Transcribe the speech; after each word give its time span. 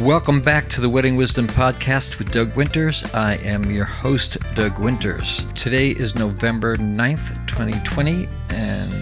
Welcome 0.00 0.40
back 0.40 0.68
to 0.70 0.80
the 0.80 0.88
Wedding 0.88 1.16
Wisdom 1.16 1.46
Podcast 1.46 2.18
with 2.18 2.30
Doug 2.30 2.56
Winters. 2.56 3.14
I 3.14 3.34
am 3.44 3.70
your 3.70 3.84
host, 3.84 4.38
Doug 4.54 4.80
Winters. 4.80 5.44
Today 5.52 5.90
is 5.90 6.14
November 6.14 6.76
9th, 6.76 7.46
2020, 7.46 8.26
and 8.48 8.92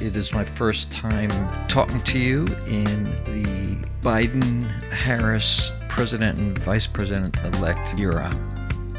it 0.00 0.16
is 0.16 0.32
my 0.32 0.44
first 0.44 0.90
time 0.90 1.30
talking 1.66 2.00
to 2.00 2.18
you 2.18 2.46
in 2.66 3.04
the 3.24 3.84
Biden 4.00 4.62
Harris 4.90 5.72
President 5.88 6.38
and 6.38 6.58
Vice 6.58 6.86
President 6.86 7.36
elect 7.44 7.98
era. 7.98 8.30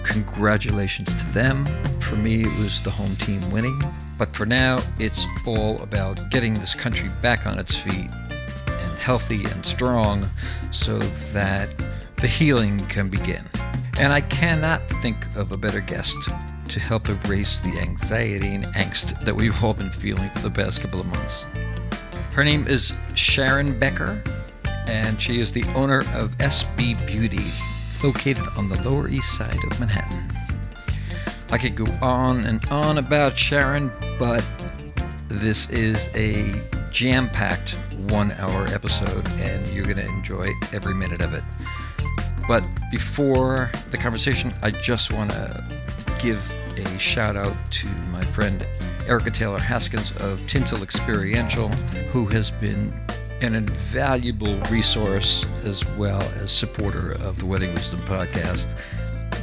Congratulations 0.04 1.08
to 1.24 1.30
them. 1.32 1.66
For 2.00 2.16
me, 2.16 2.42
it 2.42 2.60
was 2.60 2.82
the 2.82 2.92
home 2.92 3.16
team 3.16 3.50
winning. 3.50 3.82
But 4.18 4.36
for 4.36 4.46
now, 4.46 4.80
it's 5.00 5.26
all 5.48 5.82
about 5.82 6.30
getting 6.30 6.56
this 6.56 6.76
country 6.76 7.10
back 7.22 7.48
on 7.48 7.58
its 7.58 7.76
feet 7.80 8.10
healthy 9.10 9.44
and 9.46 9.66
strong 9.66 10.30
so 10.70 11.00
that 11.34 11.68
the 12.18 12.28
healing 12.28 12.86
can 12.86 13.10
begin. 13.10 13.44
And 13.98 14.14
I 14.14 14.22
cannot 14.22 14.88
think 15.02 15.26
of 15.36 15.52
a 15.52 15.58
better 15.58 15.80
guest 15.80 16.30
to 16.68 16.80
help 16.80 17.10
erase 17.10 17.58
the 17.58 17.76
anxiety 17.80 18.54
and 18.54 18.66
angst 18.76 19.20
that 19.22 19.34
we've 19.34 19.64
all 19.64 19.74
been 19.74 19.90
feeling 19.90 20.30
for 20.36 20.42
the 20.48 20.52
past 20.52 20.82
couple 20.82 21.00
of 21.00 21.08
months. 21.08 21.60
Her 22.36 22.44
name 22.44 22.68
is 22.68 22.94
Sharon 23.16 23.80
Becker, 23.80 24.22
and 24.86 25.20
she 25.20 25.40
is 25.40 25.52
the 25.52 25.66
owner 25.74 26.02
of 26.14 26.38
SB 26.38 27.04
Beauty, 27.08 27.50
located 28.04 28.48
on 28.58 28.70
the 28.70 28.80
Lower 28.88 29.10
East 29.10 29.36
Side 29.36 29.58
of 29.72 29.80
Manhattan. 29.80 30.30
I 31.50 31.58
could 31.58 31.76
go 31.76 31.88
on 32.00 32.42
and 32.42 32.64
on 32.70 33.00
about 33.00 33.36
Sharon, 33.36 33.92
but 34.20 34.48
this 35.30 35.68
is 35.72 36.10
a 36.14 36.62
jam 36.92 37.28
packed 37.30 37.72
one 38.10 38.32
hour 38.34 38.66
episode, 38.68 39.28
and 39.40 39.68
you're 39.70 39.86
going 39.86 39.98
to 39.98 40.08
enjoy 40.08 40.50
every 40.74 40.94
minute 40.94 41.22
of 41.22 41.34
it. 41.34 41.44
But 42.48 42.64
before 42.92 43.72
the 43.92 43.98
conversation, 43.98 44.52
I 44.62 44.72
just 44.72 45.14
want 45.14 45.32
to 45.32 45.64
give 46.22 46.40
a 46.78 47.00
shout 47.00 47.36
out 47.36 47.56
to 47.72 47.88
my 48.12 48.24
friend 48.24 48.66
Erica 49.08 49.32
Taylor 49.32 49.60
Haskins 49.60 50.20
of 50.22 50.46
Tinsel 50.48 50.84
Experiential, 50.84 51.70
who 52.12 52.26
has 52.28 52.52
been 52.52 52.94
an 53.42 53.56
invaluable 53.56 54.58
resource 54.72 55.46
as 55.66 55.86
well 55.96 56.22
as 56.38 56.52
supporter 56.52 57.14
of 57.24 57.40
the 57.40 57.46
Wedding 57.46 57.74
Wisdom 57.74 58.02
podcast. 58.02 58.80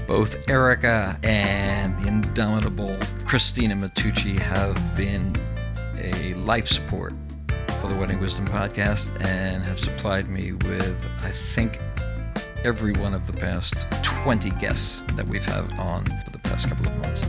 Both 0.06 0.48
Erica 0.48 1.18
and 1.22 1.98
the 2.00 2.08
indomitable 2.08 2.96
Christina 3.24 3.74
Matucci 3.74 4.38
have 4.38 4.96
been 4.96 5.34
a 5.98 6.34
life 6.34 6.68
support 6.68 7.12
the 7.86 7.94
Wedding 7.94 8.18
Wisdom 8.20 8.46
podcast 8.46 9.12
and 9.24 9.62
have 9.64 9.78
supplied 9.78 10.28
me 10.28 10.52
with, 10.52 11.04
I 11.18 11.30
think, 11.30 11.80
every 12.64 12.92
one 12.94 13.14
of 13.14 13.26
the 13.26 13.32
past 13.32 13.86
20 14.02 14.50
guests 14.50 15.02
that 15.14 15.26
we've 15.26 15.44
had 15.44 15.72
on 15.78 16.04
for 16.04 16.30
the 16.30 16.38
past 16.38 16.68
couple 16.68 16.86
of 16.86 16.96
months. 16.98 17.26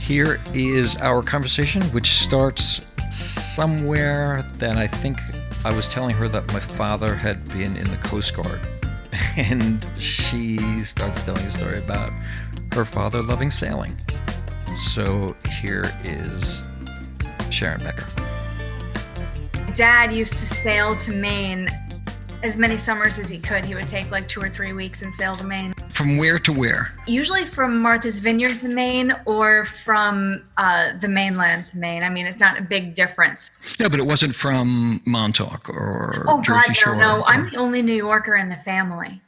Here 0.00 0.40
is 0.54 0.96
our 0.98 1.22
conversation, 1.22 1.82
which 1.86 2.12
starts 2.12 2.86
somewhere 3.10 4.42
that 4.58 4.76
I 4.76 4.86
think 4.86 5.18
I 5.64 5.74
was 5.74 5.92
telling 5.92 6.14
her 6.16 6.28
that 6.28 6.50
my 6.52 6.60
father 6.60 7.14
had 7.14 7.44
been 7.50 7.76
in 7.76 7.90
the 7.90 7.98
Coast 7.98 8.34
Guard. 8.34 8.60
And 9.36 9.88
she 9.98 10.58
starts 10.84 11.24
telling 11.24 11.44
a 11.44 11.50
story 11.50 11.78
about 11.78 12.12
her 12.74 12.84
father 12.84 13.22
loving 13.22 13.50
sailing. 13.50 13.94
So 14.74 15.36
here 15.60 15.84
is 16.04 16.62
Sharon 17.50 17.82
Becker. 17.82 18.06
Dad 19.74 20.12
used 20.12 20.34
to 20.34 20.46
sail 20.46 20.96
to 20.96 21.12
Maine 21.12 21.68
as 22.42 22.56
many 22.56 22.76
summers 22.76 23.18
as 23.18 23.28
he 23.28 23.38
could. 23.38 23.64
He 23.64 23.74
would 23.74 23.88
take 23.88 24.10
like 24.10 24.28
two 24.28 24.40
or 24.42 24.48
three 24.50 24.72
weeks 24.72 25.02
and 25.02 25.12
sail 25.12 25.34
to 25.36 25.46
Maine. 25.46 25.72
From 25.88 26.18
where 26.18 26.38
to 26.40 26.52
where? 26.52 26.92
Usually 27.06 27.44
from 27.44 27.80
Martha's 27.80 28.18
Vineyard 28.20 28.58
to 28.60 28.68
Maine 28.68 29.14
or 29.26 29.64
from 29.64 30.42
uh, 30.58 30.92
the 31.00 31.08
mainland 31.08 31.66
to 31.68 31.78
Maine. 31.78 32.02
I 32.02 32.08
mean, 32.10 32.26
it's 32.26 32.40
not 32.40 32.58
a 32.58 32.62
big 32.62 32.94
difference. 32.94 33.78
No, 33.78 33.88
but 33.88 33.98
it 34.00 34.06
wasn't 34.06 34.34
from 34.34 35.00
Montauk 35.06 35.70
or 35.70 36.24
Oh, 36.28 36.42
Jersey 36.42 36.68
God, 36.68 36.76
Shore. 36.76 36.96
no, 36.96 37.00
no. 37.18 37.20
or- 37.22 37.28
I'm 37.28 37.48
the 37.50 37.56
only 37.56 37.80
New 37.80 37.94
Yorker 37.94 38.36
in 38.36 38.48
the 38.48 38.56
family. 38.56 39.22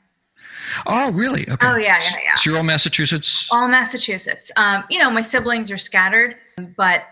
Oh, 0.86 1.12
really? 1.12 1.42
Okay. 1.48 1.68
Oh, 1.68 1.76
yeah, 1.76 2.00
yeah, 2.02 2.18
yeah. 2.24 2.34
So 2.34 2.50
you're 2.50 2.58
all 2.58 2.64
Massachusetts? 2.64 3.48
All 3.52 3.68
Massachusetts. 3.68 4.50
Um, 4.56 4.82
you 4.90 4.98
know, 4.98 5.10
my 5.10 5.22
siblings 5.22 5.70
are 5.70 5.78
scattered, 5.78 6.36
but 6.76 7.04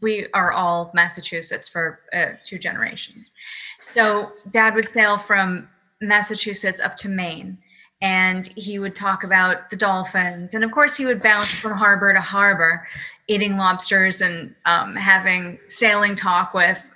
we 0.00 0.26
are 0.34 0.52
all 0.52 0.90
Massachusetts 0.94 1.68
for 1.68 2.00
uh, 2.12 2.38
two 2.42 2.58
generations. 2.58 3.32
So 3.80 4.32
dad 4.50 4.74
would 4.74 4.90
sail 4.90 5.18
from 5.18 5.68
Massachusetts 6.00 6.80
up 6.80 6.96
to 6.98 7.08
Maine 7.08 7.58
and 8.02 8.48
he 8.56 8.80
would 8.80 8.96
talk 8.96 9.22
about 9.22 9.70
the 9.70 9.76
dolphins. 9.76 10.54
And 10.54 10.64
of 10.64 10.72
course, 10.72 10.96
he 10.96 11.06
would 11.06 11.22
bounce 11.22 11.52
from 11.52 11.78
harbor 11.78 12.12
to 12.12 12.20
harbor, 12.20 12.86
eating 13.28 13.56
lobsters 13.56 14.20
and 14.20 14.54
um, 14.66 14.96
having 14.96 15.60
sailing 15.68 16.16
talk 16.16 16.52
with 16.52 16.91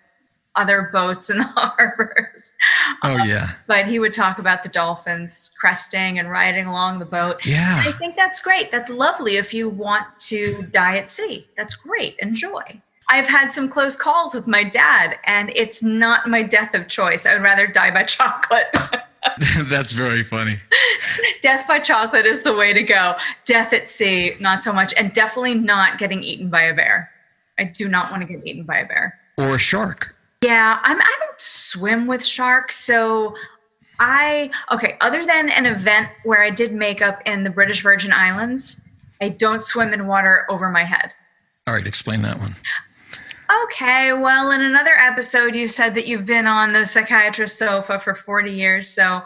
other 0.56 0.91
boats 0.93 1.31
in 1.31 1.39
the 1.39 1.44
harbors. 1.56 2.55
Oh, 3.03 3.19
um, 3.19 3.28
yeah. 3.28 3.50
But 3.67 3.87
he 3.87 3.99
would 3.99 4.15
talk 4.15 4.39
about 4.39 4.62
the 4.62 4.69
dolphins 4.69 5.55
cresting 5.59 6.19
and 6.19 6.31
riding 6.31 6.67
along 6.67 6.99
the 6.99 7.06
boat. 7.06 7.44
Yeah. 7.44 7.83
I 7.84 7.93
think 7.93 8.17
that's 8.17 8.41
great. 8.41 8.71
That's 8.71 8.91
lovely 8.91 9.37
if 9.37 9.55
you 9.55 9.69
want 9.69 10.06
to 10.21 10.62
die 10.71 10.97
at 10.97 11.09
sea. 11.09 11.47
That's 11.56 11.75
great. 11.75 12.17
Enjoy. 12.21 12.81
I've 13.09 13.28
had 13.28 13.53
some 13.53 13.69
close 13.69 13.97
calls 13.97 14.34
with 14.34 14.49
my 14.49 14.65
dad, 14.65 15.17
and 15.25 15.53
it's 15.55 15.81
not 15.81 16.27
my 16.27 16.43
death 16.43 16.75
of 16.75 16.88
choice. 16.88 17.25
I 17.25 17.34
would 17.34 17.43
rather 17.43 17.69
die 17.69 17.93
by 17.93 18.03
chocolate. 18.03 18.67
That's 19.65 19.93
very 19.93 20.23
funny. 20.23 20.55
death 21.43 21.67
by 21.67 21.78
chocolate 21.78 22.27
is 22.27 22.43
the 22.43 22.55
way 22.55 22.73
to 22.73 22.83
go. 22.83 23.15
Death 23.44 23.73
at 23.73 23.88
sea, 23.88 24.34
not 24.41 24.62
so 24.62 24.73
much. 24.73 24.94
And 24.97 25.12
definitely 25.12 25.55
not 25.55 25.99
getting 25.99 26.23
eaten 26.23 26.49
by 26.49 26.62
a 26.62 26.75
bear. 26.75 27.11
I 27.59 27.65
do 27.65 27.88
not 27.88 28.11
want 28.11 28.27
to 28.27 28.33
get 28.33 28.47
eaten 28.47 28.65
by 28.65 28.78
a 28.78 28.87
bear. 28.87 29.19
Or 29.38 29.55
a 29.55 29.59
shark. 29.59 30.16
Yeah, 30.46 30.78
I'm, 30.84 31.00
I 31.00 31.16
don't 31.26 31.40
swim 31.40 32.06
with 32.06 32.24
sharks. 32.24 32.76
So 32.76 33.34
I, 33.98 34.48
okay, 34.70 34.96
other 35.00 35.26
than 35.26 35.50
an 35.50 35.66
event 35.66 36.08
where 36.22 36.44
I 36.44 36.50
did 36.50 36.72
makeup 36.72 37.20
in 37.26 37.42
the 37.42 37.50
British 37.50 37.82
Virgin 37.82 38.12
Islands, 38.12 38.80
I 39.20 39.30
don't 39.30 39.64
swim 39.64 39.92
in 39.92 40.06
water 40.06 40.46
over 40.48 40.70
my 40.70 40.84
head. 40.84 41.14
All 41.66 41.74
right, 41.74 41.84
explain 41.84 42.22
that 42.22 42.38
one. 42.38 42.54
Okay, 43.64 44.12
well, 44.12 44.52
in 44.52 44.60
another 44.60 44.94
episode, 44.96 45.56
you 45.56 45.66
said 45.66 45.96
that 45.96 46.06
you've 46.06 46.26
been 46.26 46.46
on 46.46 46.72
the 46.72 46.86
psychiatrist 46.86 47.58
sofa 47.58 47.98
for 47.98 48.14
40 48.14 48.52
years. 48.52 48.88
So 48.88 49.16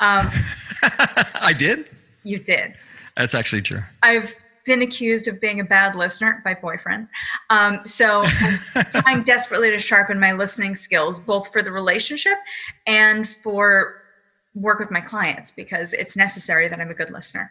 um, 0.00 0.30
I 1.40 1.54
did? 1.56 1.88
you 2.24 2.38
did. 2.38 2.74
That's 3.16 3.34
actually 3.34 3.62
true. 3.62 3.80
I've 4.02 4.34
been 4.68 4.82
accused 4.82 5.26
of 5.26 5.40
being 5.40 5.58
a 5.58 5.64
bad 5.64 5.96
listener 5.96 6.40
by 6.44 6.54
boyfriends. 6.54 7.08
Um, 7.50 7.80
so 7.84 8.22
I'm 8.74 9.02
trying 9.02 9.22
desperately 9.24 9.70
to 9.70 9.78
sharpen 9.80 10.20
my 10.20 10.32
listening 10.32 10.76
skills, 10.76 11.18
both 11.18 11.52
for 11.52 11.62
the 11.62 11.72
relationship 11.72 12.36
and 12.86 13.28
for 13.28 14.02
work 14.54 14.78
with 14.78 14.90
my 14.90 15.00
clients, 15.00 15.50
because 15.50 15.94
it's 15.94 16.16
necessary 16.16 16.68
that 16.68 16.78
I'm 16.80 16.90
a 16.90 16.94
good 16.94 17.10
listener. 17.10 17.50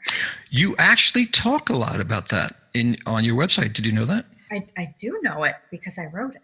You 0.52 0.76
actually 0.78 1.26
talk 1.26 1.70
a 1.70 1.76
lot 1.76 2.00
about 2.00 2.30
that 2.30 2.56
in 2.74 2.96
on 3.06 3.26
your 3.26 3.36
website. 3.36 3.74
Did 3.74 3.86
you 3.86 3.92
know 3.92 4.06
that? 4.06 4.26
I, 4.52 4.66
I 4.78 4.96
do 4.98 5.20
know 5.24 5.44
it 5.44 5.56
because 5.72 5.98
I 5.98 6.06
wrote 6.06 6.36
it. 6.36 6.42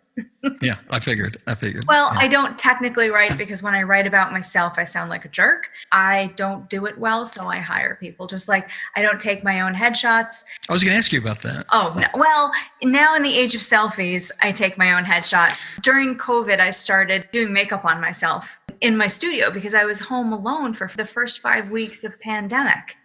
Yeah, 0.62 0.76
I 0.90 1.00
figured. 1.00 1.38
I 1.48 1.56
figured. 1.56 1.86
Well, 1.88 2.12
Yeah. 2.14 2.20
I 2.20 2.28
don't 2.28 2.60
technically 2.60 3.10
write 3.10 3.38
because 3.38 3.64
when 3.64 3.74
I 3.74 3.84
write 3.84 4.06
about 4.06 4.32
myself, 4.32 4.74
I 4.78 4.84
sound 4.84 5.10
like 5.10 5.26
a 5.26 5.30
jerk. 5.30 5.70
I 5.92 6.34
don't 6.36 6.70
do 6.70 6.86
it 6.86 6.98
well, 6.98 7.26
so 7.26 7.48
I 7.48 7.60
hire 7.60 7.98
people. 8.00 8.28
Just 8.28 8.48
like 8.48 8.70
I 8.96 9.02
don't 9.02 9.20
take 9.20 9.44
my 9.44 9.62
own 9.62 9.74
headshots. 9.74 10.44
I 10.70 10.74
was 10.74 10.84
going 10.84 10.94
to 10.94 10.98
ask 10.98 11.12
you 11.14 11.20
about 11.20 11.42
that. 11.44 11.66
Oh, 11.72 11.96
no. 11.98 12.08
well, 12.14 12.52
now 12.84 13.16
in 13.16 13.24
the 13.24 13.36
age 13.36 13.56
of 13.56 13.62
selfies, 13.62 14.32
I 14.42 14.52
take 14.52 14.78
my 14.78 14.94
own 14.94 15.06
headshot. 15.06 15.58
During 15.82 16.18
COVID, 16.18 16.60
I 16.60 16.70
started 16.72 17.28
doing 17.32 17.54
makeup 17.54 17.86
on 17.86 18.02
myself 18.02 18.60
in 18.82 18.98
my 18.98 19.08
studio 19.08 19.50
because 19.50 19.74
I 19.74 19.86
was 19.86 20.00
home 20.02 20.34
alone 20.34 20.74
for 20.74 20.88
the 20.88 21.06
first 21.06 21.40
five 21.40 21.72
weeks 21.72 22.04
of 22.04 22.20
pandemic. 22.20 22.98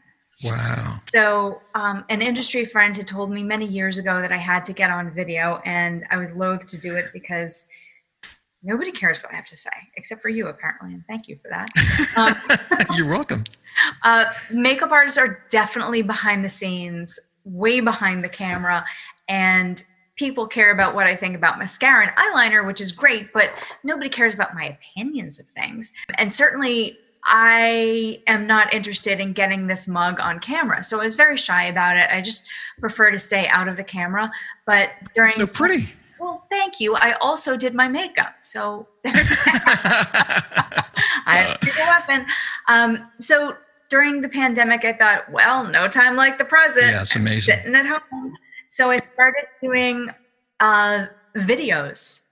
Wow. 0.44 1.00
So, 1.08 1.62
um, 1.74 2.04
an 2.10 2.22
industry 2.22 2.64
friend 2.64 2.96
had 2.96 3.06
told 3.06 3.30
me 3.30 3.42
many 3.42 3.66
years 3.66 3.98
ago 3.98 4.20
that 4.20 4.30
I 4.30 4.36
had 4.36 4.64
to 4.66 4.72
get 4.72 4.90
on 4.90 5.12
video, 5.12 5.60
and 5.64 6.04
I 6.10 6.16
was 6.16 6.36
loath 6.36 6.68
to 6.68 6.78
do 6.78 6.96
it 6.96 7.06
because 7.12 7.66
nobody 8.62 8.92
cares 8.92 9.20
what 9.22 9.32
I 9.32 9.36
have 9.36 9.46
to 9.46 9.56
say, 9.56 9.70
except 9.96 10.22
for 10.22 10.28
you, 10.28 10.46
apparently. 10.46 10.94
And 10.94 11.04
thank 11.08 11.26
you 11.28 11.38
for 11.42 11.48
that. 11.48 11.68
Um, 12.16 12.86
You're 12.96 13.08
welcome. 13.08 13.44
uh, 14.04 14.26
makeup 14.50 14.92
artists 14.92 15.18
are 15.18 15.44
definitely 15.50 16.02
behind 16.02 16.44
the 16.44 16.48
scenes, 16.48 17.18
way 17.44 17.80
behind 17.80 18.22
the 18.22 18.28
camera, 18.28 18.84
and 19.28 19.82
people 20.14 20.46
care 20.46 20.72
about 20.72 20.94
what 20.94 21.06
I 21.06 21.16
think 21.16 21.36
about 21.36 21.58
mascara 21.58 22.06
and 22.06 22.16
eyeliner, 22.16 22.66
which 22.66 22.80
is 22.80 22.92
great, 22.92 23.32
but 23.32 23.52
nobody 23.84 24.08
cares 24.08 24.34
about 24.34 24.54
my 24.54 24.64
opinions 24.64 25.38
of 25.38 25.46
things. 25.46 25.92
And 26.16 26.32
certainly, 26.32 26.98
I 27.30 28.22
am 28.26 28.46
not 28.46 28.72
interested 28.72 29.20
in 29.20 29.34
getting 29.34 29.66
this 29.66 29.86
mug 29.86 30.18
on 30.18 30.40
camera. 30.40 30.82
So 30.82 30.98
I 30.98 31.04
was 31.04 31.14
very 31.14 31.36
shy 31.36 31.64
about 31.64 31.98
it. 31.98 32.08
I 32.10 32.22
just 32.22 32.48
prefer 32.80 33.10
to 33.10 33.18
stay 33.18 33.46
out 33.48 33.68
of 33.68 33.76
the 33.76 33.84
camera. 33.84 34.30
But 34.64 34.90
during 35.14 35.34
So 35.34 35.46
pretty. 35.46 35.94
well, 36.18 36.46
thank 36.50 36.80
you. 36.80 36.96
I 36.96 37.12
also 37.20 37.54
did 37.56 37.74
my 37.74 37.86
makeup. 37.86 38.34
So 38.40 38.88
there's 39.04 39.36
I 41.26 41.36
have 41.36 41.60
to 41.60 41.70
a 41.70 41.86
weapon. 41.86 42.26
Um, 42.66 43.10
so 43.20 43.56
during 43.90 44.22
the 44.22 44.30
pandemic, 44.30 44.86
I 44.86 44.94
thought, 44.94 45.30
well, 45.30 45.68
no 45.68 45.86
time 45.86 46.16
like 46.16 46.38
the 46.38 46.46
present. 46.46 46.86
Yeah, 46.86 47.02
it's 47.02 47.14
amazing. 47.14 47.56
Sitting 47.56 47.74
at 47.74 47.86
home. 47.86 48.34
So 48.68 48.90
I 48.90 48.96
started 48.96 49.44
doing 49.62 50.08
uh, 50.60 51.06
videos 51.36 52.22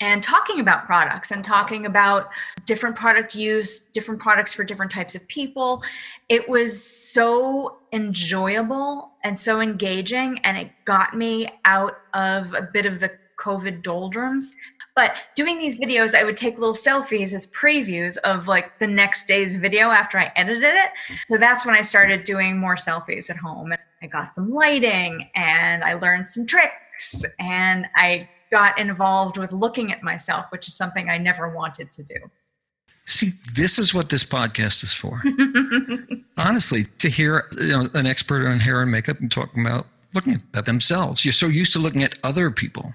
and 0.00 0.22
talking 0.22 0.60
about 0.60 0.86
products 0.86 1.30
and 1.30 1.44
talking 1.44 1.86
about 1.86 2.30
different 2.64 2.96
product 2.96 3.34
use, 3.34 3.84
different 3.86 4.20
products 4.20 4.52
for 4.52 4.64
different 4.64 4.90
types 4.90 5.14
of 5.14 5.26
people. 5.28 5.82
It 6.28 6.48
was 6.48 6.82
so 6.82 7.78
enjoyable 7.92 9.12
and 9.22 9.38
so 9.38 9.60
engaging, 9.60 10.38
and 10.38 10.56
it 10.56 10.70
got 10.86 11.16
me 11.16 11.48
out 11.64 11.92
of 12.14 12.54
a 12.54 12.62
bit 12.62 12.86
of 12.86 13.00
the 13.00 13.10
COVID 13.38 13.82
doldrums. 13.82 14.54
But 14.94 15.16
doing 15.34 15.58
these 15.58 15.80
videos, 15.80 16.14
I 16.14 16.24
would 16.24 16.36
take 16.36 16.58
little 16.58 16.74
selfies 16.74 17.32
as 17.32 17.46
previews 17.50 18.18
of 18.18 18.48
like 18.48 18.78
the 18.78 18.86
next 18.86 19.26
day's 19.26 19.56
video 19.56 19.90
after 19.90 20.18
I 20.18 20.30
edited 20.36 20.62
it. 20.64 20.90
So 21.28 21.38
that's 21.38 21.64
when 21.64 21.74
I 21.74 21.80
started 21.80 22.24
doing 22.24 22.58
more 22.58 22.74
selfies 22.74 23.30
at 23.30 23.36
home. 23.36 23.72
And 23.72 23.80
I 24.02 24.06
got 24.06 24.34
some 24.34 24.50
lighting 24.50 25.30
and 25.34 25.82
I 25.84 25.94
learned 25.94 26.28
some 26.28 26.44
tricks 26.46 27.24
and 27.38 27.86
I 27.96 28.28
got 28.50 28.78
involved 28.78 29.38
with 29.38 29.52
looking 29.52 29.92
at 29.92 30.02
myself, 30.02 30.46
which 30.50 30.68
is 30.68 30.74
something 30.74 31.08
I 31.08 31.18
never 31.18 31.48
wanted 31.48 31.92
to 31.92 32.02
do. 32.02 32.16
See, 33.06 33.30
this 33.54 33.78
is 33.78 33.94
what 33.94 34.08
this 34.08 34.24
podcast 34.24 34.84
is 34.84 34.94
for. 34.94 35.22
Honestly, 36.38 36.84
to 36.98 37.08
hear 37.08 37.48
you 37.60 37.68
know, 37.68 37.88
an 37.94 38.06
expert 38.06 38.46
on 38.46 38.60
hair 38.60 38.82
and 38.82 38.90
makeup 38.90 39.20
and 39.20 39.30
talking 39.30 39.66
about 39.66 39.86
looking 40.14 40.40
at 40.54 40.64
themselves. 40.64 41.24
You're 41.24 41.32
so 41.32 41.46
used 41.46 41.72
to 41.72 41.78
looking 41.78 42.02
at 42.02 42.18
other 42.24 42.50
people. 42.50 42.94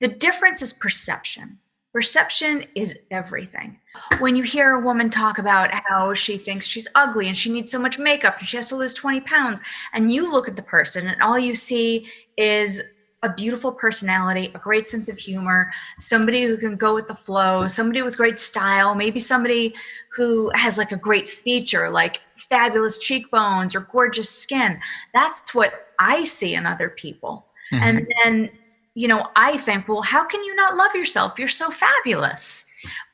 The 0.00 0.08
difference 0.08 0.62
is 0.62 0.72
perception. 0.72 1.58
Perception 1.92 2.64
is 2.74 2.98
everything. 3.10 3.78
When 4.18 4.34
you 4.34 4.42
hear 4.42 4.72
a 4.72 4.80
woman 4.80 5.10
talk 5.10 5.38
about 5.38 5.70
how 5.72 6.14
she 6.14 6.36
thinks 6.36 6.66
she's 6.66 6.88
ugly 6.96 7.28
and 7.28 7.36
she 7.36 7.52
needs 7.52 7.70
so 7.70 7.78
much 7.78 7.98
makeup 7.98 8.38
and 8.38 8.48
she 8.48 8.56
has 8.56 8.68
to 8.70 8.76
lose 8.76 8.94
20 8.94 9.20
pounds, 9.20 9.62
and 9.92 10.10
you 10.10 10.30
look 10.30 10.48
at 10.48 10.56
the 10.56 10.62
person 10.62 11.06
and 11.06 11.22
all 11.22 11.38
you 11.38 11.54
see 11.54 12.08
is 12.36 12.82
a 13.24 13.32
beautiful 13.32 13.72
personality, 13.72 14.50
a 14.54 14.58
great 14.58 14.86
sense 14.86 15.08
of 15.08 15.18
humor, 15.18 15.72
somebody 15.98 16.44
who 16.44 16.58
can 16.58 16.76
go 16.76 16.94
with 16.94 17.08
the 17.08 17.14
flow, 17.14 17.66
somebody 17.66 18.02
with 18.02 18.18
great 18.18 18.38
style, 18.38 18.94
maybe 18.94 19.18
somebody 19.18 19.74
who 20.10 20.50
has 20.54 20.76
like 20.76 20.92
a 20.92 20.96
great 20.96 21.28
feature, 21.28 21.90
like 21.90 22.20
fabulous 22.36 22.98
cheekbones 22.98 23.74
or 23.74 23.80
gorgeous 23.90 24.30
skin. 24.30 24.78
That's 25.14 25.54
what 25.54 25.88
I 25.98 26.24
see 26.24 26.54
in 26.54 26.66
other 26.66 26.90
people. 26.90 27.46
Mm-hmm. 27.72 27.82
And 27.82 28.06
then, 28.22 28.50
you 28.94 29.08
know, 29.08 29.28
I 29.34 29.56
think, 29.56 29.88
well, 29.88 30.02
how 30.02 30.22
can 30.24 30.44
you 30.44 30.54
not 30.54 30.76
love 30.76 30.94
yourself? 30.94 31.38
You're 31.38 31.48
so 31.48 31.70
fabulous. 31.70 32.66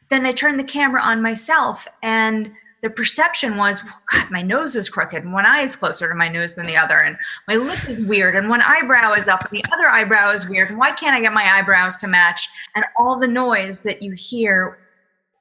Then 0.09 0.27
I 0.27 0.33
turn 0.33 0.57
the 0.57 0.65
camera 0.65 1.01
on 1.01 1.23
myself 1.23 1.87
and 2.03 2.53
the 2.83 2.91
perception 2.91 3.57
was, 3.57 3.85
well, 3.85 4.01
God, 4.13 4.31
my 4.31 4.43
nose 4.43 4.75
is 4.75 4.89
crooked, 4.89 5.23
and 5.23 5.33
one 5.33 5.47
eye 5.47 5.61
is 5.61 5.77
closer 5.77 6.09
to 6.09 6.15
my 6.15 6.29
nose 6.29 6.55
than 6.55 6.67
the 6.67 6.77
other, 6.77 6.99
and 7.03 7.17
my 7.47 7.57
lip 7.57 7.89
is 7.89 8.05
weird, 8.05 8.37
and 8.37 8.49
one 8.49 8.63
eyebrow 8.63 9.13
is 9.13 9.29
up, 9.29 9.51
and 9.51 9.61
the 9.61 9.65
other 9.73 9.89
eyebrow 9.89 10.31
is 10.31 10.49
weird, 10.49 10.71
and 10.71 10.79
why 10.79 10.91
can't 10.93 11.15
I 11.15 11.21
get 11.21 11.33
my 11.33 11.45
eyebrows 11.45 11.97
to 11.97 12.09
match? 12.09 12.49
And 12.75 12.85
all 12.99 13.19
the 13.19 13.29
noise 13.29 13.83
that 13.83 14.03
you 14.03 14.13
hear 14.13 14.79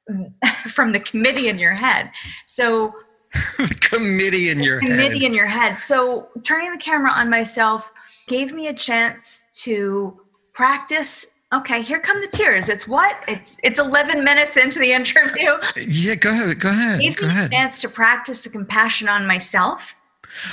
from 0.68 0.92
the 0.92 1.00
committee 1.00 1.48
in 1.48 1.58
your 1.60 1.74
head. 1.74 2.12
So, 2.46 2.94
committee 3.82 4.50
in 4.50 4.60
your 4.60 4.80
committee 4.80 4.98
head. 4.98 5.08
Committee 5.12 5.26
in 5.26 5.34
your 5.34 5.46
head. 5.46 5.78
So, 5.78 6.30
turning 6.44 6.72
the 6.72 6.78
camera 6.78 7.12
on 7.12 7.30
myself 7.30 7.92
gave 8.28 8.54
me 8.54 8.68
a 8.68 8.74
chance 8.74 9.48
to 9.64 10.20
practice 10.54 11.32
Okay, 11.52 11.82
here 11.82 12.00
come 12.00 12.22
the 12.22 12.28
tears. 12.28 12.70
It's 12.70 12.88
what? 12.88 13.18
It's 13.28 13.60
it's 13.64 13.80
11 13.80 14.24
minutes 14.24 14.56
into 14.56 14.80
the 14.80 14.92
interview. 14.92 15.52
Yeah, 15.76 16.16
go 16.16 16.30
ahead. 16.30 16.60
Go 16.60 16.70
ahead. 16.70 17.00
Gave 17.00 17.18
go 17.18 17.26
me 17.26 17.32
ahead. 17.32 17.48
a 17.48 17.50
chance 17.50 17.80
to 17.80 17.90
practice 17.90 18.42
the 18.42 18.50
compassion 18.50 19.10
on 19.10 19.26
myself 19.26 19.96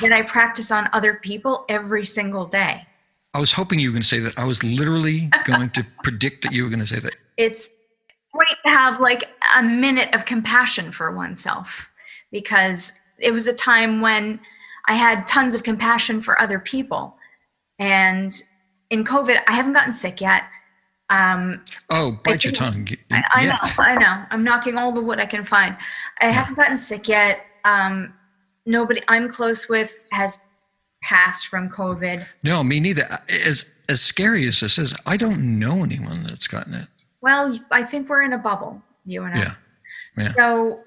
that 0.00 0.12
I 0.12 0.22
practice 0.22 0.72
on 0.72 0.88
other 0.94 1.14
people 1.22 1.66
every 1.68 2.06
single 2.06 2.46
day. 2.46 2.86
I 3.34 3.40
was 3.40 3.52
hoping 3.52 3.78
you 3.78 3.90
were 3.90 3.92
going 3.92 4.02
to 4.02 4.08
say 4.08 4.20
that. 4.20 4.38
I 4.38 4.44
was 4.46 4.64
literally 4.64 5.28
going 5.44 5.68
to 5.70 5.86
predict 6.02 6.42
that 6.44 6.52
you 6.52 6.64
were 6.64 6.70
going 6.70 6.80
to 6.80 6.86
say 6.86 7.00
that. 7.00 7.14
It's 7.36 7.68
great 8.32 8.56
to 8.64 8.70
have 8.70 8.98
like 8.98 9.24
a 9.58 9.62
minute 9.62 10.14
of 10.14 10.24
compassion 10.24 10.90
for 10.92 11.14
oneself 11.14 11.90
because 12.32 12.94
it 13.18 13.32
was 13.32 13.46
a 13.46 13.52
time 13.52 14.00
when 14.00 14.40
I 14.88 14.94
had 14.94 15.26
tons 15.26 15.54
of 15.54 15.62
compassion 15.62 16.22
for 16.22 16.40
other 16.40 16.58
people. 16.58 17.18
And 17.78 18.34
in 18.88 19.04
COVID, 19.04 19.36
I 19.46 19.52
haven't 19.52 19.74
gotten 19.74 19.92
sick 19.92 20.22
yet. 20.22 20.44
Um, 21.08 21.62
oh, 21.90 22.18
bite 22.24 22.44
your 22.44 22.52
tongue. 22.52 22.88
I, 23.10 23.22
I 23.34 23.46
know, 23.46 23.56
I 23.78 23.94
know. 23.94 24.24
I'm 24.30 24.44
knocking 24.44 24.76
all 24.76 24.92
the 24.92 25.00
wood 25.00 25.20
I 25.20 25.26
can 25.26 25.44
find. 25.44 25.76
I 26.20 26.26
yeah. 26.26 26.32
haven't 26.32 26.54
gotten 26.54 26.78
sick 26.78 27.08
yet. 27.08 27.44
Um, 27.64 28.14
nobody 28.64 29.00
I'm 29.08 29.28
close 29.28 29.68
with 29.68 29.96
has 30.12 30.44
passed 31.02 31.46
from 31.46 31.68
COVID. 31.70 32.26
No, 32.42 32.64
me 32.64 32.80
neither. 32.80 33.04
As 33.46 33.72
as 33.88 34.02
scary 34.02 34.46
as 34.48 34.60
this 34.60 34.78
is, 34.78 34.94
I 35.06 35.16
don't 35.16 35.58
know 35.58 35.84
anyone 35.84 36.24
that's 36.24 36.48
gotten 36.48 36.74
it. 36.74 36.88
Well, 37.20 37.58
I 37.70 37.84
think 37.84 38.08
we're 38.08 38.22
in 38.22 38.32
a 38.32 38.38
bubble, 38.38 38.82
you 39.04 39.22
and 39.22 39.34
I. 39.34 39.38
Yeah. 39.38 39.54
yeah. 40.18 40.32
So 40.34 40.80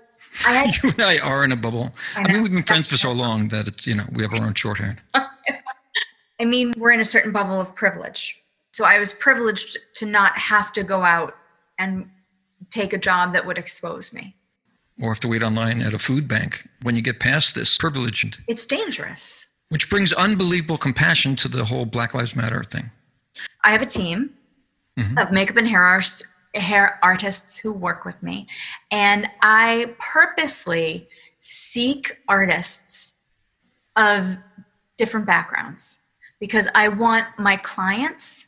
I 0.46 0.52
had, 0.52 0.76
you 0.84 0.90
and 0.90 1.02
I 1.02 1.20
are 1.20 1.46
in 1.46 1.54
a 1.54 1.56
bubble. 1.56 1.94
I, 2.18 2.24
I 2.24 2.34
mean, 2.34 2.44
we've 2.44 2.52
been 2.52 2.64
friends 2.64 2.90
for 2.90 2.98
so 2.98 3.14
long 3.14 3.48
that 3.50 3.68
it's 3.68 3.88
you 3.88 3.96
know 3.96 4.06
we 4.12 4.24
have 4.24 4.34
our 4.34 4.46
own 4.46 4.54
shorthand. 4.54 5.02
I 5.14 6.46
mean, 6.46 6.74
we're 6.78 6.92
in 6.92 7.00
a 7.00 7.06
certain 7.06 7.32
bubble 7.32 7.60
of 7.60 7.76
privilege 7.76 8.39
so 8.80 8.86
I 8.86 8.98
was 8.98 9.12
privileged 9.12 9.78
to 9.96 10.06
not 10.06 10.38
have 10.38 10.72
to 10.72 10.84
go 10.84 11.02
out 11.02 11.36
and 11.78 12.10
take 12.72 12.94
a 12.94 12.98
job 12.98 13.34
that 13.34 13.46
would 13.46 13.58
expose 13.58 14.14
me. 14.14 14.38
Or 15.02 15.10
have 15.10 15.20
to 15.20 15.28
wait 15.28 15.44
online 15.44 15.82
at 15.82 15.94
a 15.94 16.00
food 16.00 16.30
bank 16.30 16.66
when 16.84 16.96
you 16.96 17.02
get 17.02 17.20
past 17.20 17.56
this 17.56 17.78
privilege. 17.78 18.42
It's 18.48 18.66
dangerous. 18.66 19.48
Which 19.68 19.90
brings 19.90 20.14
unbelievable 20.14 20.78
compassion 20.78 21.36
to 21.36 21.50
the 21.50 21.66
whole 21.66 21.86
Black 21.86 22.14
Lives 22.14 22.38
Matter 22.38 22.64
thing. 22.64 22.90
I 23.66 23.72
have 23.72 23.82
a 23.82 23.86
team 23.86 24.30
mm-hmm. 24.98 25.18
of 25.18 25.30
makeup 25.34 25.58
and 25.58 25.68
hair, 25.68 25.84
art- 25.84 26.24
hair 26.56 27.00
artists 27.04 27.58
who 27.58 27.74
work 27.74 28.06
with 28.06 28.24
me. 28.24 28.48
And 28.92 29.28
I 29.42 29.94
purposely 30.00 31.10
seek 31.42 32.18
artists 32.30 33.16
of 33.98 34.38
different 34.98 35.28
backgrounds 35.28 36.00
because 36.40 36.70
I 36.74 36.88
want 36.88 37.28
my 37.38 37.58
clients 37.58 38.46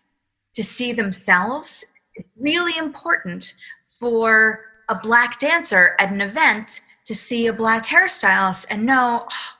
to 0.53 0.63
see 0.63 0.93
themselves 0.93 1.85
is 2.15 2.25
really 2.37 2.77
important 2.77 3.53
for 3.85 4.65
a 4.89 4.95
black 4.95 5.39
dancer 5.39 5.95
at 5.99 6.11
an 6.11 6.21
event 6.21 6.81
to 7.05 7.15
see 7.15 7.47
a 7.47 7.53
black 7.53 7.85
hairstylist 7.85 8.67
and 8.69 8.85
know 8.85 9.25
oh, 9.29 9.57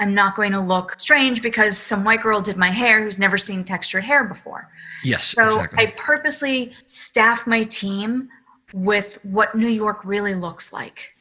I'm 0.00 0.14
not 0.14 0.36
going 0.36 0.52
to 0.52 0.60
look 0.60 0.98
strange 1.00 1.42
because 1.42 1.76
some 1.76 2.04
white 2.04 2.22
girl 2.22 2.40
did 2.40 2.56
my 2.56 2.68
hair 2.68 3.02
who's 3.02 3.18
never 3.18 3.36
seen 3.36 3.64
textured 3.64 4.04
hair 4.04 4.24
before. 4.24 4.70
Yes. 5.02 5.24
So 5.28 5.46
exactly. 5.46 5.86
I 5.86 5.94
purposely 5.96 6.72
staff 6.86 7.46
my 7.46 7.64
team 7.64 8.28
with 8.72 9.18
what 9.24 9.54
New 9.54 9.68
York 9.68 10.04
really 10.04 10.34
looks 10.34 10.72
like. 10.72 11.14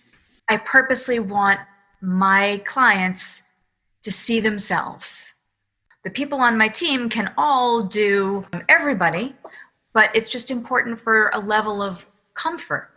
I 0.50 0.58
purposely 0.58 1.20
want 1.20 1.60
my 2.02 2.62
clients 2.66 3.44
to 4.04 4.12
see 4.12 4.40
themselves 4.40 5.34
the 6.08 6.14
people 6.14 6.40
on 6.40 6.58
my 6.58 6.70
team 6.70 7.10
can 7.10 7.34
all 7.38 7.84
do 7.84 8.46
everybody, 8.70 9.36
but 9.92 10.10
it's 10.16 10.30
just 10.30 10.50
important 10.50 10.98
for 10.98 11.30
a 11.34 11.40
level 11.40 11.82
of 11.82 12.06
comfort. 12.34 12.90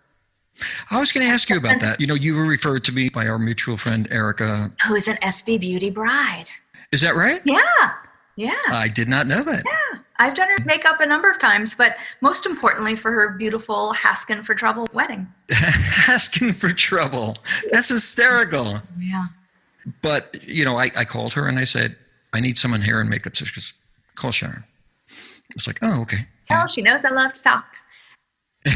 I 0.92 1.00
was 1.00 1.10
going 1.10 1.26
to 1.26 1.32
ask 1.32 1.50
you 1.50 1.56
about 1.56 1.80
that. 1.80 2.00
You 2.00 2.06
know, 2.06 2.14
you 2.14 2.36
were 2.36 2.44
referred 2.44 2.84
to 2.84 2.92
me 2.92 3.08
by 3.08 3.26
our 3.26 3.36
mutual 3.36 3.76
friend 3.76 4.06
Erica, 4.12 4.70
who's 4.86 5.08
an 5.08 5.16
SB 5.16 5.58
Beauty 5.58 5.90
bride. 5.90 6.44
Is 6.92 7.00
that 7.00 7.16
right? 7.16 7.40
Yeah. 7.44 7.58
Yeah. 8.36 8.54
I 8.68 8.86
did 8.86 9.08
not 9.08 9.26
know 9.26 9.42
that. 9.42 9.64
Yeah. 9.66 9.98
I've 10.20 10.36
done 10.36 10.48
her 10.48 10.64
makeup 10.64 11.00
a 11.00 11.06
number 11.06 11.28
of 11.28 11.40
times, 11.40 11.74
but 11.74 11.96
most 12.20 12.46
importantly 12.46 12.94
for 12.94 13.10
her 13.10 13.30
beautiful 13.30 13.92
Haskin 13.92 14.44
for 14.44 14.54
Trouble 14.54 14.86
wedding. 14.92 15.26
Haskin 15.48 16.54
for 16.54 16.68
Trouble. 16.68 17.38
That's 17.72 17.88
hysterical. 17.88 18.82
Yeah. 19.00 19.26
But, 20.00 20.38
you 20.46 20.64
know, 20.64 20.78
I, 20.78 20.92
I 20.96 21.04
called 21.04 21.32
her 21.32 21.48
and 21.48 21.58
I 21.58 21.64
said, 21.64 21.96
I 22.32 22.40
need 22.40 22.56
someone 22.56 22.80
hair 22.80 23.00
and 23.00 23.10
makeup. 23.10 23.36
So 23.36 23.44
she 23.44 23.54
goes, 23.54 23.74
call 24.14 24.32
Sharon. 24.32 24.64
It's 25.54 25.66
like, 25.66 25.78
oh, 25.82 26.02
okay. 26.02 26.26
Well, 26.48 26.68
she 26.68 26.82
knows 26.82 27.04
I 27.04 27.10
love 27.10 27.32
to 27.34 27.42
talk. 27.42 27.64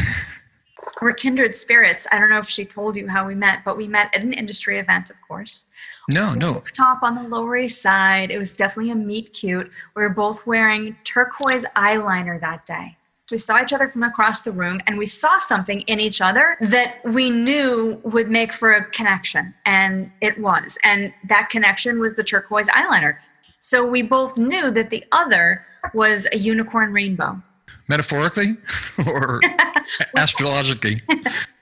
We're 1.03 1.13
kindred 1.13 1.55
spirits. 1.55 2.07
I 2.13 2.19
don't 2.19 2.31
know 2.31 2.39
if 2.39 2.49
she 2.49 2.65
told 2.65 2.97
you 2.97 3.09
how 3.09 3.27
we 3.27 3.35
met, 3.35 3.65
but 3.65 3.77
we 3.77 3.89
met 3.89 4.15
at 4.15 4.23
an 4.23 4.33
industry 4.33 4.79
event, 4.79 5.11
of 5.11 5.17
course. 5.27 5.67
No, 6.11 6.35
no. 6.35 6.63
Top 6.75 7.03
on 7.03 7.15
the 7.15 7.23
Lower 7.23 7.57
East 7.57 7.83
Side. 7.83 8.31
It 8.31 8.39
was 8.39 8.55
definitely 8.55 8.93
a 8.93 8.97
meet 8.97 9.33
cute. 9.33 9.71
We 9.97 10.03
were 10.03 10.11
both 10.11 10.47
wearing 10.47 10.97
turquoise 11.05 11.65
eyeliner 11.77 12.41
that 12.41 12.67
day. 12.67 12.97
We 13.31 13.39
saw 13.39 13.63
each 13.63 13.73
other 13.73 13.89
from 13.89 14.03
across 14.03 14.43
the 14.43 14.53
room 14.53 14.81
and 14.87 14.99
we 14.99 15.07
saw 15.07 15.39
something 15.39 15.81
in 15.83 15.99
each 15.99 16.21
other 16.21 16.59
that 16.61 16.97
we 17.07 17.31
knew 17.31 17.99
would 18.05 18.31
make 18.31 18.53
for 18.53 18.73
a 18.73 18.85
connection. 18.91 19.55
And 19.65 20.13
it 20.21 20.39
was. 20.39 20.79
And 20.85 21.13
that 21.29 21.49
connection 21.49 21.99
was 21.99 22.15
the 22.15 22.23
turquoise 22.23 22.69
eyeliner. 22.69 23.17
So 23.64 23.83
we 23.83 24.02
both 24.02 24.37
knew 24.37 24.71
that 24.71 24.90
the 24.90 25.02
other 25.12 25.64
was 25.94 26.26
a 26.33 26.37
unicorn 26.37 26.92
rainbow. 26.92 27.40
Metaphorically 27.88 28.59
or 29.06 29.40
astrologically? 30.18 31.00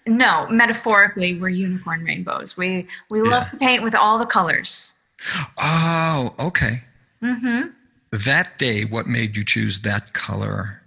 No, 0.06 0.48
metaphorically, 0.50 1.38
we're 1.38 1.50
unicorn 1.50 2.02
rainbows. 2.04 2.56
We 2.56 2.88
we 3.08 3.22
love 3.22 3.48
to 3.50 3.56
paint 3.56 3.84
with 3.84 3.94
all 3.94 4.18
the 4.18 4.26
colors. 4.26 4.94
Oh, 5.58 6.34
okay. 6.40 6.82
Mm-hmm. 7.22 7.68
That 8.10 8.58
day, 8.58 8.82
what 8.82 9.06
made 9.06 9.36
you 9.36 9.44
choose 9.44 9.80
that 9.82 10.12
color 10.12 10.82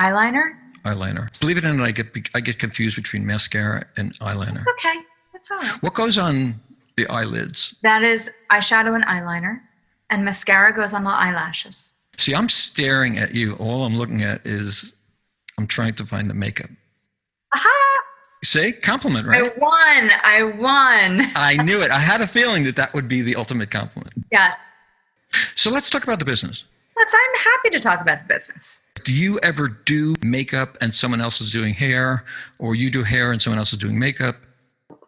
Eyeliner. 0.00 0.50
eyeliner? 0.84 1.40
Believe 1.40 1.58
it 1.58 1.64
or 1.64 1.72
not, 1.72 1.86
I 1.86 1.92
get 1.92 2.08
I 2.34 2.40
get 2.40 2.58
confused 2.58 2.96
between 2.96 3.24
mascara 3.24 3.84
and 3.96 4.18
eyeliner. 4.18 4.64
Okay, 4.68 4.94
that's 5.32 5.48
all 5.52 5.58
right. 5.58 5.82
What 5.82 5.94
goes 5.94 6.18
on 6.18 6.60
the 6.96 7.06
eyelids? 7.06 7.76
That 7.82 8.02
is 8.02 8.32
eyeshadow 8.50 8.96
and 8.96 9.04
eyeliner, 9.06 9.60
and 10.10 10.24
mascara 10.24 10.72
goes 10.74 10.94
on 10.94 11.04
the 11.04 11.10
eyelashes. 11.10 11.94
See, 12.16 12.34
I'm 12.34 12.48
staring 12.48 13.18
at 13.18 13.34
you. 13.34 13.54
All 13.54 13.84
I'm 13.84 13.96
looking 13.96 14.22
at 14.22 14.44
is 14.44 14.94
I'm 15.58 15.66
trying 15.66 15.94
to 15.94 16.06
find 16.06 16.28
the 16.28 16.34
makeup. 16.34 16.70
Aha! 17.54 18.02
See, 18.44 18.72
compliment, 18.72 19.26
right? 19.26 19.42
I 19.42 19.58
won. 19.58 20.10
I 20.24 20.42
won. 20.42 21.32
I 21.36 21.62
knew 21.62 21.80
it. 21.82 21.90
I 21.90 21.98
had 21.98 22.20
a 22.20 22.26
feeling 22.26 22.64
that 22.64 22.76
that 22.76 22.94
would 22.94 23.08
be 23.08 23.22
the 23.22 23.36
ultimate 23.36 23.70
compliment. 23.70 24.12
Yes. 24.30 24.68
So 25.54 25.70
let's 25.70 25.90
talk 25.90 26.04
about 26.04 26.18
the 26.18 26.24
business. 26.24 26.64
Let's. 26.96 27.14
I'm 27.14 27.52
happy 27.52 27.70
to 27.70 27.80
talk 27.80 28.00
about 28.00 28.20
the 28.20 28.24
business. 28.26 28.82
Do 29.04 29.14
you 29.14 29.38
ever 29.42 29.68
do 29.68 30.14
makeup 30.22 30.78
and 30.80 30.92
someone 30.92 31.20
else 31.20 31.40
is 31.40 31.52
doing 31.52 31.74
hair, 31.74 32.24
or 32.58 32.74
you 32.74 32.90
do 32.90 33.02
hair 33.02 33.32
and 33.32 33.40
someone 33.40 33.58
else 33.58 33.72
is 33.72 33.78
doing 33.78 33.98
makeup? 33.98 34.36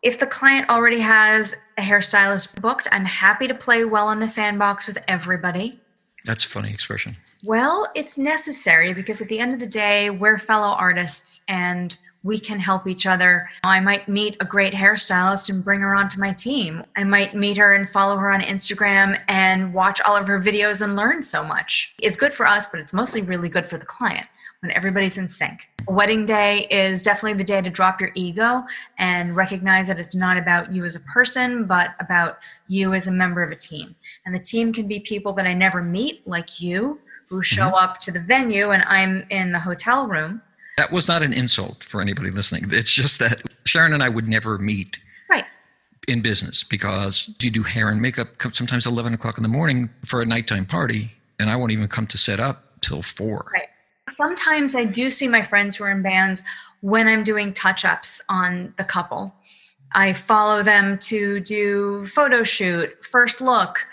If 0.03 0.19
the 0.19 0.27
client 0.27 0.69
already 0.69 1.01
has 1.01 1.57
a 1.81 1.83
hairstylist 1.83 2.61
booked, 2.61 2.87
I'm 2.93 3.07
happy 3.07 3.49
to 3.49 3.55
play 3.55 3.85
well 3.85 4.11
in 4.11 4.21
the 4.21 4.29
sandbox 4.29 4.87
with 4.87 4.99
everybody. 5.09 5.81
That's 6.25 6.45
a 6.45 6.49
funny 6.49 6.71
expression. 6.71 7.17
Well, 7.45 7.89
it's 7.95 8.19
necessary 8.19 8.93
because 8.93 9.23
at 9.23 9.29
the 9.29 9.39
end 9.39 9.55
of 9.55 9.61
the 9.61 9.67
day, 9.67 10.11
we're 10.11 10.39
fellow 10.39 10.75
artists 10.75 11.41
and 11.49 11.97
we 12.23 12.39
can 12.39 12.59
help 12.59 12.87
each 12.87 13.07
other. 13.07 13.49
I 13.65 13.81
might 13.81 14.07
meet 14.07 14.37
a 14.41 14.45
great 14.45 14.75
hairstylist 14.75 15.49
and 15.49 15.65
bring 15.65 15.81
her 15.81 15.95
onto 15.95 16.21
my 16.21 16.35
team. 16.35 16.85
I 16.97 17.05
might 17.05 17.35
meet 17.35 17.57
her 17.57 17.75
and 17.75 17.89
follow 17.89 18.19
her 18.19 18.31
on 18.31 18.43
Instagram 18.43 19.19
and 19.29 19.73
watch 19.73 20.03
all 20.03 20.17
of 20.17 20.29
her 20.29 20.39
videos 20.39 20.83
and 20.83 20.97
learn 20.97 21.23
so 21.23 21.43
much. 21.43 21.95
It's 22.03 22.19
good 22.19 22.35
for 22.35 22.47
us, 22.47 22.67
but 22.67 22.81
it's 22.81 22.93
mostly 22.93 23.23
really 23.23 23.49
good 23.49 23.67
for 23.67 23.79
the 23.79 23.87
client 23.87 24.27
when 24.61 24.73
everybody's 24.73 25.17
in 25.17 25.27
sync. 25.27 25.69
Wedding 25.89 26.27
day 26.27 26.67
is 26.71 27.03
definitely 27.03 27.35
the 27.35 27.45
day 27.45 27.63
to 27.63 27.71
drop 27.71 28.01
your 28.01 28.11
ego 28.15 28.63
and 28.99 29.35
recognize 29.35 29.89
that 29.89 29.99
it's 29.99 30.15
not 30.15 30.37
about 30.37 30.73
you 30.73 30.85
as 30.85 30.97
a 30.97 31.01
person, 31.01 31.65
but 31.65 31.95
about 31.99 32.39
you 32.69 32.93
as 32.93 33.07
a 33.07 33.11
member 33.11 33.43
of 33.43 33.51
a 33.51 33.57
team. 33.57 33.95
And 34.27 34.35
the 34.35 34.41
team 34.41 34.73
can 34.73 34.87
be 34.87 35.01
people 35.01 35.33
that 35.35 35.47
I 35.47 35.55
never 35.55 35.83
meet, 35.83 36.27
like 36.29 36.61
you, 36.61 37.01
who 37.29 37.43
show 37.43 37.67
mm-hmm. 37.67 37.75
up 37.75 38.01
to 38.03 38.13
the 38.13 38.21
venue 38.21 38.71
and 38.71 38.83
I'm 38.87 39.25
in 39.31 39.53
the 39.53 39.61
hotel 39.61 40.07
room. 40.07 40.43
That 40.77 40.93
was 40.93 41.09
not 41.09 41.23
an 41.23 41.33
insult 41.33 41.83
for 41.83 42.03
anybody 42.03 42.31
listening. 42.31 42.65
It's 42.71 42.93
just 42.93 43.19
that 43.21 43.43
Sharon 43.65 43.95
and 43.95 44.03
I 44.03 44.09
would 44.09 44.29
never 44.29 44.59
meet 44.59 44.99
Right. 45.31 45.45
in 46.07 46.21
business 46.21 46.65
because 46.65 47.35
you 47.41 47.51
do 47.51 47.63
hair 47.63 47.89
and 47.89 48.01
makeup 48.01 48.29
sometimes 48.53 48.87
11 48.87 49.15
o'clock 49.15 49.39
in 49.39 49.43
the 49.43 49.49
morning 49.49 49.89
for 50.05 50.21
a 50.21 50.27
nighttime 50.27 50.67
party, 50.67 51.13
and 51.39 51.49
I 51.49 51.57
won't 51.57 51.73
even 51.73 51.89
come 51.89 52.07
to 52.09 52.19
set 52.19 52.41
up 52.41 52.81
till 52.81 53.03
four. 53.03 53.51
Right. 53.55 53.69
Sometimes 54.11 54.75
I 54.75 54.85
do 54.85 55.11
see 55.11 55.29
my 55.29 55.43
friends 55.43 55.77
who 55.77 55.85
are 55.85 55.91
in 55.91 56.03
bands 56.03 56.43
when 56.81 57.09
I'm 57.09 57.23
doing 57.23 57.53
touch 57.53 57.85
ups 57.85 58.23
on 58.29 58.75
the 58.77 58.85
couple. 58.85 59.35
I 59.93 60.13
follow 60.13 60.63
them 60.63 60.99
to 60.99 61.41
do 61.41 62.07
photo 62.07 62.45
shoot, 62.45 63.05
first 63.05 63.41
look, 63.41 63.87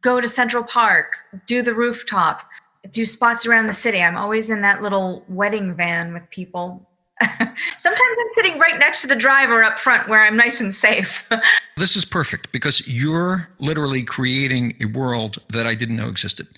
go 0.00 0.20
to 0.20 0.28
Central 0.28 0.64
Park, 0.64 1.16
do 1.46 1.62
the 1.62 1.74
rooftop, 1.74 2.42
do 2.90 3.06
spots 3.06 3.46
around 3.46 3.66
the 3.66 3.74
city. 3.74 4.02
I'm 4.02 4.16
always 4.16 4.50
in 4.50 4.62
that 4.62 4.82
little 4.82 5.24
wedding 5.28 5.74
van 5.74 6.12
with 6.12 6.28
people. 6.30 6.84
Sometimes 7.20 8.16
I'm 8.20 8.32
sitting 8.34 8.58
right 8.58 8.78
next 8.78 9.02
to 9.02 9.08
the 9.08 9.16
driver 9.16 9.62
up 9.62 9.78
front 9.78 10.08
where 10.08 10.22
I'm 10.22 10.36
nice 10.36 10.60
and 10.60 10.74
safe. 10.74 11.28
This 11.76 11.94
is 11.94 12.04
perfect 12.04 12.50
because 12.50 12.88
you're 12.88 13.48
literally 13.60 14.02
creating 14.02 14.74
a 14.82 14.86
world 14.86 15.38
that 15.50 15.64
I 15.64 15.76
didn't 15.76 15.94
know 15.94 16.08
existed. 16.08 16.48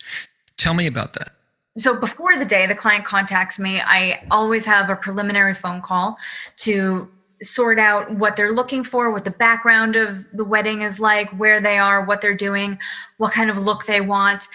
Tell 0.57 0.73
me 0.73 0.87
about 0.87 1.13
that. 1.13 1.33
So 1.79 1.99
before 1.99 2.37
the 2.39 2.45
day 2.45 2.67
the 2.67 2.75
client 2.75 3.05
contacts 3.05 3.59
me 3.59 3.81
i 3.85 4.23
always 4.31 4.67
have 4.67 4.91
a 4.91 4.97
preliminary 4.97 5.55
phone 5.55 5.81
call 5.81 6.17
to 6.57 7.09
sort 7.43 7.79
out 7.79 8.11
what 8.11 8.37
they're 8.37 8.53
looking 8.53 8.85
for 8.85 9.11
what 9.11 9.25
the 9.25 9.31
background 9.31 9.97
of 9.97 10.27
the 10.33 10.45
wedding 10.45 10.83
is 10.83 11.01
like 11.01 11.31
where 11.39 11.61
they 11.61 11.79
are 11.79 12.05
what 12.05 12.21
they're 12.21 12.35
doing 12.35 12.79
what 13.17 13.33
kind 13.33 13.49
of 13.51 13.59
look 13.59 13.87
they 13.87 14.01
want. 14.01 14.47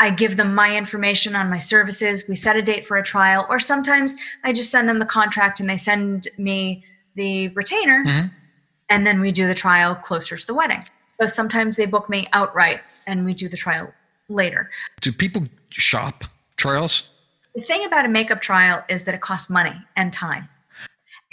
I 0.00 0.10
give 0.10 0.36
them 0.36 0.54
my 0.56 0.76
information 0.76 1.36
on 1.36 1.48
my 1.48 1.58
services. 1.58 2.24
We 2.28 2.34
set 2.34 2.56
a 2.56 2.62
date 2.62 2.84
for 2.84 2.96
a 2.96 3.02
trial 3.02 3.46
or 3.50 3.58
sometimes 3.58 4.16
i 4.42 4.52
just 4.52 4.70
send 4.70 4.88
them 4.88 4.98
the 5.00 5.06
contract 5.06 5.60
and 5.60 5.68
they 5.68 5.76
send 5.76 6.28
me 6.38 6.84
the 7.14 7.48
retainer 7.48 8.04
Mhm. 8.06 8.30
and 8.88 9.06
then 9.06 9.20
we 9.20 9.30
do 9.30 9.46
the 9.46 9.54
trial 9.54 9.94
closer 9.94 10.36
to 10.36 10.46
the 10.46 10.54
wedding. 10.54 10.84
So 11.20 11.26
sometimes 11.26 11.76
they 11.76 11.86
book 11.86 12.08
me 12.08 12.26
outright 12.32 12.80
and 13.06 13.24
we 13.26 13.34
do 13.34 13.48
the 13.48 13.56
trial 13.58 13.92
later. 14.30 14.70
Do 15.00 15.12
people 15.12 15.46
shop 15.68 16.24
trials? 16.64 17.08
the 17.54 17.60
thing 17.60 17.84
about 17.84 18.04
a 18.04 18.08
makeup 18.08 18.40
trial 18.40 18.84
is 18.88 19.04
that 19.04 19.14
it 19.14 19.20
costs 19.20 19.48
money 19.48 19.74
and 19.96 20.12
time. 20.12 20.48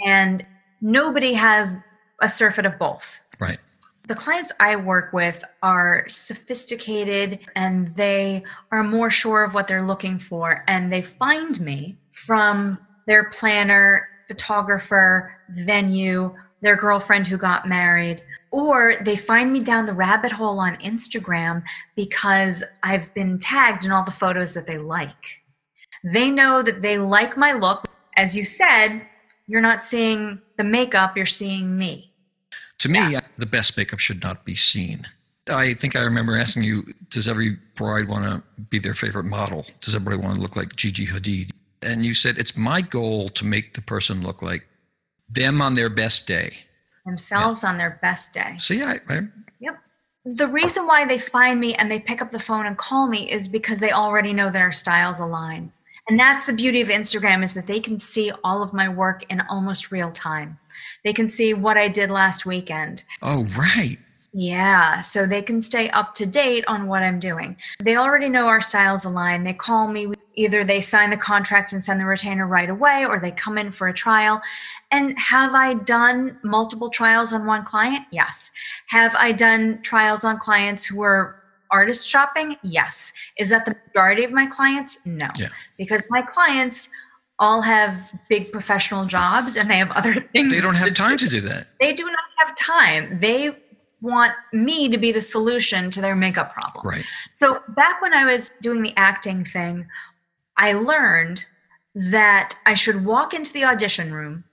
And 0.00 0.46
nobody 0.80 1.32
has 1.34 1.76
a 2.20 2.28
surfeit 2.28 2.64
of 2.64 2.78
both. 2.78 3.20
Right. 3.40 3.58
The 4.08 4.14
clients 4.14 4.52
I 4.60 4.76
work 4.76 5.12
with 5.12 5.44
are 5.62 6.04
sophisticated 6.08 7.40
and 7.56 7.94
they 7.94 8.44
are 8.70 8.82
more 8.82 9.10
sure 9.10 9.44
of 9.44 9.54
what 9.54 9.68
they're 9.68 9.86
looking 9.86 10.18
for. 10.18 10.64
And 10.68 10.92
they 10.92 11.02
find 11.02 11.58
me 11.60 11.96
from 12.10 12.78
their 13.06 13.30
planner, 13.30 14.08
photographer, 14.28 15.36
venue, 15.50 16.34
their 16.60 16.76
girlfriend 16.76 17.26
who 17.26 17.36
got 17.36 17.68
married, 17.68 18.22
or 18.52 18.96
they 19.04 19.16
find 19.16 19.52
me 19.52 19.62
down 19.62 19.86
the 19.86 19.94
rabbit 19.94 20.30
hole 20.30 20.60
on 20.60 20.76
Instagram 20.76 21.62
because 21.96 22.62
I've 22.82 23.12
been 23.14 23.38
tagged 23.38 23.84
in 23.84 23.90
all 23.90 24.04
the 24.04 24.12
photos 24.12 24.54
that 24.54 24.66
they 24.66 24.78
like. 24.78 25.40
They 26.04 26.30
know 26.30 26.62
that 26.62 26.82
they 26.82 26.98
like 26.98 27.36
my 27.36 27.52
look. 27.52 27.86
As 28.16 28.36
you 28.36 28.44
said, 28.44 29.02
you're 29.46 29.62
not 29.62 29.82
seeing 29.82 30.40
the 30.58 30.64
makeup, 30.64 31.16
you're 31.16 31.26
seeing 31.26 31.76
me. 31.76 32.12
To 32.78 32.88
me, 32.88 33.16
the 33.38 33.46
best 33.46 33.76
makeup 33.76 34.00
should 34.00 34.22
not 34.22 34.44
be 34.44 34.54
seen. 34.54 35.06
I 35.50 35.72
think 35.72 35.96
I 35.96 36.02
remember 36.02 36.36
asking 36.36 36.64
you, 36.64 36.84
does 37.08 37.26
every 37.28 37.56
bride 37.74 38.08
want 38.08 38.24
to 38.26 38.42
be 38.70 38.78
their 38.78 38.94
favorite 38.94 39.24
model? 39.24 39.64
Does 39.80 39.94
everybody 39.94 40.22
want 40.22 40.34
to 40.36 40.40
look 40.40 40.56
like 40.56 40.76
Gigi 40.76 41.06
Hadid? 41.06 41.50
And 41.80 42.04
you 42.04 42.14
said, 42.14 42.38
it's 42.38 42.56
my 42.56 42.80
goal 42.80 43.28
to 43.30 43.44
make 43.44 43.74
the 43.74 43.82
person 43.82 44.22
look 44.22 44.42
like 44.42 44.66
them 45.28 45.62
on 45.62 45.74
their 45.74 45.88
best 45.88 46.26
day. 46.26 46.52
Themselves 47.04 47.64
on 47.64 47.78
their 47.78 47.98
best 48.02 48.32
day. 48.32 48.54
See, 48.58 48.82
I, 48.82 49.00
I 49.08 49.28
Yep. 49.60 49.78
The 50.24 50.46
reason 50.46 50.86
why 50.86 51.04
they 51.04 51.18
find 51.18 51.58
me 51.58 51.74
and 51.74 51.90
they 51.90 51.98
pick 51.98 52.22
up 52.22 52.30
the 52.30 52.38
phone 52.38 52.66
and 52.66 52.78
call 52.78 53.08
me 53.08 53.30
is 53.30 53.48
because 53.48 53.80
they 53.80 53.90
already 53.90 54.32
know 54.32 54.50
that 54.50 54.62
our 54.62 54.72
styles 54.72 55.18
align. 55.18 55.72
And 56.08 56.18
that's 56.18 56.46
the 56.46 56.52
beauty 56.52 56.80
of 56.80 56.88
Instagram 56.88 57.42
is 57.42 57.54
that 57.54 57.66
they 57.66 57.80
can 57.80 57.98
see 57.98 58.32
all 58.44 58.62
of 58.62 58.72
my 58.72 58.88
work 58.88 59.24
in 59.30 59.40
almost 59.48 59.90
real 59.90 60.10
time. 60.12 60.58
They 61.04 61.12
can 61.12 61.28
see 61.28 61.54
what 61.54 61.76
I 61.76 61.88
did 61.88 62.10
last 62.10 62.46
weekend. 62.46 63.04
oh, 63.22 63.46
right. 63.58 63.96
Yeah, 64.34 65.02
so 65.02 65.26
they 65.26 65.42
can 65.42 65.60
stay 65.60 65.90
up 65.90 66.14
to 66.14 66.26
date 66.26 66.64
on 66.66 66.86
what 66.86 67.02
I'm 67.02 67.18
doing. 67.18 67.56
They 67.80 67.96
already 67.96 68.28
know 68.30 68.46
our 68.46 68.62
styles 68.62 69.04
align. 69.04 69.44
They 69.44 69.52
call 69.52 69.88
me, 69.88 70.10
either 70.34 70.64
they 70.64 70.80
sign 70.80 71.10
the 71.10 71.18
contract 71.18 71.72
and 71.72 71.82
send 71.82 72.00
the 72.00 72.06
retainer 72.06 72.46
right 72.46 72.70
away, 72.70 73.04
or 73.06 73.20
they 73.20 73.30
come 73.30 73.58
in 73.58 73.70
for 73.72 73.88
a 73.88 73.94
trial. 73.94 74.40
And 74.90 75.18
have 75.18 75.52
I 75.54 75.74
done 75.74 76.38
multiple 76.42 76.88
trials 76.88 77.32
on 77.34 77.46
one 77.46 77.64
client? 77.64 78.06
Yes. 78.10 78.50
Have 78.88 79.14
I 79.16 79.32
done 79.32 79.82
trials 79.82 80.24
on 80.24 80.38
clients 80.38 80.86
who 80.86 81.02
are 81.02 81.42
artist 81.70 82.08
shopping? 82.08 82.56
Yes. 82.62 83.12
Is 83.38 83.50
that 83.50 83.66
the 83.66 83.76
majority 83.88 84.24
of 84.24 84.32
my 84.32 84.46
clients? 84.46 85.04
No. 85.04 85.28
Yeah. 85.38 85.48
Because 85.76 86.02
my 86.08 86.22
clients 86.22 86.88
all 87.38 87.60
have 87.60 88.12
big 88.28 88.52
professional 88.52 89.04
jobs 89.04 89.56
and 89.56 89.68
they 89.68 89.76
have 89.76 89.90
other 89.92 90.20
things. 90.32 90.52
They 90.52 90.60
don't 90.60 90.76
have 90.78 90.94
time 90.94 91.16
do 91.16 91.26
to 91.26 91.28
do 91.28 91.40
that. 91.42 91.66
they 91.80 91.92
do 91.92 92.04
not 92.04 92.18
have 92.46 92.56
time. 92.56 93.18
They 93.20 93.56
want 94.02 94.34
me 94.52 94.88
to 94.88 94.98
be 94.98 95.12
the 95.12 95.22
solution 95.22 95.90
to 95.92 96.00
their 96.00 96.16
makeup 96.16 96.52
problem. 96.52 96.86
Right. 96.86 97.04
So 97.36 97.62
back 97.68 98.02
when 98.02 98.12
I 98.12 98.26
was 98.26 98.50
doing 98.60 98.82
the 98.82 98.92
acting 98.96 99.44
thing, 99.44 99.86
I 100.56 100.74
learned 100.74 101.46
that 101.94 102.56
I 102.66 102.74
should 102.74 103.04
walk 103.04 103.32
into 103.32 103.52
the 103.52 103.64
audition 103.64 104.12
room 104.12 104.44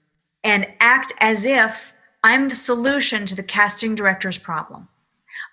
and 0.44 0.68
act 0.80 1.14
as 1.20 1.46
if 1.46 1.94
I'm 2.24 2.50
the 2.50 2.56
solution 2.56 3.26
to 3.26 3.36
the 3.36 3.44
casting 3.44 3.96
director's 3.96 4.38
problem. 4.38 4.88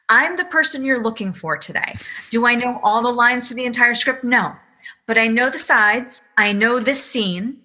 I'm 0.09 0.37
the 0.37 0.45
person 0.45 0.85
you're 0.85 1.03
looking 1.03 1.33
for 1.33 1.57
today. 1.57 1.95
Do 2.31 2.47
I 2.47 2.55
know 2.55 2.79
all 2.83 3.03
the 3.03 3.11
lines 3.11 3.49
to 3.49 3.55
the 3.55 3.65
entire 3.65 3.95
script? 3.95 4.25
No. 4.25 4.55
But 5.07 5.19
I 5.19 5.27
know 5.29 5.51
the 5.51 5.59
sides, 5.59 6.23
I 6.37 6.53
know 6.53 6.81
this 6.81 7.03
scene, 7.03 7.59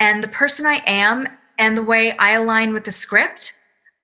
and 0.00 0.22
the 0.22 0.28
person 0.28 0.66
I 0.66 0.80
am 0.86 1.28
and 1.58 1.76
the 1.76 1.82
way 1.82 2.16
I 2.18 2.32
align 2.32 2.72
with 2.72 2.84
the 2.84 2.92
script. 2.92 3.57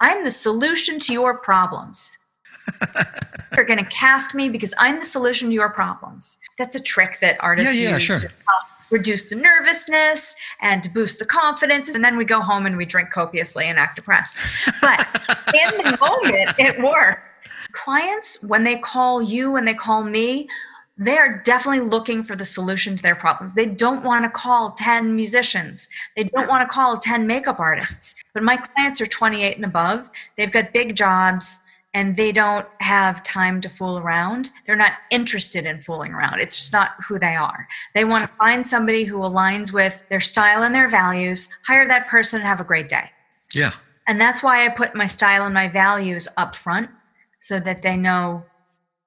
I'm 0.04 0.22
the 0.22 0.30
solution 0.30 0.98
to 1.00 1.14
your 1.14 1.38
problems. 1.38 2.18
You're 3.56 3.64
going 3.64 3.82
to 3.82 3.90
cast 3.90 4.34
me 4.34 4.50
because 4.50 4.74
I'm 4.78 4.98
the 4.98 5.04
solution 5.06 5.48
to 5.48 5.54
your 5.54 5.70
problems. 5.70 6.38
That's 6.58 6.74
a 6.74 6.80
trick 6.80 7.20
that 7.22 7.38
artists 7.40 7.74
Yeah, 7.74 7.88
yeah, 7.88 7.94
use 7.94 8.02
sure. 8.02 8.18
to, 8.18 8.28
reduce 8.90 9.30
the 9.30 9.36
nervousness 9.36 10.36
and 10.60 10.82
to 10.82 10.90
boost 10.90 11.20
the 11.20 11.24
confidence. 11.24 11.94
And 11.94 12.04
then 12.04 12.18
we 12.18 12.26
go 12.26 12.42
home 12.42 12.66
and 12.66 12.76
we 12.76 12.84
drink 12.84 13.12
copiously 13.12 13.64
and 13.64 13.78
act 13.78 13.96
depressed. 13.96 14.38
But 14.82 15.00
in 15.54 15.78
the 15.78 15.96
moment, 15.98 16.50
it 16.58 16.78
works. 16.82 17.32
Clients, 17.72 18.42
when 18.42 18.62
they 18.62 18.76
call 18.76 19.22
you, 19.22 19.52
when 19.52 19.64
they 19.64 19.74
call 19.74 20.04
me, 20.04 20.48
they 20.96 21.18
are 21.18 21.40
definitely 21.44 21.88
looking 21.88 22.22
for 22.22 22.36
the 22.36 22.44
solution 22.44 22.96
to 22.96 23.02
their 23.02 23.16
problems. 23.16 23.54
They 23.54 23.66
don't 23.66 24.04
want 24.04 24.24
to 24.24 24.30
call 24.30 24.72
10 24.72 25.16
musicians. 25.16 25.88
They 26.16 26.24
don't 26.24 26.48
want 26.48 26.62
to 26.62 26.72
call 26.72 26.98
10 26.98 27.26
makeup 27.26 27.58
artists. 27.58 28.14
But 28.32 28.44
my 28.44 28.56
clients 28.56 29.00
are 29.00 29.06
28 29.06 29.56
and 29.56 29.64
above. 29.64 30.10
They've 30.36 30.52
got 30.52 30.72
big 30.72 30.94
jobs 30.94 31.62
and 31.94 32.16
they 32.16 32.32
don't 32.32 32.66
have 32.80 33.22
time 33.22 33.60
to 33.60 33.68
fool 33.68 33.98
around. 33.98 34.50
They're 34.66 34.76
not 34.76 34.94
interested 35.10 35.64
in 35.64 35.78
fooling 35.78 36.12
around. 36.12 36.40
It's 36.40 36.56
just 36.56 36.72
not 36.72 36.90
who 37.06 37.18
they 37.18 37.36
are. 37.36 37.68
They 37.94 38.04
want 38.04 38.22
to 38.22 38.30
find 38.36 38.66
somebody 38.66 39.04
who 39.04 39.18
aligns 39.18 39.72
with 39.72 40.04
their 40.08 40.20
style 40.20 40.64
and 40.64 40.74
their 40.74 40.88
values, 40.88 41.48
hire 41.66 41.86
that 41.88 42.08
person 42.08 42.40
and 42.40 42.48
have 42.48 42.60
a 42.60 42.64
great 42.64 42.88
day. 42.88 43.10
Yeah. 43.52 43.72
And 44.06 44.20
that's 44.20 44.42
why 44.42 44.64
I 44.64 44.68
put 44.68 44.94
my 44.94 45.06
style 45.06 45.44
and 45.44 45.54
my 45.54 45.68
values 45.68 46.28
up 46.36 46.54
front 46.54 46.90
so 47.40 47.60
that 47.60 47.82
they 47.82 47.96
know 47.96 48.44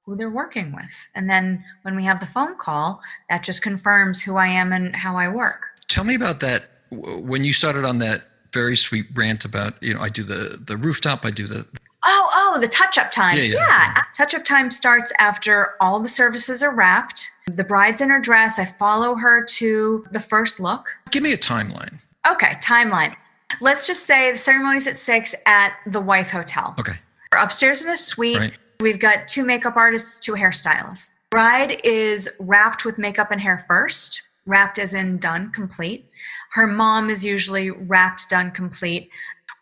who 0.08 0.16
they're 0.16 0.30
working 0.30 0.72
with. 0.72 1.08
And 1.14 1.30
then 1.30 1.64
when 1.84 1.96
we 1.96 2.06
have 2.06 2.22
the 2.22 2.26
phone 2.26 2.58
call, 2.58 3.02
that 3.30 3.44
just 3.44 3.62
confirms 3.62 4.24
who 4.24 4.38
I 4.38 4.48
am 4.48 4.72
and 4.72 4.96
how 4.96 5.18
I 5.18 5.28
work. 5.28 5.66
Tell 5.90 6.06
me 6.06 6.16
about 6.16 6.40
that 6.40 6.70
when 6.90 7.44
you 7.44 7.52
started 7.52 7.84
on 7.84 8.00
that 8.00 8.24
very 8.54 8.78
sweet 8.78 9.06
rant 9.14 9.44
about, 9.44 9.82
you 9.84 9.94
know, 9.94 10.00
I 10.00 10.08
do 10.08 10.24
the 10.24 10.58
the 10.66 10.78
rooftop, 10.78 11.26
I 11.26 11.32
do 11.32 11.46
the 11.46 11.68
Oh, 12.10 12.30
oh, 12.34 12.60
the 12.62 12.70
touch 12.70 12.98
up 12.98 13.12
time. 13.12 13.36
Yeah, 13.36 13.44
yeah, 13.44 13.54
yeah. 13.56 13.60
Uh, 13.60 13.94
yeah. 13.96 14.02
Touch 14.16 14.34
up 14.34 14.46
time 14.46 14.72
starts 14.72 15.12
after 15.20 15.74
all 15.82 16.00
the 16.00 16.08
services 16.08 16.64
are 16.64 16.74
wrapped. 16.74 17.30
The 17.48 17.66
bride's 17.66 18.00
in 18.00 18.10
her 18.10 18.20
dress. 18.20 18.60
I 18.60 18.66
follow 18.66 19.16
her 19.16 19.44
to 19.44 20.06
the 20.12 20.20
first 20.22 20.62
look. 20.62 20.88
Give 21.12 21.22
me 21.22 21.34
a 21.34 21.38
timeline. 21.38 22.06
Okay, 22.32 22.56
timeline. 22.64 23.14
Let's 23.60 23.88
just 23.88 24.06
say 24.06 24.32
the 24.32 24.38
ceremony's 24.38 24.88
at 24.88 24.98
six 24.98 25.36
at 25.46 25.74
the 25.86 26.00
Wythe 26.00 26.30
Hotel. 26.30 26.76
Okay. 26.80 26.94
We're 27.34 27.40
upstairs 27.40 27.82
in 27.82 27.90
a 27.90 27.98
suite. 27.98 28.38
Right. 28.38 28.54
We've 28.80 29.00
got 29.00 29.28
two 29.28 29.44
makeup 29.44 29.76
artists, 29.76 30.20
two 30.20 30.34
hairstylists. 30.34 31.16
Bride 31.32 31.82
is 31.84 32.30
wrapped 32.40 32.86
with 32.86 33.00
makeup 33.00 33.32
and 33.32 33.42
hair 33.42 33.60
first, 33.60 34.22
wrapped 34.46 34.78
as 34.78 34.94
in 34.94 35.18
done, 35.18 35.52
complete. 35.52 36.06
Her 36.52 36.68
mom 36.68 37.10
is 37.10 37.26
usually 37.26 37.72
wrapped, 37.72 38.30
done, 38.30 38.52
complete. 38.52 39.10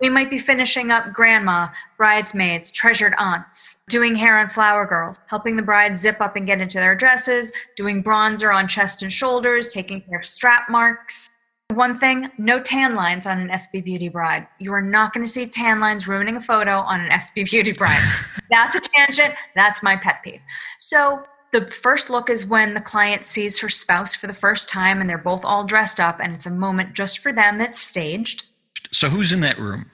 We 0.01 0.09
might 0.09 0.29
be 0.29 0.37
finishing 0.37 0.91
up 0.91 1.13
grandma, 1.13 1.69
bridesmaids, 1.97 2.71
treasured 2.71 3.13
aunts, 3.17 3.79
doing 3.87 4.15
hair 4.15 4.37
on 4.37 4.49
flower 4.49 4.85
girls, 4.85 5.17
helping 5.27 5.55
the 5.55 5.63
bride 5.63 5.95
zip 5.95 6.19
up 6.19 6.35
and 6.35 6.45
get 6.45 6.59
into 6.59 6.79
their 6.79 6.95
dresses, 6.95 7.53
doing 7.77 8.03
bronzer 8.03 8.53
on 8.53 8.67
chest 8.67 9.01
and 9.01 9.13
shoulders, 9.13 9.69
taking 9.69 10.01
care 10.01 10.19
of 10.19 10.27
strap 10.27 10.69
marks. 10.69 11.29
One 11.73 11.97
thing, 11.97 12.29
no 12.37 12.61
tan 12.61 12.95
lines 12.95 13.25
on 13.25 13.39
an 13.39 13.49
SB 13.49 13.83
Beauty 13.83 14.07
bride. 14.07 14.47
You 14.59 14.71
are 14.73 14.81
not 14.81 15.13
going 15.13 15.25
to 15.25 15.31
see 15.31 15.47
tan 15.47 15.79
lines 15.79 16.07
ruining 16.07 16.37
a 16.37 16.41
photo 16.41 16.79
on 16.79 17.01
an 17.01 17.09
SB 17.09 17.49
Beauty 17.49 17.71
bride. 17.73 18.01
That's 18.51 18.75
a 18.75 18.81
tangent. 18.81 19.33
That's 19.55 19.81
my 19.81 19.95
pet 19.95 20.21
peeve. 20.23 20.41
So, 20.79 21.23
the 21.51 21.65
first 21.67 22.09
look 22.09 22.29
is 22.29 22.45
when 22.45 22.73
the 22.73 22.81
client 22.81 23.23
sees 23.23 23.59
her 23.59 23.69
spouse 23.69 24.13
for 24.13 24.27
the 24.27 24.33
first 24.33 24.67
time 24.67 24.99
and 24.99 25.09
they're 25.09 25.17
both 25.17 25.45
all 25.45 25.63
dressed 25.63 26.01
up 26.01 26.19
and 26.19 26.33
it's 26.33 26.45
a 26.45 26.51
moment 26.51 26.93
just 26.93 27.19
for 27.19 27.31
them 27.31 27.57
that's 27.57 27.79
staged. 27.79 28.47
So 28.91 29.07
who's 29.07 29.31
in 29.31 29.39
that 29.39 29.57
room? 29.57 29.89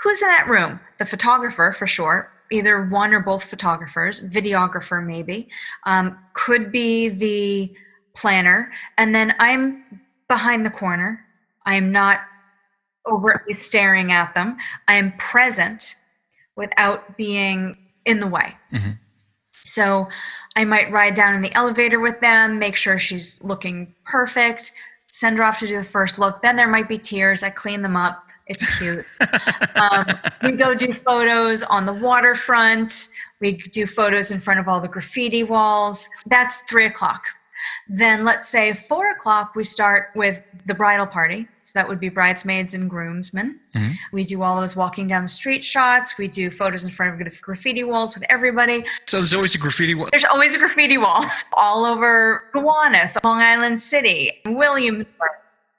Who's 0.00 0.22
in 0.22 0.28
that 0.28 0.48
room? 0.48 0.80
The 0.98 1.04
photographer, 1.04 1.74
for 1.76 1.86
sure. 1.86 2.32
Either 2.50 2.86
one 2.86 3.12
or 3.12 3.20
both 3.20 3.44
photographers, 3.44 4.26
videographer, 4.30 5.04
maybe. 5.04 5.50
Um, 5.84 6.18
could 6.32 6.72
be 6.72 7.10
the 7.10 7.74
planner. 8.14 8.72
And 8.96 9.14
then 9.14 9.34
I'm 9.38 9.84
behind 10.28 10.64
the 10.64 10.70
corner. 10.70 11.24
I 11.66 11.74
am 11.74 11.92
not 11.92 12.20
overtly 13.06 13.54
staring 13.54 14.12
at 14.12 14.34
them. 14.34 14.56
I 14.88 14.94
am 14.94 15.12
present 15.18 15.94
without 16.56 17.16
being 17.16 17.76
in 18.04 18.20
the 18.20 18.26
way. 18.26 18.56
Mhm. 18.72 18.98
So 19.52 20.08
I 20.56 20.64
might 20.64 20.90
ride 20.90 21.14
down 21.14 21.34
in 21.34 21.42
the 21.42 21.52
elevator 21.54 22.00
with 22.00 22.20
them, 22.20 22.58
make 22.58 22.76
sure 22.76 22.98
she's 22.98 23.42
looking 23.42 23.94
perfect, 24.04 24.72
send 25.10 25.38
her 25.38 25.44
off 25.44 25.58
to 25.60 25.66
do 25.66 25.78
the 25.78 25.84
first 25.84 26.18
look. 26.18 26.42
Then 26.42 26.56
there 26.56 26.68
might 26.68 26.88
be 26.88 26.98
tears. 26.98 27.42
I 27.42 27.50
clean 27.50 27.82
them 27.82 27.96
up. 27.96 28.28
It's 28.46 28.78
cute. 28.78 29.06
um, 29.76 30.06
we 30.42 30.52
go 30.52 30.74
do 30.74 30.92
photos 30.92 31.62
on 31.62 31.86
the 31.86 31.92
waterfront. 31.92 33.08
We 33.40 33.52
do 33.52 33.86
photos 33.86 34.30
in 34.30 34.38
front 34.38 34.60
of 34.60 34.68
all 34.68 34.80
the 34.80 34.88
graffiti 34.88 35.42
walls. 35.44 36.08
That's 36.26 36.60
three 36.62 36.86
o'clock. 36.86 37.22
Then 37.88 38.24
let's 38.24 38.48
say 38.48 38.72
four 38.72 39.10
o'clock, 39.10 39.54
we 39.54 39.64
start 39.64 40.08
with 40.14 40.42
the 40.66 40.74
bridal 40.74 41.06
party. 41.06 41.48
So 41.64 41.72
that 41.78 41.88
would 41.88 41.98
be 41.98 42.10
bridesmaids 42.10 42.74
and 42.74 42.90
groomsmen. 42.90 43.58
Mhm. 43.74 43.94
We 44.12 44.24
do 44.24 44.42
all 44.42 44.60
those 44.60 44.76
walking 44.76 45.08
down 45.08 45.22
the 45.22 45.28
street 45.30 45.64
shots. 45.64 46.18
We 46.18 46.28
do 46.28 46.50
photos 46.50 46.84
in 46.84 46.90
front 46.90 47.12
of 47.14 47.18
the 47.26 47.34
graffiti 47.40 47.84
walls 47.84 48.14
with 48.14 48.24
everybody. 48.28 48.84
So 49.06 49.16
there's 49.16 49.32
always 49.32 49.54
a 49.54 49.58
graffiti 49.58 49.94
wall. 49.94 50.08
There's 50.12 50.26
always 50.30 50.54
a 50.54 50.58
graffiti 50.58 50.98
wall 50.98 51.24
all 51.56 51.84
over 51.86 52.44
Gowanus, 52.54 53.16
Long 53.24 53.40
Island 53.40 53.80
City, 53.80 54.30
Williamsburg. 54.46 55.30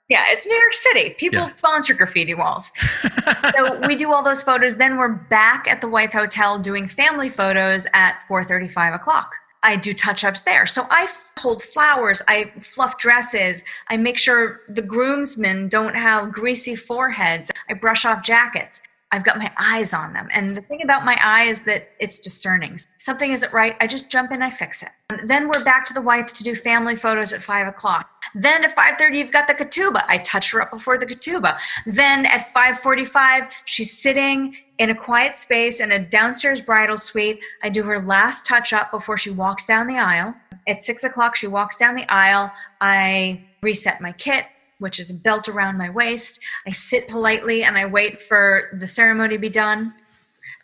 Yeah, 0.09 0.23
it's 0.29 0.45
New 0.45 0.55
York 0.55 0.73
City. 0.73 1.15
People 1.19 1.39
Yeah. 1.39 1.55
sponsor 1.55 1.93
graffiti 1.95 2.33
walls. 2.35 2.71
so 3.55 3.79
we 3.87 3.95
do 3.95 4.11
all 4.13 4.23
those 4.23 4.43
photos. 4.43 4.77
Then 4.77 4.97
we're 4.97 5.07
back 5.09 5.67
at 5.67 5.81
the 5.81 5.87
Wythe 5.87 6.13
Hotel 6.13 6.59
doing 6.59 6.87
family 6.87 7.29
photos 7.29 7.87
at 7.93 8.21
4:35 8.27 8.93
o'clock. 8.93 9.35
I 9.65 9.77
do 9.77 9.95
touch-ups 9.95 10.43
there. 10.43 10.67
So 10.67 10.85
I 10.91 11.07
hold 11.39 11.63
flowers, 11.63 12.21
I 12.27 12.51
fluff 12.61 12.99
dresses, 12.99 13.63
I 13.87 13.97
make 13.97 14.19
sure 14.19 14.61
the 14.69 14.83
groomsmen 14.83 15.69
don't 15.69 15.95
have 15.95 16.31
greasy 16.31 16.75
foreheads. 16.75 17.51
I 17.67 17.73
brush 17.73 18.05
off 18.05 18.23
jackets. 18.23 18.83
I've 19.11 19.23
got 19.23 19.37
my 19.37 19.51
eyes 19.57 19.93
on 19.93 20.11
them. 20.11 20.27
And 20.33 20.51
the 20.51 20.61
thing 20.61 20.81
about 20.83 21.05
my 21.05 21.17
eye 21.21 21.43
is 21.43 21.63
that 21.65 21.89
it's 21.99 22.19
discerning. 22.19 22.77
Something 22.97 23.31
isn't 23.31 23.53
right, 23.53 23.75
I 23.79 23.87
just 23.87 24.11
jump 24.11 24.31
in, 24.31 24.41
I 24.41 24.49
fix 24.49 24.83
it. 24.83 24.89
Then 25.25 25.47
we're 25.47 25.63
back 25.63 25.85
to 25.85 25.93
the 25.93 26.01
Wythe 26.01 26.27
to 26.27 26.43
do 26.43 26.55
family 26.55 26.95
photos 26.95 27.31
at 27.31 27.43
five 27.43 27.67
o'clock. 27.67 28.09
Then 28.33 28.65
at 28.65 28.75
5:30, 28.75 29.17
you've 29.17 29.31
got 29.31 29.47
the 29.47 29.53
ketubah. 29.53 30.03
I 30.09 30.17
touch 30.17 30.51
her 30.51 30.61
up 30.61 30.71
before 30.71 30.97
the 30.97 31.05
ketubah. 31.05 31.57
Then 31.85 32.25
at 32.25 32.47
5:45, 32.47 33.49
she's 33.63 33.97
sitting 33.97 34.57
in 34.77 34.89
a 34.89 34.95
quiet 34.95 35.37
space 35.37 35.79
in 35.79 35.91
a 35.91 35.99
downstairs 35.99 36.61
bridal 36.61 36.97
suite. 36.97 37.41
I 37.63 37.69
do 37.69 37.83
her 37.83 38.01
last 38.01 38.45
touch 38.45 38.73
up 38.73 38.91
before 38.91 39.17
she 39.17 39.29
walks 39.29 39.63
down 39.63 39.87
the 39.87 39.97
aisle. 39.97 40.35
At 40.67 40.81
six 40.83 41.03
o'clock, 41.03 41.35
she 41.35 41.47
walks 41.47 41.77
down 41.77 41.95
the 41.95 42.09
aisle. 42.11 42.51
I 42.81 43.45
reset 43.61 44.01
my 44.01 44.11
kit, 44.11 44.47
which 44.79 44.99
is 44.99 45.11
a 45.11 45.13
belt 45.15 45.47
around 45.49 45.77
my 45.77 45.89
waist. 45.89 46.39
I 46.67 46.71
sit 46.71 47.07
politely 47.07 47.63
and 47.63 47.77
I 47.77 47.85
wait 47.85 48.21
for 48.21 48.69
the 48.79 48.87
ceremony 48.87 49.35
to 49.35 49.39
be 49.39 49.49
done. 49.49 49.93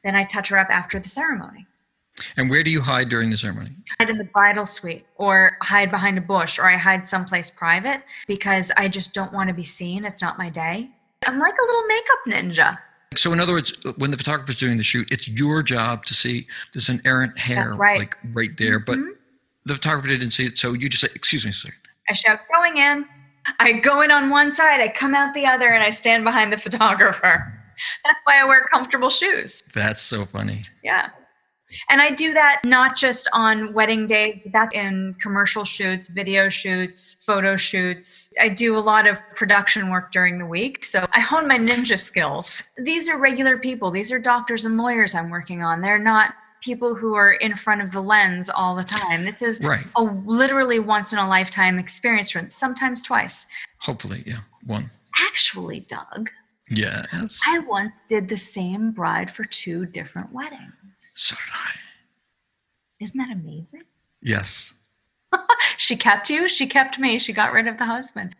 Then 0.03 0.15
I 0.15 0.23
touch 0.23 0.49
her 0.49 0.57
up 0.57 0.69
after 0.69 0.99
the 0.99 1.09
ceremony. 1.09 1.67
And 2.37 2.49
where 2.49 2.61
do 2.61 2.69
you 2.69 2.81
hide 2.81 3.09
during 3.09 3.29
the 3.29 3.37
ceremony? 3.37 3.71
hide 3.99 4.09
in 4.09 4.17
the 4.17 4.23
bridal 4.25 4.65
suite 4.65 5.05
or 5.15 5.57
hide 5.61 5.89
behind 5.91 6.17
a 6.17 6.21
bush 6.21 6.59
or 6.59 6.69
I 6.69 6.77
hide 6.77 7.05
someplace 7.05 7.49
private 7.49 8.03
because 8.27 8.71
I 8.77 8.87
just 8.87 9.13
don't 9.13 9.33
want 9.33 9.47
to 9.49 9.53
be 9.53 9.63
seen. 9.63 10.05
It's 10.05 10.21
not 10.21 10.37
my 10.37 10.49
day. 10.49 10.89
I'm 11.27 11.39
like 11.39 11.53
a 11.53 11.65
little 11.65 11.83
makeup 11.87 12.19
ninja. 12.27 12.77
So 13.15 13.33
in 13.33 13.39
other 13.39 13.53
words, 13.53 13.73
when 13.97 14.11
the 14.11 14.17
photographer's 14.17 14.57
doing 14.57 14.77
the 14.77 14.83
shoot, 14.83 15.11
it's 15.11 15.27
your 15.27 15.61
job 15.61 16.05
to 16.05 16.13
see 16.13 16.47
there's 16.73 16.89
an 16.89 17.01
errant 17.05 17.37
hair 17.37 17.69
right. 17.77 17.99
like 17.99 18.17
right 18.33 18.55
there, 18.57 18.79
but 18.79 18.97
Mhm. 18.97 19.11
the 19.65 19.73
photographer 19.75 20.07
didn't 20.07 20.31
see 20.31 20.45
it. 20.45 20.57
So 20.57 20.73
you 20.73 20.87
just 20.89 21.01
say, 21.01 21.09
"Excuse 21.13 21.43
me, 21.43 21.49
a 21.51 21.53
second. 21.53 21.77
I 22.09 22.13
shout, 22.13 22.39
going 22.55 22.77
in. 22.77 23.05
I 23.59 23.73
go 23.73 24.01
in 24.01 24.11
on 24.11 24.29
one 24.29 24.51
side, 24.51 24.81
I 24.81 24.87
come 24.87 25.15
out 25.15 25.33
the 25.33 25.45
other, 25.45 25.69
and 25.69 25.83
I 25.83 25.89
stand 25.91 26.23
behind 26.23 26.51
the 26.53 26.57
photographer. 26.67 27.53
That's 28.05 28.19
why 28.25 28.39
I 28.39 28.45
wear 28.45 28.67
comfortable 28.71 29.09
shoes. 29.09 29.63
That's 29.73 30.01
so 30.01 30.25
funny." 30.25 30.61
Yeah. 30.83 31.09
And 31.89 32.01
I 32.01 32.11
do 32.11 32.33
that 32.33 32.61
not 32.65 32.97
just 32.97 33.29
on 33.33 33.73
wedding 33.73 34.07
day, 34.07 34.43
that's 34.53 34.73
in 34.73 35.15
commercial 35.21 35.63
shoots, 35.63 36.09
video 36.09 36.49
shoots, 36.49 37.17
photo 37.25 37.55
shoots. 37.55 38.33
I 38.41 38.49
do 38.49 38.77
a 38.77 38.79
lot 38.79 39.07
of 39.07 39.17
production 39.35 39.89
work 39.89 40.11
during 40.11 40.37
the 40.37 40.45
week. 40.45 40.83
So 40.83 41.05
I 41.13 41.19
hone 41.19 41.47
my 41.47 41.57
ninja 41.57 41.99
skills. 41.99 42.63
These 42.77 43.09
are 43.09 43.17
regular 43.17 43.57
people, 43.57 43.91
these 43.91 44.11
are 44.11 44.19
doctors 44.19 44.65
and 44.65 44.77
lawyers 44.77 45.15
I'm 45.15 45.29
working 45.29 45.63
on. 45.63 45.81
They're 45.81 45.97
not 45.97 46.35
people 46.61 46.95
who 46.95 47.15
are 47.15 47.33
in 47.33 47.55
front 47.55 47.81
of 47.81 47.91
the 47.91 48.01
lens 48.01 48.49
all 48.49 48.75
the 48.75 48.83
time. 48.83 49.25
This 49.25 49.41
is 49.41 49.59
Right. 49.61 49.85
a 49.95 50.01
literally 50.03 50.79
once 50.79 51.11
in 51.11 51.19
a 51.19 51.27
lifetime 51.27 51.79
experience 51.79 52.31
for 52.31 52.39
them, 52.41 52.49
sometimes 52.49 53.01
twice. 53.01 53.47
Hopefully, 53.79 54.23
yeah, 54.25 54.39
one. 54.65 54.89
Actually, 55.19 55.81
Doug, 55.81 56.29
Yes. 56.69 57.41
I 57.47 57.59
once 57.59 58.05
did 58.07 58.29
the 58.29 58.37
same 58.37 58.91
bride 58.91 59.29
for 59.29 59.43
two 59.43 59.85
different 59.85 60.31
weddings. 60.31 60.71
So 60.95 61.35
did 61.35 61.53
I. 61.53 63.03
Isn't 63.03 63.17
that 63.17 63.31
amazing? 63.31 63.81
Yes. 64.23 64.73
she 65.77 65.95
kept 65.95 66.29
you, 66.29 66.47
she 66.47 66.67
kept 66.67 66.99
me, 66.99 67.17
she 67.17 67.33
got 67.33 67.53
rid 67.53 67.67
of 67.67 67.77
the 67.79 67.85
husband. 67.85 68.35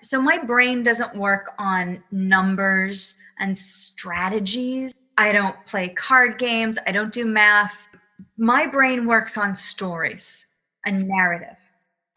So 0.00 0.22
my 0.22 0.38
brain 0.38 0.82
doesn't 0.82 1.14
work 1.14 1.50
on 1.58 2.02
numbers 2.10 3.18
and 3.38 3.54
strategies. 3.54 4.94
I 5.20 5.32
don't 5.32 5.66
play 5.66 5.90
card 5.90 6.38
games, 6.38 6.78
I 6.86 6.92
don't 6.92 7.12
do 7.12 7.26
math. 7.26 7.86
My 8.38 8.64
brain 8.64 9.06
works 9.06 9.36
on 9.36 9.54
stories 9.54 10.46
and 10.86 11.06
narrative. 11.06 11.58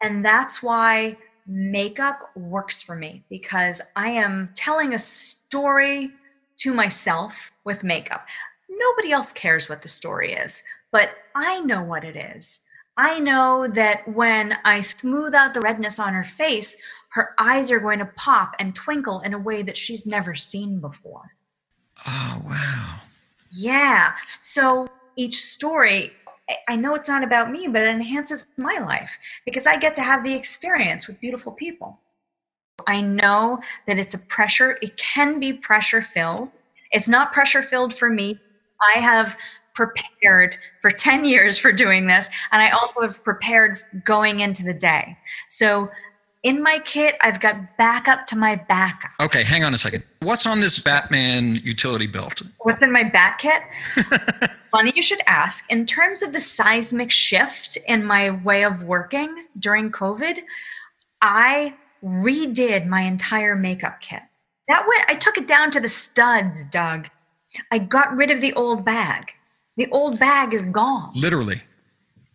And 0.02 0.24
that's 0.24 0.62
why 0.62 1.18
makeup 1.46 2.30
works 2.34 2.82
for 2.82 2.96
me 2.96 3.22
because 3.28 3.82
I 3.94 4.08
am 4.08 4.48
telling 4.54 4.94
a 4.94 4.98
story 4.98 6.12
to 6.56 6.72
myself 6.72 7.52
with 7.64 7.84
makeup. 7.84 8.26
Nobody 8.70 9.12
else 9.12 9.34
cares 9.34 9.68
what 9.68 9.82
the 9.82 9.88
story 9.88 10.32
is, 10.32 10.64
but 10.90 11.10
I 11.34 11.60
know 11.60 11.82
what 11.82 12.04
it 12.04 12.16
is. 12.16 12.60
I 12.96 13.20
know 13.20 13.68
that 13.68 14.08
when 14.08 14.56
I 14.64 14.80
smooth 14.80 15.34
out 15.34 15.52
the 15.52 15.60
redness 15.60 16.00
on 16.00 16.14
her 16.14 16.24
face, 16.24 16.74
her 17.10 17.34
eyes 17.38 17.70
are 17.70 17.80
going 17.80 17.98
to 17.98 18.10
pop 18.16 18.54
and 18.58 18.74
twinkle 18.74 19.20
in 19.20 19.34
a 19.34 19.38
way 19.38 19.60
that 19.60 19.76
she's 19.76 20.06
never 20.06 20.34
seen 20.34 20.80
before. 20.80 21.33
Oh, 22.06 22.42
wow. 22.44 23.00
Yeah. 23.50 24.12
So 24.40 24.86
each 25.16 25.42
story, 25.42 26.12
I 26.68 26.76
know 26.76 26.94
it's 26.94 27.08
not 27.08 27.24
about 27.24 27.50
me, 27.50 27.68
but 27.68 27.82
it 27.82 27.88
enhances 27.88 28.46
my 28.56 28.78
life 28.78 29.18
because 29.44 29.66
I 29.66 29.78
get 29.78 29.94
to 29.94 30.02
have 30.02 30.24
the 30.24 30.34
experience 30.34 31.06
with 31.06 31.20
beautiful 31.20 31.52
people. 31.52 31.98
I 32.86 33.00
know 33.00 33.60
that 33.86 33.98
it's 33.98 34.14
a 34.14 34.18
pressure, 34.18 34.78
it 34.82 34.96
can 34.96 35.38
be 35.38 35.52
pressure 35.52 36.02
filled. 36.02 36.50
It's 36.90 37.08
not 37.08 37.32
pressure 37.32 37.62
filled 37.62 37.94
for 37.94 38.10
me. 38.10 38.38
I 38.96 39.00
have 39.00 39.36
prepared 39.74 40.56
for 40.80 40.90
10 40.90 41.24
years 41.24 41.58
for 41.58 41.72
doing 41.72 42.06
this, 42.06 42.28
and 42.52 42.62
I 42.62 42.70
also 42.70 43.02
have 43.02 43.22
prepared 43.24 43.78
going 44.04 44.40
into 44.40 44.62
the 44.62 44.74
day. 44.74 45.16
So 45.48 45.90
in 46.44 46.62
my 46.62 46.78
kit, 46.84 47.16
I've 47.22 47.40
got 47.40 47.76
backup 47.78 48.26
to 48.28 48.36
my 48.36 48.56
backup. 48.56 49.10
Okay, 49.18 49.42
hang 49.42 49.64
on 49.64 49.72
a 49.72 49.78
second. 49.78 50.04
What's 50.20 50.46
on 50.46 50.60
this 50.60 50.78
Batman 50.78 51.56
utility 51.56 52.06
belt? 52.06 52.42
What's 52.58 52.82
in 52.82 52.92
my 52.92 53.02
bat 53.02 53.38
kit? 53.38 53.62
Funny 54.70 54.92
you 54.94 55.02
should 55.02 55.22
ask. 55.26 55.70
In 55.72 55.86
terms 55.86 56.22
of 56.22 56.34
the 56.34 56.40
seismic 56.40 57.10
shift 57.10 57.78
in 57.88 58.04
my 58.04 58.30
way 58.30 58.62
of 58.62 58.82
working 58.82 59.46
during 59.58 59.90
COVID, 59.90 60.40
I 61.22 61.74
redid 62.04 62.86
my 62.86 63.00
entire 63.00 63.56
makeup 63.56 64.00
kit. 64.00 64.20
That 64.68 64.86
went, 64.86 65.04
I 65.08 65.14
took 65.14 65.38
it 65.38 65.48
down 65.48 65.70
to 65.72 65.80
the 65.80 65.88
studs, 65.88 66.64
Doug. 66.64 67.08
I 67.70 67.78
got 67.78 68.14
rid 68.14 68.30
of 68.30 68.42
the 68.42 68.52
old 68.52 68.84
bag. 68.84 69.32
The 69.78 69.88
old 69.90 70.18
bag 70.18 70.52
is 70.52 70.66
gone. 70.66 71.12
Literally. 71.14 71.62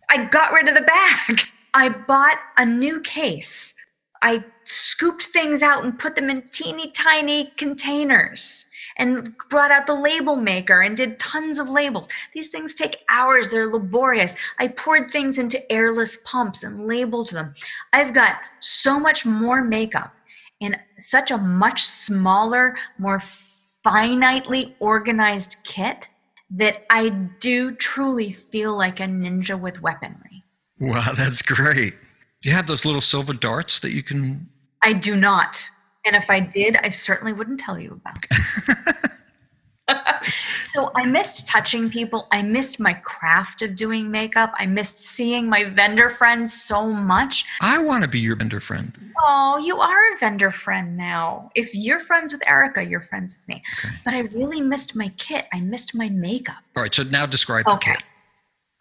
I 0.08 0.24
got 0.24 0.52
rid 0.52 0.68
of 0.68 0.74
the 0.74 0.82
bag. 0.82 1.42
I 1.74 1.90
bought 1.90 2.38
a 2.56 2.66
new 2.66 3.00
case 3.00 3.74
I 4.22 4.44
scooped 4.64 5.24
things 5.24 5.62
out 5.62 5.84
and 5.84 5.98
put 5.98 6.14
them 6.14 6.30
in 6.30 6.42
teeny 6.50 6.90
tiny 6.90 7.52
containers 7.56 8.70
and 8.96 9.34
brought 9.48 9.70
out 9.70 9.86
the 9.86 9.94
label 9.94 10.36
maker 10.36 10.82
and 10.82 10.96
did 10.96 11.18
tons 11.18 11.58
of 11.58 11.68
labels. 11.68 12.08
These 12.34 12.50
things 12.50 12.74
take 12.74 13.02
hours, 13.08 13.48
they're 13.48 13.66
laborious. 13.66 14.36
I 14.58 14.68
poured 14.68 15.10
things 15.10 15.38
into 15.38 15.72
airless 15.72 16.18
pumps 16.24 16.62
and 16.62 16.86
labeled 16.86 17.30
them. 17.30 17.54
I've 17.92 18.12
got 18.12 18.36
so 18.60 19.00
much 19.00 19.24
more 19.24 19.64
makeup 19.64 20.14
in 20.60 20.76
such 20.98 21.30
a 21.30 21.38
much 21.38 21.82
smaller, 21.82 22.76
more 22.98 23.18
finitely 23.18 24.74
organized 24.80 25.64
kit 25.64 26.08
that 26.50 26.84
I 26.90 27.08
do 27.40 27.74
truly 27.76 28.32
feel 28.32 28.76
like 28.76 29.00
a 29.00 29.04
ninja 29.04 29.58
with 29.58 29.80
weaponry. 29.80 30.44
Wow, 30.78 31.12
that's 31.16 31.40
great. 31.42 31.94
Do 32.42 32.48
you 32.48 32.56
have 32.56 32.66
those 32.66 32.86
little 32.86 33.02
silver 33.02 33.34
darts 33.34 33.80
that 33.80 33.92
you 33.92 34.02
can? 34.02 34.48
I 34.82 34.94
do 34.94 35.14
not. 35.14 35.68
And 36.06 36.16
if 36.16 36.24
I 36.30 36.40
did, 36.40 36.76
I 36.82 36.88
certainly 36.88 37.34
wouldn't 37.34 37.60
tell 37.60 37.78
you 37.78 38.00
about. 38.00 38.24
it. 38.30 40.24
so 40.24 40.90
I 40.96 41.04
missed 41.04 41.46
touching 41.46 41.90
people. 41.90 42.28
I 42.32 42.40
missed 42.40 42.80
my 42.80 42.94
craft 42.94 43.60
of 43.60 43.76
doing 43.76 44.10
makeup. 44.10 44.54
I 44.58 44.64
missed 44.64 45.00
seeing 45.00 45.50
my 45.50 45.64
vendor 45.64 46.08
friends 46.08 46.54
so 46.54 46.90
much. 46.90 47.44
I 47.60 47.76
want 47.78 48.04
to 48.04 48.08
be 48.08 48.18
your 48.18 48.36
vendor 48.36 48.60
friend. 48.60 48.92
Oh, 49.22 49.58
you 49.58 49.78
are 49.78 50.14
a 50.14 50.18
vendor 50.18 50.50
friend 50.50 50.96
now. 50.96 51.50
If 51.54 51.74
you're 51.74 52.00
friends 52.00 52.32
with 52.32 52.46
Erica, 52.48 52.82
you're 52.82 53.02
friends 53.02 53.38
with 53.38 53.48
me. 53.48 53.62
Okay. 53.84 53.94
But 54.02 54.14
I 54.14 54.20
really 54.20 54.62
missed 54.62 54.96
my 54.96 55.08
kit. 55.18 55.46
I 55.52 55.60
missed 55.60 55.94
my 55.94 56.08
makeup. 56.08 56.62
All 56.74 56.82
right. 56.82 56.94
So 56.94 57.02
now 57.02 57.26
describe 57.26 57.66
the 57.66 57.76
kit. 57.76 58.02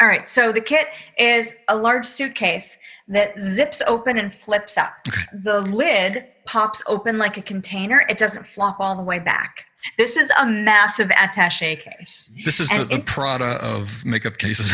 All 0.02 0.08
right, 0.08 0.28
so 0.28 0.52
the 0.52 0.62
kit 0.62 0.88
is 1.18 1.58
a 1.68 1.76
large 1.76 2.06
suitcase 2.06 2.78
that 3.10 3.40
zips 3.40 3.82
open 3.82 4.18
and 4.18 4.34
flips 4.34 4.78
up. 4.78 4.94
Okay. 5.08 5.22
The 5.44 5.62
lid 5.62 6.26
pops 6.46 6.82
open 6.88 7.18
like 7.18 7.38
a 7.38 7.42
container, 7.42 8.06
it 8.10 8.18
doesn't 8.18 8.46
flop 8.46 8.80
all 8.80 8.96
the 8.96 9.04
way 9.04 9.20
back. 9.20 9.66
This 9.98 10.18
is 10.18 10.32
a 10.40 10.46
massive 10.46 11.12
attache 11.12 11.76
case. 11.78 12.32
This 12.44 12.60
is 12.60 12.70
the, 12.70 12.86
the 12.86 13.00
Prada 13.00 13.58
of 13.62 14.04
makeup 14.06 14.38
cases. 14.38 14.74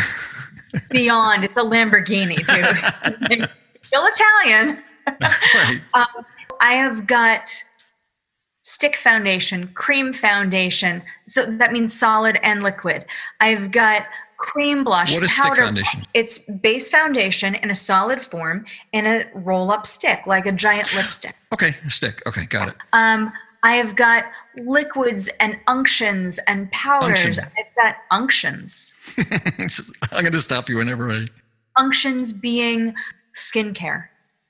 beyond, 0.92 1.44
it's 1.44 1.58
a 1.58 1.64
Lamborghini, 1.64 2.38
too. 2.38 3.46
Still 3.84 4.04
Italian. 4.06 4.84
right. 5.22 5.82
Um, 5.94 6.06
I 6.62 6.74
have 6.74 7.06
got 7.06 7.50
stick 8.62 8.96
foundation, 8.96 9.68
cream 9.70 10.12
foundation. 10.12 11.04
So 11.28 11.46
that 11.46 11.72
means 11.72 11.94
solid 11.94 12.40
and 12.42 12.64
liquid. 12.64 13.06
I've 13.40 13.72
got 13.72 14.08
cream 14.46 14.84
blush. 14.84 15.14
What 15.14 15.24
is 15.24 15.34
powder. 15.34 15.56
stick 15.56 15.66
foundation? 15.66 16.04
It's 16.14 16.40
base 16.40 16.90
foundation 16.90 17.56
in 17.56 17.72
a 17.72 17.76
solid 17.76 18.22
form 18.22 18.66
in 18.94 19.08
a 19.08 19.26
roll 19.34 19.72
up 19.72 19.88
stick, 19.88 20.28
like 20.28 20.46
a 20.46 20.52
giant 20.52 20.94
lipstick. 20.94 21.36
Okay, 21.52 21.72
stick. 21.90 22.22
Okay, 22.28 22.46
got 22.46 22.70
it. 22.70 22.76
Um, 22.94 23.34
I 23.64 23.74
have 23.74 23.96
got 23.96 24.26
liquids 24.58 25.28
and 25.40 25.58
unctions 25.68 26.38
and 26.48 26.72
powders. 26.72 27.26
Unction. 27.26 27.46
I've 27.58 27.84
got 27.84 27.96
unctions. 28.12 28.94
I'm 30.12 30.24
going 30.24 30.32
to 30.32 30.40
stop 30.40 30.70
you 30.70 30.78
whenever 30.78 31.12
I. 31.12 31.26
Unctions 31.78 32.32
being 32.32 32.94
skincare, 33.36 34.06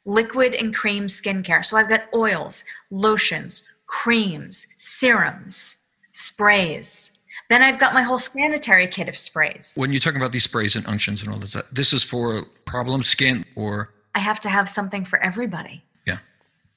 liquid 0.05 0.53
and 0.55 0.75
cream 0.75 1.08
skincare. 1.08 1.65
So 1.65 1.77
I've 1.77 1.89
got 1.89 2.03
oils, 2.13 2.65
lotions, 2.91 3.67
creams, 3.88 4.67
serums, 4.77 5.77
sprays 6.12 7.14
then 7.49 7.62
I've 7.62 7.79
got 7.79 7.93
my 7.93 8.01
whole 8.01 8.19
sanitary 8.19 8.88
kit 8.88 9.08
of 9.08 9.17
sprays. 9.17 9.75
When 9.77 9.91
you're 9.91 9.99
talking 9.99 10.19
about 10.19 10.31
these 10.31 10.43
sprays 10.43 10.75
and 10.75 10.86
unctions 10.88 11.21
and 11.21 11.31
all 11.31 11.38
this, 11.38 11.55
this 11.71 11.93
is 11.93 12.03
for 12.03 12.43
problem 12.65 13.03
skin 13.03 13.45
or? 13.55 13.93
I 14.15 14.19
have 14.19 14.39
to 14.41 14.49
have 14.49 14.69
something 14.69 15.05
for 15.05 15.21
everybody. 15.21 15.84
Yeah. 16.08 16.17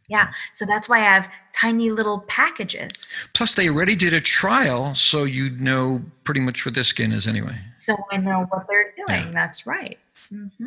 Yeah. 0.09 0.33
So 0.53 0.67
that's 0.67 0.89
why 0.89 0.99
I 0.99 1.15
have 1.15 1.31
tiny 1.53 1.91
little 1.91 2.21
packages. 2.21 3.15
Plus, 3.35 3.55
they 3.55 3.69
already 3.69 3.95
did 3.95 4.13
a 4.13 4.21
trial, 4.21 4.95
so 4.95 5.25
you 5.25 5.51
know 5.51 6.03
pretty 6.25 6.41
much 6.41 6.67
what 6.67 6.75
their 6.75 6.85
skin 6.85 7.13
is 7.13 7.27
anyway. 7.27 7.57
So 7.79 7.97
I 8.11 8.19
know 8.19 8.47
what 8.51 8.67
they're 8.69 8.93
doing. 8.97 9.27
Yeah. 9.27 9.31
That's 9.33 9.67
right. 9.67 9.99
Mm-hmm. 10.33 10.67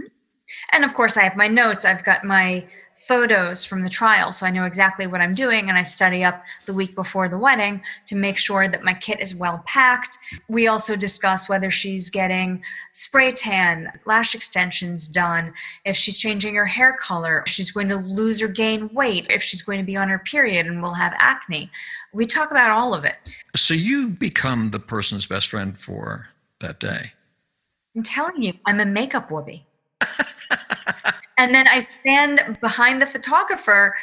And 0.72 0.84
of 0.84 0.94
course, 0.94 1.18
I 1.18 1.24
have 1.24 1.36
my 1.36 1.48
notes. 1.48 1.86
I've 1.86 2.04
got 2.04 2.24
my 2.24 2.66
photos 3.08 3.66
from 3.66 3.84
the 3.84 3.90
trial 3.90 4.32
so 4.32 4.46
I 4.46 4.52
know 4.52 4.66
exactly 4.66 5.08
what 5.08 5.22
I'm 5.22 5.34
doing 5.34 5.70
and 5.70 5.78
I 5.78 5.84
study 5.84 6.24
up 6.24 6.44
the 6.66 6.74
week 6.74 6.96
before 6.96 7.30
the 7.30 7.38
wedding 7.38 7.82
to 8.08 8.16
make 8.16 8.40
sure 8.40 8.68
that 8.68 8.84
my 8.84 8.94
kit 8.94 9.20
is 9.20 9.36
well 9.36 9.64
packed. 9.66 10.18
We 10.48 10.68
also 10.68 10.96
discuss 10.96 11.50
whether 11.50 11.72
she's 11.72 12.10
getting 12.10 12.64
spray 12.92 13.32
tan, 13.32 13.92
lash 14.06 14.36
extensions 14.36 15.08
done, 15.08 15.54
if 15.86 15.96
she's 15.96 16.18
changing 16.18 16.56
her 16.56 16.66
hair 16.66 16.94
color, 16.94 17.44
if 17.46 17.52
she's 17.52 17.72
going 17.72 17.90
to 17.90 17.98
lose 17.98 18.42
or 18.42 18.48
gain 18.48 18.90
weight, 18.94 19.28
if 19.30 19.42
she's 19.42 19.62
going 19.62 19.80
to 19.80 19.86
be 19.86 19.98
on 19.98 20.10
her 20.10 20.20
period 20.20 20.68
and 20.68 20.82
will 20.82 20.94
have 20.94 21.14
acne. 21.18 21.70
We 22.14 22.26
talk 22.26 22.52
about 22.52 22.72
all 22.72 22.94
of 22.94 23.06
it. 23.06 23.16
So 23.56 23.74
you 23.74 24.10
become 24.10 24.72
the 24.72 24.80
person's 24.80 25.26
best 25.26 25.50
friend 25.50 25.78
for 25.78 26.28
that 26.60 26.80
day. 26.80 27.14
I'm 27.96 28.04
telling 28.04 28.42
you, 28.42 28.54
I'm 28.66 28.80
a 28.80 28.86
makeup 28.86 29.30
whoopee. 29.32 29.66
And 31.38 31.54
then 31.54 31.68
I 31.68 31.86
stand 31.86 32.58
behind 32.62 33.02
the 33.02 33.06
photographer 33.06 33.96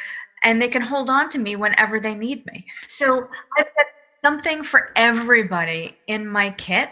and 0.43 0.61
they 0.61 0.69
can 0.69 0.81
hold 0.81 1.09
on 1.09 1.29
to 1.29 1.39
me 1.39 1.55
whenever 1.55 1.99
they 1.99 2.15
need 2.15 2.45
me. 2.45 2.65
So 2.87 3.29
I've 3.57 3.65
got 3.75 3.85
something 4.21 4.63
for 4.63 4.91
everybody 4.95 5.97
in 6.07 6.27
my 6.27 6.51
kit 6.51 6.89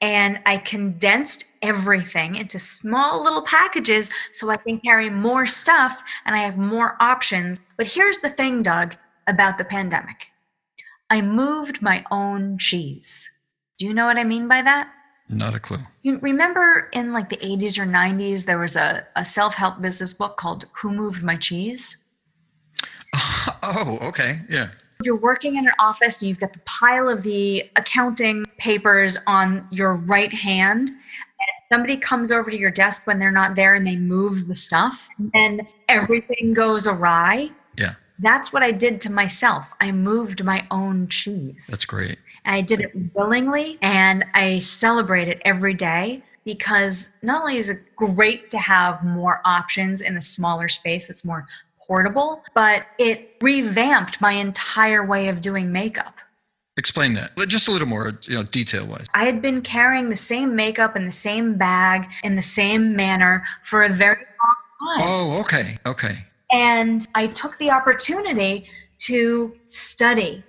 and 0.00 0.40
I 0.44 0.58
condensed 0.58 1.50
everything 1.62 2.36
into 2.36 2.58
small 2.58 3.22
little 3.24 3.42
packages 3.42 4.10
so 4.32 4.50
I 4.50 4.56
can 4.56 4.78
carry 4.80 5.08
more 5.08 5.46
stuff 5.46 6.02
and 6.26 6.36
I 6.36 6.40
have 6.40 6.58
more 6.58 6.96
options. 7.00 7.58
But 7.76 7.86
here's 7.86 8.18
the 8.18 8.28
thing, 8.28 8.62
Doug, 8.62 8.96
about 9.26 9.58
the 9.58 9.64
pandemic 9.64 10.30
I 11.08 11.22
moved 11.22 11.82
my 11.82 12.04
own 12.10 12.58
cheese. 12.58 13.30
Do 13.78 13.86
you 13.86 13.94
know 13.94 14.06
what 14.06 14.18
I 14.18 14.24
mean 14.24 14.48
by 14.48 14.62
that? 14.62 14.90
Not 15.28 15.54
a 15.54 15.60
clue. 15.60 15.78
You 16.02 16.18
remember 16.18 16.88
in 16.92 17.12
like 17.12 17.30
the 17.30 17.36
80s 17.36 17.78
or 17.78 17.84
90s, 17.86 18.44
there 18.44 18.58
was 18.58 18.76
a, 18.76 19.06
a 19.16 19.24
self 19.24 19.54
help 19.54 19.80
business 19.80 20.12
book 20.12 20.36
called 20.36 20.66
Who 20.74 20.92
Moved 20.92 21.22
My 21.22 21.36
Cheese? 21.36 22.02
Oh, 23.62 23.98
okay. 24.02 24.40
Yeah. 24.48 24.68
You're 25.02 25.16
working 25.16 25.56
in 25.56 25.66
an 25.66 25.72
office 25.80 26.22
and 26.22 26.28
you've 26.28 26.38
got 26.38 26.52
the 26.52 26.60
pile 26.60 27.08
of 27.08 27.22
the 27.22 27.68
accounting 27.74 28.44
papers 28.58 29.18
on 29.26 29.66
your 29.72 29.94
right 29.94 30.32
hand. 30.32 30.88
And 30.90 30.98
somebody 31.72 31.96
comes 31.96 32.30
over 32.30 32.50
to 32.50 32.56
your 32.56 32.70
desk 32.70 33.06
when 33.06 33.18
they're 33.18 33.32
not 33.32 33.56
there 33.56 33.74
and 33.74 33.86
they 33.86 33.96
move 33.96 34.46
the 34.46 34.54
stuff, 34.54 35.08
and 35.34 35.62
everything 35.88 36.54
goes 36.54 36.86
awry. 36.86 37.50
Yeah. 37.76 37.94
That's 38.20 38.52
what 38.52 38.62
I 38.62 38.70
did 38.72 39.00
to 39.02 39.12
myself. 39.12 39.68
I 39.80 39.90
moved 39.90 40.44
my 40.44 40.66
own 40.70 41.08
cheese. 41.08 41.66
That's 41.68 41.84
great. 41.84 42.18
I 42.46 42.60
did 42.60 42.80
it 42.80 42.92
willingly 43.14 43.78
and 43.82 44.24
I 44.34 44.60
celebrate 44.60 45.28
it 45.28 45.40
every 45.44 45.74
day 45.74 46.22
because 46.44 47.12
not 47.22 47.42
only 47.42 47.56
is 47.56 47.68
it 47.68 47.82
great 47.96 48.50
to 48.52 48.58
have 48.58 49.04
more 49.04 49.40
options 49.44 50.00
in 50.00 50.16
a 50.16 50.22
smaller 50.22 50.68
space 50.68 51.08
that's 51.08 51.24
more 51.24 51.46
portable, 51.80 52.42
but 52.54 52.86
it 52.98 53.36
revamped 53.42 54.20
my 54.20 54.32
entire 54.32 55.04
way 55.04 55.28
of 55.28 55.40
doing 55.40 55.72
makeup. 55.72 56.14
Explain 56.78 57.14
that 57.14 57.32
just 57.48 57.68
a 57.68 57.72
little 57.72 57.88
more, 57.88 58.12
you 58.22 58.34
know, 58.34 58.42
detail 58.42 58.86
wise. 58.86 59.06
I 59.14 59.24
had 59.24 59.40
been 59.40 59.62
carrying 59.62 60.10
the 60.10 60.16
same 60.16 60.54
makeup 60.54 60.94
in 60.94 61.04
the 61.04 61.12
same 61.12 61.56
bag 61.56 62.06
in 62.22 62.36
the 62.36 62.42
same 62.42 62.94
manner 62.94 63.44
for 63.62 63.82
a 63.82 63.88
very 63.88 64.18
long 64.18 64.98
time. 64.98 65.08
Oh, 65.08 65.40
okay, 65.40 65.78
okay. 65.86 66.24
And 66.52 67.06
I 67.14 67.28
took 67.28 67.56
the 67.58 67.70
opportunity 67.70 68.68
to 68.98 69.56
study 69.64 70.44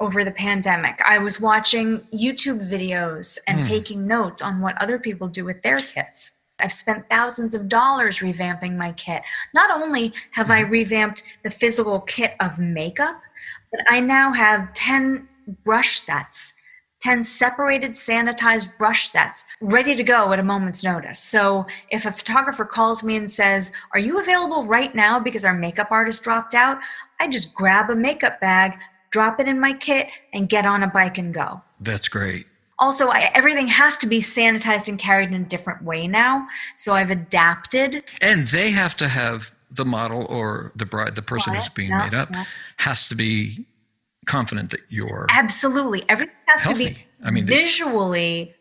over 0.00 0.24
the 0.24 0.30
pandemic. 0.32 1.00
I 1.04 1.18
was 1.18 1.40
watching 1.40 2.00
YouTube 2.14 2.68
videos 2.70 3.38
and 3.48 3.58
Hmm. 3.58 3.68
taking 3.68 4.06
notes 4.06 4.40
on 4.42 4.60
what 4.60 4.80
other 4.80 4.98
people 4.98 5.28
do 5.28 5.44
with 5.44 5.62
their 5.62 5.80
kits. 5.80 6.36
I've 6.60 6.72
spent 6.72 7.08
thousands 7.08 7.54
of 7.54 7.68
dollars 7.68 8.18
revamping 8.18 8.76
my 8.76 8.92
kit. 8.92 9.22
Not 9.54 9.70
only 9.70 10.12
have 10.32 10.50
I 10.50 10.60
revamped 10.60 11.22
the 11.44 11.50
physical 11.50 12.00
kit 12.00 12.34
of 12.40 12.58
makeup, 12.58 13.20
but 13.70 13.80
I 13.88 14.00
now 14.00 14.32
have 14.32 14.72
10 14.74 15.28
brush 15.64 15.98
sets, 15.98 16.54
10 17.00 17.22
separated 17.22 17.92
sanitized 17.92 18.76
brush 18.76 19.06
sets 19.08 19.46
ready 19.60 19.94
to 19.94 20.02
go 20.02 20.32
at 20.32 20.40
a 20.40 20.42
moment's 20.42 20.82
notice. 20.82 21.20
So 21.20 21.66
if 21.90 22.06
a 22.06 22.12
photographer 22.12 22.64
calls 22.64 23.04
me 23.04 23.16
and 23.16 23.30
says, 23.30 23.70
Are 23.94 24.00
you 24.00 24.20
available 24.20 24.64
right 24.64 24.92
now 24.94 25.20
because 25.20 25.44
our 25.44 25.54
makeup 25.54 25.92
artist 25.92 26.24
dropped 26.24 26.54
out? 26.54 26.78
I 27.20 27.28
just 27.28 27.54
grab 27.54 27.88
a 27.90 27.94
makeup 27.96 28.40
bag, 28.40 28.78
drop 29.10 29.40
it 29.40 29.48
in 29.48 29.60
my 29.60 29.72
kit, 29.72 30.08
and 30.32 30.48
get 30.48 30.66
on 30.66 30.82
a 30.82 30.88
bike 30.88 31.18
and 31.18 31.32
go. 31.32 31.62
That's 31.80 32.08
great. 32.08 32.46
Also, 32.80 33.08
I, 33.08 33.30
everything 33.34 33.66
has 33.68 33.98
to 33.98 34.06
be 34.06 34.20
sanitized 34.20 34.88
and 34.88 34.98
carried 34.98 35.30
in 35.32 35.42
a 35.42 35.44
different 35.44 35.82
way 35.82 36.06
now. 36.06 36.46
So 36.76 36.94
I've 36.94 37.10
adapted. 37.10 38.04
And 38.22 38.46
they 38.48 38.70
have 38.70 38.94
to 38.96 39.08
have 39.08 39.52
the 39.70 39.84
model 39.84 40.26
or 40.30 40.72
the 40.76 40.86
bride, 40.86 41.14
the 41.14 41.22
person 41.22 41.54
who's 41.54 41.68
being 41.68 41.90
yeah, 41.90 42.04
made 42.04 42.14
up, 42.14 42.28
yeah. 42.32 42.44
has 42.78 43.08
to 43.08 43.16
be 43.16 43.66
confident 44.26 44.70
that 44.70 44.80
you're 44.88 45.26
Absolutely. 45.30 46.04
Everything 46.08 46.34
has 46.46 46.66
to 46.66 46.74
be 46.74 46.98
I 47.24 47.30
mean, 47.30 47.46
visually 47.46 48.54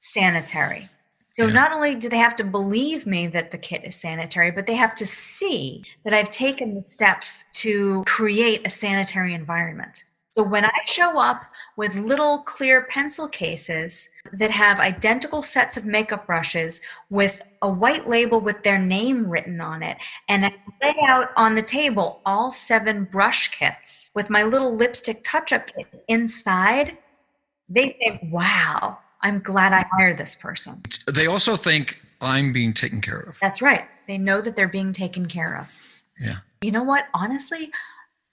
sanitary. 0.00 0.88
So 1.34 1.48
Yeah. 1.48 1.54
not 1.54 1.72
only 1.72 1.96
do 1.96 2.08
they 2.08 2.18
have 2.18 2.36
to 2.36 2.44
believe 2.44 3.06
me 3.08 3.26
that 3.26 3.50
the 3.50 3.58
kit 3.58 3.82
is 3.82 3.96
sanitary, 3.96 4.52
but 4.52 4.68
they 4.68 4.76
have 4.76 4.94
to 4.94 5.04
see 5.04 5.82
that 6.04 6.14
I've 6.14 6.30
taken 6.30 6.76
the 6.76 6.84
steps 6.84 7.46
to 7.54 8.04
create 8.06 8.64
a 8.64 8.70
sanitary 8.70 9.34
environment. 9.34 10.04
So 10.30 10.44
when 10.44 10.64
I 10.64 10.70
show 10.86 11.18
up 11.18 11.42
with 11.76 11.96
little 11.96 12.38
clear 12.38 12.82
pencil 12.88 13.26
cases 13.28 14.10
that 14.32 14.52
have 14.52 14.78
identical 14.78 15.42
sets 15.42 15.76
of 15.76 15.84
makeup 15.84 16.24
brushes 16.24 16.82
with 17.10 17.42
a 17.62 17.68
white 17.68 18.08
label 18.08 18.40
with 18.40 18.62
their 18.62 18.78
name 18.78 19.28
written 19.28 19.60
on 19.60 19.82
it, 19.82 19.96
and 20.28 20.46
I 20.46 20.52
lay 20.80 20.94
out 21.08 21.30
on 21.36 21.56
the 21.56 21.62
table 21.62 22.22
all 22.24 22.52
seven 22.52 23.04
brush 23.04 23.48
kits 23.48 24.12
with 24.14 24.30
my 24.30 24.44
little 24.44 24.72
lipstick 24.72 25.24
touch 25.24 25.52
up 25.52 25.66
kit 25.66 25.86
inside, 26.06 26.96
they 27.68 27.96
think, 27.98 28.20
wow, 28.30 28.98
I'm 29.24 29.40
glad 29.40 29.72
I 29.72 29.84
hired 29.90 30.18
this 30.18 30.34
person. 30.34 30.82
they 31.12 31.26
also 31.26 31.56
think 31.56 32.00
I'm 32.20 32.52
being 32.52 32.72
taken 32.74 33.00
care 33.00 33.18
of. 33.18 33.38
That's 33.40 33.60
right. 33.62 33.86
They 34.06 34.18
know 34.18 34.40
that 34.42 34.54
they're 34.54 34.68
being 34.68 34.92
taken 34.92 35.26
care 35.26 35.56
of. 35.58 36.02
Yeah. 36.20 36.36
You 36.60 36.70
know 36.70 36.82
what? 36.82 37.06
Honestly, 37.14 37.70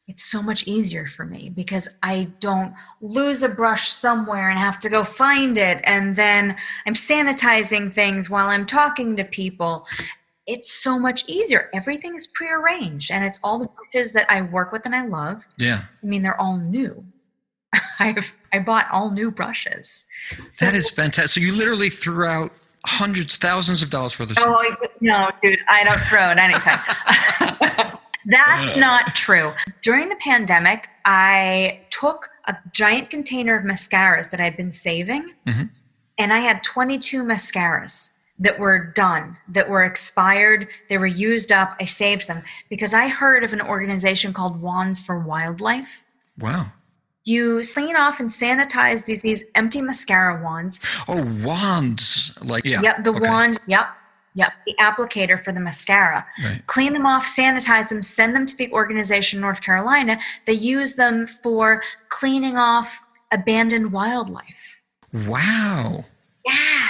it's 0.08 0.24
so 0.24 0.42
much 0.42 0.68
easier 0.68 1.08
for 1.08 1.26
me 1.26 1.50
because 1.50 1.88
I 2.04 2.28
don't 2.42 2.74
lose 3.00 3.42
a 3.44 3.50
brush 3.50 3.88
somewhere 3.90 4.50
and 4.50 4.60
have 4.60 4.80
to 4.80 4.90
go 4.90 5.06
find 5.06 5.58
it. 5.58 5.80
And 5.86 6.18
then 6.18 6.58
I'm 6.86 6.94
sanitizing 6.94 7.94
things 7.94 8.30
while 8.30 8.50
I'm 8.50 8.66
talking 8.66 9.16
to 9.16 9.24
people. 9.24 9.88
It's 10.46 10.74
so 10.74 11.00
much 11.00 11.24
easier. 11.30 11.70
Everything 11.74 12.16
is 12.16 12.28
prearranged 12.28 13.12
and 13.12 13.24
it's 13.24 13.40
all 13.44 13.60
the 13.60 13.70
brushes 13.70 14.12
that 14.12 14.30
I 14.30 14.42
work 14.42 14.74
with 14.74 14.86
and 14.86 14.94
I 14.94 15.08
love. 15.08 15.48
Yeah. 15.58 15.84
I 16.04 16.06
mean, 16.06 16.22
they're 16.22 16.40
all 16.40 16.58
new. 16.58 17.06
I've 18.00 18.36
I 18.54 18.60
bought 18.60 18.88
all 18.92 19.12
new 19.12 19.32
brushes. 19.32 20.06
So- 20.50 20.66
That 20.66 20.76
is 20.76 20.90
fantastic. 20.90 21.42
So 21.42 21.46
you 21.46 21.54
literally 21.56 21.90
threw 21.90 22.26
out 22.26 22.52
hundreds, 22.86 23.38
thousands 23.38 23.82
of 23.84 23.90
dollars 23.90 24.18
worth 24.20 24.32
of 24.32 24.38
stuff. 24.38 24.56
Oh 24.58 24.88
no, 25.02 25.30
dude, 25.44 25.60
I 25.70 25.84
don't 25.84 26.00
throw 26.02 26.20
at 26.20 26.38
anything. 26.38 27.92
That's 28.26 28.78
not 28.78 29.16
true. 29.16 29.52
During 29.82 30.10
the 30.10 30.16
pandemic, 30.18 30.90
I 31.06 31.82
took 31.90 32.30
a 32.48 32.56
giant 32.72 33.10
container 33.10 33.56
of 33.56 33.64
mascaras 33.66 34.30
that 34.30 34.40
I'd 34.40 34.56
been 34.58 34.72
saving, 34.72 35.34
Mhm. 35.48 35.70
and 36.20 36.32
I 36.32 36.40
had 36.40 36.64
22 36.64 37.24
mascaras 37.24 38.14
that 38.38 38.60
were 38.60 38.78
done, 38.78 39.38
that 39.48 39.70
were 39.70 39.84
expired, 39.84 40.68
they 40.90 40.98
were 41.00 41.08
used 41.08 41.52
up. 41.52 41.76
I 41.80 41.86
saved 41.86 42.28
them 42.28 42.42
because 42.70 42.94
I 42.94 43.08
heard 43.08 43.44
of 43.44 43.54
an 43.54 43.62
organization 43.62 44.34
called 44.34 44.62
Wands 44.62 45.00
for 45.00 45.20
Wildlife. 45.20 46.04
Wow. 46.38 46.68
You 47.24 47.62
clean 47.64 47.96
off 47.96 48.20
and 48.20 48.30
sanitize 48.30 49.06
these, 49.06 49.22
these 49.22 49.46
empty 49.56 49.82
mascara 49.82 50.44
wands 50.44 50.82
Oh, 51.08 51.24
wands. 51.44 52.38
Like, 52.42 52.66
yeah. 52.66 52.82
Yep, 52.82 53.04
the 53.04 53.12
okay. 53.12 53.30
wand. 53.30 53.60
Yep, 53.68 53.88
yep, 54.34 54.54
the 54.66 54.74
applicator 54.80 55.40
for 55.40 55.52
the 55.52 55.60
mascara. 55.60 56.26
Right. 56.44 56.66
Clean 56.68 56.94
them 56.94 57.06
off, 57.06 57.26
sanitize 57.26 57.90
them, 57.90 58.02
send 58.02 58.36
them 58.36 58.46
to 58.48 58.58
the 58.58 58.72
organization 58.72 59.38
in 59.38 59.42
North 59.42 59.62
Carolina. 59.62 60.20
They 60.48 60.54
use 60.54 60.96
them 60.96 61.28
for 61.28 61.84
cleaning 62.10 62.58
off 62.58 63.00
abandoned 63.32 63.92
wildlife. 63.92 64.84
Wow. 65.28 66.06
Yeah. 66.46 66.88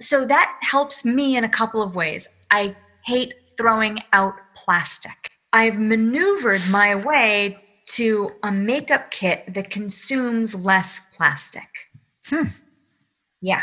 So 0.00 0.24
that 0.26 0.58
helps 0.62 1.04
me 1.04 1.36
in 1.36 1.44
a 1.44 1.48
couple 1.48 1.82
of 1.82 1.94
ways. 1.94 2.28
I 2.50 2.74
hate 3.04 3.34
throwing 3.56 4.00
out 4.12 4.34
plastic. 4.54 5.30
I've 5.52 5.78
maneuvered 5.78 6.60
my 6.70 6.94
way 6.94 7.58
to 7.94 8.30
a 8.42 8.52
makeup 8.52 9.10
kit 9.10 9.52
that 9.54 9.70
consumes 9.70 10.54
less 10.54 11.00
plastic. 11.12 11.68
Hmm. 12.26 12.44
Yeah. 13.40 13.62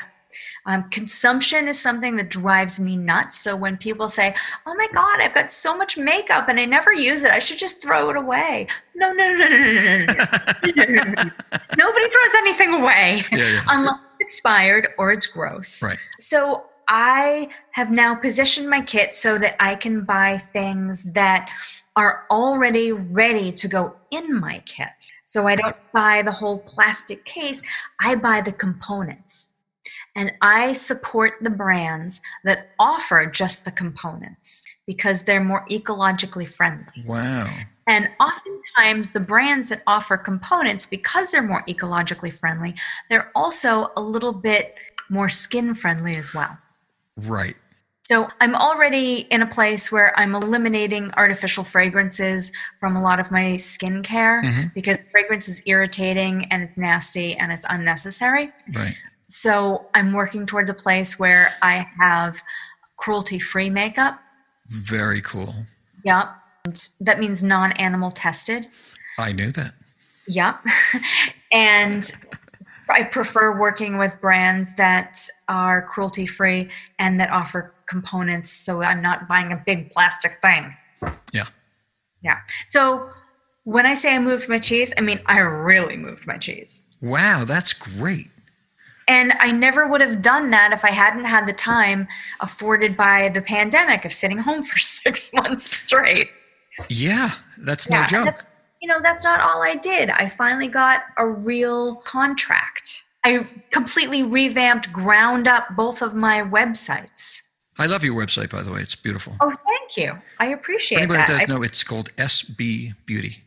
Um, 0.66 0.90
consumption 0.90 1.68
is 1.68 1.80
something 1.80 2.18
that 2.18 2.30
drives 2.30 2.80
me 2.80 2.98
nuts. 2.98 3.40
So 3.40 3.56
when 3.56 3.78
people 3.78 4.10
say, 4.10 4.36
"Oh 4.66 4.76
my 4.76 4.88
God, 4.94 5.22
I've 5.22 5.34
got 5.34 5.52
so 5.52 5.78
much 5.78 5.98
makeup 5.98 6.50
and 6.50 6.60
I 6.60 6.66
never 6.66 6.92
use 6.92 7.24
it. 7.24 7.32
I 7.32 7.40
should 7.40 7.58
just 7.58 7.82
throw 7.82 8.10
it 8.10 8.18
away." 8.18 8.68
No, 8.94 9.14
no, 9.14 9.34
no, 9.34 9.48
no, 9.48 9.58
no, 9.58 10.84
no, 10.84 11.04
no. 11.04 11.14
Nobody 11.78 12.10
throws 12.10 12.36
anything 12.38 12.74
away 12.74 13.22
yeah, 13.32 13.38
yeah. 13.38 13.62
unless 13.70 14.00
it's 14.20 14.34
expired 14.34 14.90
or 14.98 15.12
it's 15.12 15.26
gross. 15.26 15.82
Right. 15.82 15.98
So 16.20 16.66
I 16.88 17.50
have 17.72 17.92
now 17.92 18.16
positioned 18.16 18.70
my 18.70 18.82
kit 18.82 19.16
so 19.16 19.38
that 19.38 19.56
I 19.60 19.76
can 19.76 20.04
buy 20.04 20.38
things 20.38 21.14
that 21.14 21.50
are 21.98 22.26
already 22.30 22.92
ready 22.92 23.52
to 23.52 23.68
go 23.68 23.96
in 24.12 24.40
my 24.40 24.62
kit. 24.68 25.12
So 25.26 25.48
I 25.48 25.56
don't 25.56 25.76
buy 25.92 26.22
the 26.22 26.32
whole 26.32 26.60
plastic 26.60 27.26
case, 27.26 27.64
I 28.00 28.14
buy 28.16 28.40
the 28.42 28.52
components. 28.52 29.50
And 30.16 30.32
I 30.42 30.74
support 30.74 31.34
the 31.42 31.50
brands 31.50 32.22
that 32.44 32.70
offer 32.80 33.26
just 33.26 33.66
the 33.66 33.72
components 33.72 34.66
because 34.86 35.24
they're 35.24 35.44
more 35.44 35.66
ecologically 35.70 36.48
friendly. 36.48 37.04
Wow. 37.06 37.48
And 37.88 38.10
oftentimes, 38.20 39.12
the 39.12 39.20
brands 39.20 39.70
that 39.70 39.82
offer 39.88 40.18
components, 40.18 40.86
because 40.86 41.32
they're 41.32 41.44
more 41.44 41.64
ecologically 41.68 42.34
friendly, 42.34 42.76
they're 43.10 43.32
also 43.36 43.92
a 43.96 44.02
little 44.02 44.34
bit 44.34 44.76
more 45.10 45.30
skin 45.30 45.74
friendly 45.74 46.16
as 46.16 46.34
well. 46.34 46.58
Right. 47.16 47.56
So 48.10 48.30
I'm 48.40 48.56
already 48.56 49.28
in 49.32 49.42
a 49.42 49.46
place 49.46 49.92
where 49.92 50.18
I'm 50.18 50.34
eliminating 50.34 51.12
artificial 51.18 51.66
fragrances 51.66 52.54
from 52.80 52.96
a 52.96 53.02
lot 53.02 53.20
of 53.20 53.32
my 53.32 53.56
skincare 53.58 54.42
Mhm. 54.46 54.74
because 54.74 54.98
fragrance 55.12 55.50
is 55.50 55.62
irritating 55.66 56.46
and 56.46 56.64
it's 56.64 56.80
nasty 56.80 57.36
and 57.36 57.52
it's 57.52 57.66
unnecessary. 57.70 58.54
Right. 58.72 58.96
So 59.28 59.90
I'm 59.94 60.14
working 60.14 60.46
towards 60.46 60.70
a 60.70 60.74
place 60.74 61.20
where 61.20 61.50
I 61.62 61.86
have 62.00 62.42
cruelty 62.96 63.40
free 63.40 63.70
makeup. 63.70 64.22
Very 64.70 65.20
cool. 65.20 65.66
Yep. 66.06 66.30
And 66.64 66.90
that 67.02 67.20
means 67.20 67.44
non 67.44 67.74
animal 67.74 68.12
tested. 68.12 68.68
I 69.20 69.34
knew 69.34 69.52
that. 69.52 69.74
Yep. 70.28 70.56
and 71.52 72.10
I 72.90 73.04
prefer 73.04 73.60
working 73.60 73.98
with 73.98 74.22
brands 74.22 74.76
that 74.76 75.28
are 75.50 75.82
cruelty 75.82 76.26
free 76.26 76.70
and 77.00 77.20
that 77.20 77.32
offer 77.32 77.74
components 77.88 78.52
so 78.52 78.82
I'm 78.82 79.02
not 79.02 79.28
buying 79.28 79.52
a 79.52 79.62
big 79.66 79.92
plastic 79.92 80.40
thing. 80.42 80.76
Yeah. 81.34 81.46
Yeah. 82.22 82.38
So 82.66 83.10
when 83.64 83.86
I 83.86 83.94
say 83.94 84.16
I 84.16 84.20
moved 84.20 84.50
my 84.50 84.60
cheese, 84.60 84.94
I 84.98 85.02
mean 85.02 85.20
I 85.26 85.40
really 85.40 85.98
moved 85.98 86.28
my 86.28 86.38
cheese. 86.38 86.86
Wow, 87.02 87.44
that's 87.46 87.74
great. 87.74 88.28
And 89.10 89.32
I 89.40 89.52
never 89.52 89.88
would 89.88 90.02
have 90.02 90.22
done 90.22 90.52
that 90.52 90.74
if 90.74 90.84
I 90.84 90.92
hadn't 90.92 91.26
had 91.26 91.48
the 91.48 91.54
time 91.54 92.08
afforded 92.42 92.98
by 92.98 93.30
the 93.30 93.42
pandemic 93.42 94.04
of 94.04 94.14
sitting 94.14 94.38
home 94.38 94.64
for 94.64 94.78
six 95.00 95.32
months 95.34 95.66
straight. 95.78 96.30
Yeah, 96.90 97.32
that's 97.60 97.90
no 97.90 98.04
joke. 98.06 98.26
that's- 98.26 98.46
you 98.80 98.88
know, 98.88 99.00
that's 99.02 99.24
not 99.24 99.42
all 99.42 99.64
I 99.64 99.74
did. 99.76 100.12
I 100.12 100.30
finally 100.30 100.68
got 100.68 101.02
a 101.18 101.26
real 101.28 101.96
contract. 101.96 103.04
I 103.24 103.48
completely 103.72 104.22
revamped, 104.22 104.94
ground 104.94 105.48
up 105.48 105.76
both 105.76 106.04
of 106.04 106.14
my 106.14 106.42
websites. 106.42 107.42
I 107.80 107.86
love 107.86 108.04
your 108.04 108.16
website, 108.20 108.50
by 108.50 108.62
the 108.64 108.72
way. 108.72 108.82
It's 108.82 108.96
beautiful. 108.96 109.36
Oh, 109.42 109.52
thank 109.66 109.98
you. 109.98 110.20
I 110.40 110.48
For 110.50 110.56
appreciate 110.56 110.98
anybody 111.00 111.18
that. 111.20 111.28
that 111.28 111.34
doesn't 111.42 111.50
know, 111.56 111.64
it's 111.64 111.84
called 111.84 112.14
SB 112.18 112.94
Beauty. 113.06 113.44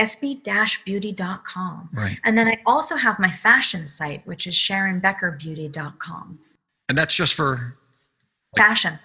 sb-beauty.com. 0.00 1.88
Right. 1.92 2.18
And 2.24 2.36
then 2.38 2.48
I 2.48 2.58
also 2.66 2.96
have 2.96 3.18
my 3.18 3.30
fashion 3.30 3.88
site, 3.88 4.26
which 4.26 4.46
is 4.46 4.54
sharonbeckerbeauty.com. 4.54 6.38
And 6.88 6.98
that's 6.98 7.16
just 7.16 7.34
for 7.34 7.76
Fashion. 8.56 8.98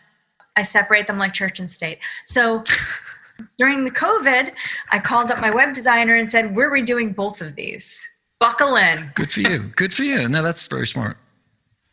I 0.58 0.64
separate 0.64 1.08
them 1.08 1.18
like 1.18 1.34
church 1.34 1.60
and 1.60 1.70
state. 1.70 2.00
So 2.26 2.64
during 3.58 3.86
the 3.86 3.92
COVID, 3.92 4.52
I 4.92 5.00
called 5.00 5.32
up 5.32 5.40
my 5.40 5.50
web 5.52 5.74
designer 5.74 6.16
and 6.16 6.30
said, 6.30 6.54
We're 6.56 6.70
redoing 6.72 7.16
both 7.16 7.42
of 7.42 7.56
these. 7.56 8.08
Buckle 8.40 8.76
in. 8.76 9.12
good 9.16 9.32
for 9.32 9.40
you. 9.42 9.72
Good 9.76 9.94
for 9.94 10.04
you. 10.04 10.28
No, 10.28 10.44
that's 10.44 10.68
very 10.68 10.86
smart. 10.86 11.18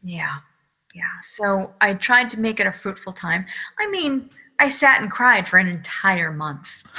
Yeah. 0.03 0.39
Yeah. 0.95 1.03
So 1.23 1.75
I 1.81 1.95
tried 1.95 2.31
to 2.31 2.41
make 2.41 2.61
it 2.61 2.67
a 2.67 2.73
fruitful 2.73 3.13
time. 3.13 3.47
I 3.81 3.91
mean, 3.91 4.31
I 4.61 4.69
sat 4.69 5.03
and 5.03 5.11
cried 5.11 5.49
for 5.49 5.59
an 5.59 5.67
entire 5.67 6.33
month. 6.33 6.69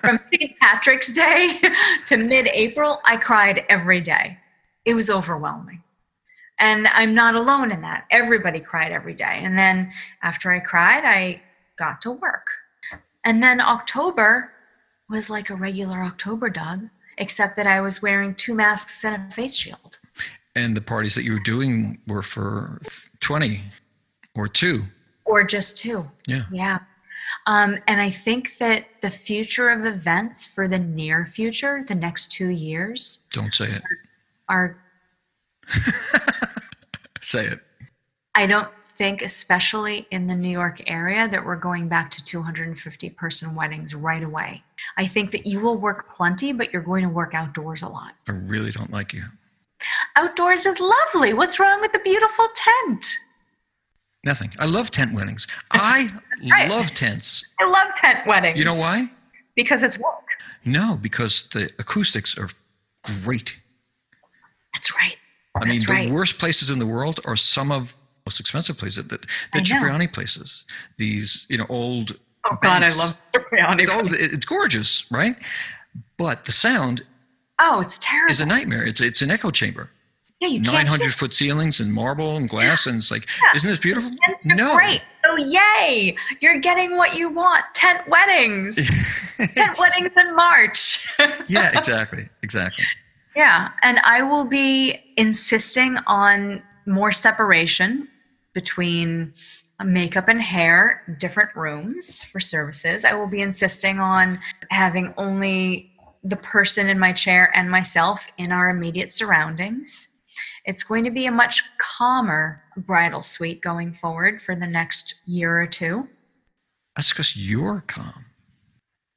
From 0.00 0.18
St. 0.32 0.58
Patrick's 0.60 1.12
Day 1.12 1.52
to 2.06 2.16
mid 2.16 2.48
April, 2.48 3.00
I 3.04 3.16
cried 3.16 3.64
every 3.68 4.00
day. 4.00 4.38
It 4.84 4.94
was 4.94 5.10
overwhelming. 5.10 5.82
And 6.58 6.86
I'm 6.88 7.14
not 7.14 7.34
alone 7.34 7.72
in 7.72 7.80
that. 7.82 8.06
Everybody 8.10 8.60
cried 8.60 8.92
every 8.92 9.14
day. 9.14 9.40
And 9.42 9.58
then 9.58 9.92
after 10.22 10.52
I 10.52 10.60
cried, 10.60 11.04
I 11.04 11.42
got 11.76 12.00
to 12.02 12.12
work. 12.12 12.46
And 13.24 13.42
then 13.42 13.60
October 13.60 14.52
was 15.08 15.28
like 15.30 15.50
a 15.50 15.54
regular 15.54 16.02
October, 16.02 16.50
Doug, 16.50 16.88
except 17.18 17.56
that 17.56 17.66
I 17.66 17.80
was 17.80 18.02
wearing 18.02 18.34
two 18.34 18.54
masks 18.54 19.04
and 19.04 19.30
a 19.30 19.34
face 19.34 19.56
shield. 19.56 19.98
And 20.54 20.76
the 20.76 20.80
parties 20.82 21.14
that 21.14 21.24
you 21.24 21.32
were 21.32 21.38
doing 21.38 21.98
were 22.06 22.22
for 22.22 22.80
20 23.20 23.64
or 24.34 24.48
two. 24.48 24.82
Or 25.24 25.42
just 25.44 25.78
two. 25.78 26.10
Yeah. 26.26 26.44
Yeah. 26.52 26.80
Um, 27.46 27.78
and 27.88 28.00
I 28.00 28.10
think 28.10 28.58
that 28.58 28.86
the 29.00 29.10
future 29.10 29.70
of 29.70 29.86
events 29.86 30.44
for 30.44 30.68
the 30.68 30.78
near 30.78 31.24
future, 31.26 31.82
the 31.86 31.94
next 31.94 32.30
two 32.32 32.48
years, 32.48 33.24
Don't 33.32 33.54
say 33.54 33.66
it. 33.66 33.82
are, 34.48 34.78
Say 37.22 37.46
it. 37.46 37.60
I 38.34 38.46
don't 38.46 38.68
think, 38.98 39.22
especially 39.22 40.06
in 40.10 40.26
the 40.26 40.34
New 40.36 40.50
York 40.50 40.82
area, 40.86 41.28
that 41.28 41.44
we're 41.44 41.56
going 41.56 41.88
back 41.88 42.10
to 42.12 42.22
250 42.22 43.10
person 43.10 43.54
weddings 43.54 43.94
right 43.94 44.22
away. 44.22 44.62
I 44.96 45.06
think 45.06 45.30
that 45.32 45.46
you 45.46 45.60
will 45.60 45.78
work 45.78 46.10
plenty, 46.10 46.52
but 46.52 46.72
you're 46.72 46.82
going 46.82 47.04
to 47.04 47.08
work 47.10 47.34
outdoors 47.34 47.82
a 47.82 47.88
lot. 47.88 48.12
I 48.28 48.32
really 48.32 48.70
don't 48.70 48.92
like 48.92 49.12
you. 49.12 49.24
Outdoors 50.16 50.66
is 50.66 50.80
lovely. 50.80 51.34
What's 51.34 51.58
wrong 51.60 51.80
with 51.80 51.92
the 51.92 52.00
beautiful 52.00 52.46
tent? 52.54 53.06
Nothing. 54.24 54.52
I 54.58 54.66
love 54.66 54.90
tent 54.90 55.14
weddings. 55.14 55.46
I 55.70 56.08
Right. 56.50 56.68
love 56.70 56.92
tents. 56.92 57.48
I 57.60 57.64
love 57.68 57.88
tent 57.96 58.26
weddings. 58.26 58.58
You 58.58 58.64
know 58.64 58.74
why? 58.76 59.08
Because 59.56 59.82
it's 59.82 59.98
work. 59.98 60.14
No, 60.64 60.98
because 61.00 61.48
the 61.50 61.70
acoustics 61.78 62.36
are 62.38 62.48
great. 63.24 63.60
That's 64.74 64.94
right. 64.96 65.16
I 65.54 65.64
mean, 65.64 65.74
That's 65.74 65.86
the 65.86 65.92
right. 65.92 66.10
worst 66.10 66.38
places 66.38 66.70
in 66.70 66.78
the 66.78 66.86
world 66.86 67.20
are 67.26 67.36
some 67.36 67.70
of 67.70 67.92
the 67.92 67.98
most 68.30 68.40
expensive 68.40 68.78
places. 68.78 69.04
The, 69.06 69.18
the. 69.52 69.60
Cipriani 69.60 70.08
places. 70.08 70.64
These, 70.96 71.46
you 71.50 71.58
know, 71.58 71.66
old. 71.68 72.16
Oh 72.50 72.56
God, 72.62 72.82
I 72.82 72.88
love 72.88 73.20
Cipriani. 73.34 73.84
Oh, 73.90 74.02
it's 74.06 74.44
gorgeous, 74.46 75.10
right? 75.12 75.36
But 76.16 76.44
the 76.44 76.52
sound 76.52 77.02
Oh, 77.60 77.80
it's 77.80 77.98
terrible. 77.98 78.30
It's 78.30 78.40
a 78.40 78.46
nightmare. 78.46 78.84
It's 78.86 79.00
it's 79.00 79.22
an 79.22 79.30
echo 79.30 79.50
chamber. 79.50 79.90
yeah, 80.40 80.48
you 80.48 80.60
can't 80.60 80.72
Nine 80.74 80.86
hundred 80.86 81.12
foot 81.14 81.32
ceilings 81.34 81.80
and 81.80 81.92
marble 81.92 82.36
and 82.36 82.48
glass, 82.48 82.86
and 82.86 82.96
it's 82.96 83.10
like, 83.10 83.26
Yeah. 83.42 83.50
isn't 83.56 83.70
this 83.70 83.78
beautiful? 83.78 84.10
No, 84.44 84.74
Great. 84.74 85.02
Oh, 85.24 85.36
yay. 85.36 86.16
You're 86.40 86.58
getting 86.58 86.96
what 86.96 87.16
you 87.16 87.30
want. 87.30 87.64
Tent 87.74 88.02
weddings. 88.08 88.76
Tent 89.54 89.78
weddings 89.80 90.10
in 90.16 90.34
March. 90.34 91.08
yeah, 91.48 91.70
exactly, 91.76 92.24
exactly. 92.42 92.84
yeah. 93.36 93.70
And 93.82 93.98
I 94.00 94.22
will 94.22 94.44
be 94.48 94.98
insisting 95.16 95.96
on 96.08 96.60
more 96.86 97.12
separation 97.12 98.08
between 98.52 99.32
makeup 99.84 100.26
and 100.28 100.42
hair, 100.42 101.02
different 101.18 101.54
rooms 101.54 102.24
for 102.24 102.40
services. 102.40 103.04
I 103.04 103.14
will 103.14 103.28
be 103.28 103.40
insisting 103.40 104.00
on 104.00 104.38
having 104.70 105.14
only 105.16 105.91
the 106.22 106.36
person 106.36 106.88
in 106.88 106.98
my 106.98 107.12
chair 107.12 107.50
and 107.54 107.70
myself 107.70 108.30
in 108.38 108.52
our 108.52 108.68
immediate 108.68 109.12
surroundings. 109.12 110.08
It's 110.64 110.84
going 110.84 111.04
to 111.04 111.10
be 111.10 111.26
a 111.26 111.32
much 111.32 111.62
calmer 111.78 112.62
bridal 112.76 113.22
suite 113.22 113.60
going 113.60 113.92
forward 113.94 114.40
for 114.40 114.54
the 114.54 114.66
next 114.68 115.16
year 115.26 115.60
or 115.60 115.66
two. 115.66 116.08
That's 116.96 117.10
because 117.10 117.36
you're 117.36 117.82
calm, 117.86 118.24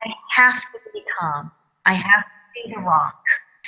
I 0.03 0.11
have 0.35 0.61
to 0.61 0.79
be 0.93 1.03
calm. 1.19 1.51
I 1.85 1.93
have 1.93 2.03
to 2.03 2.67
be 2.67 2.73
the 2.73 2.81
rock. 2.81 3.21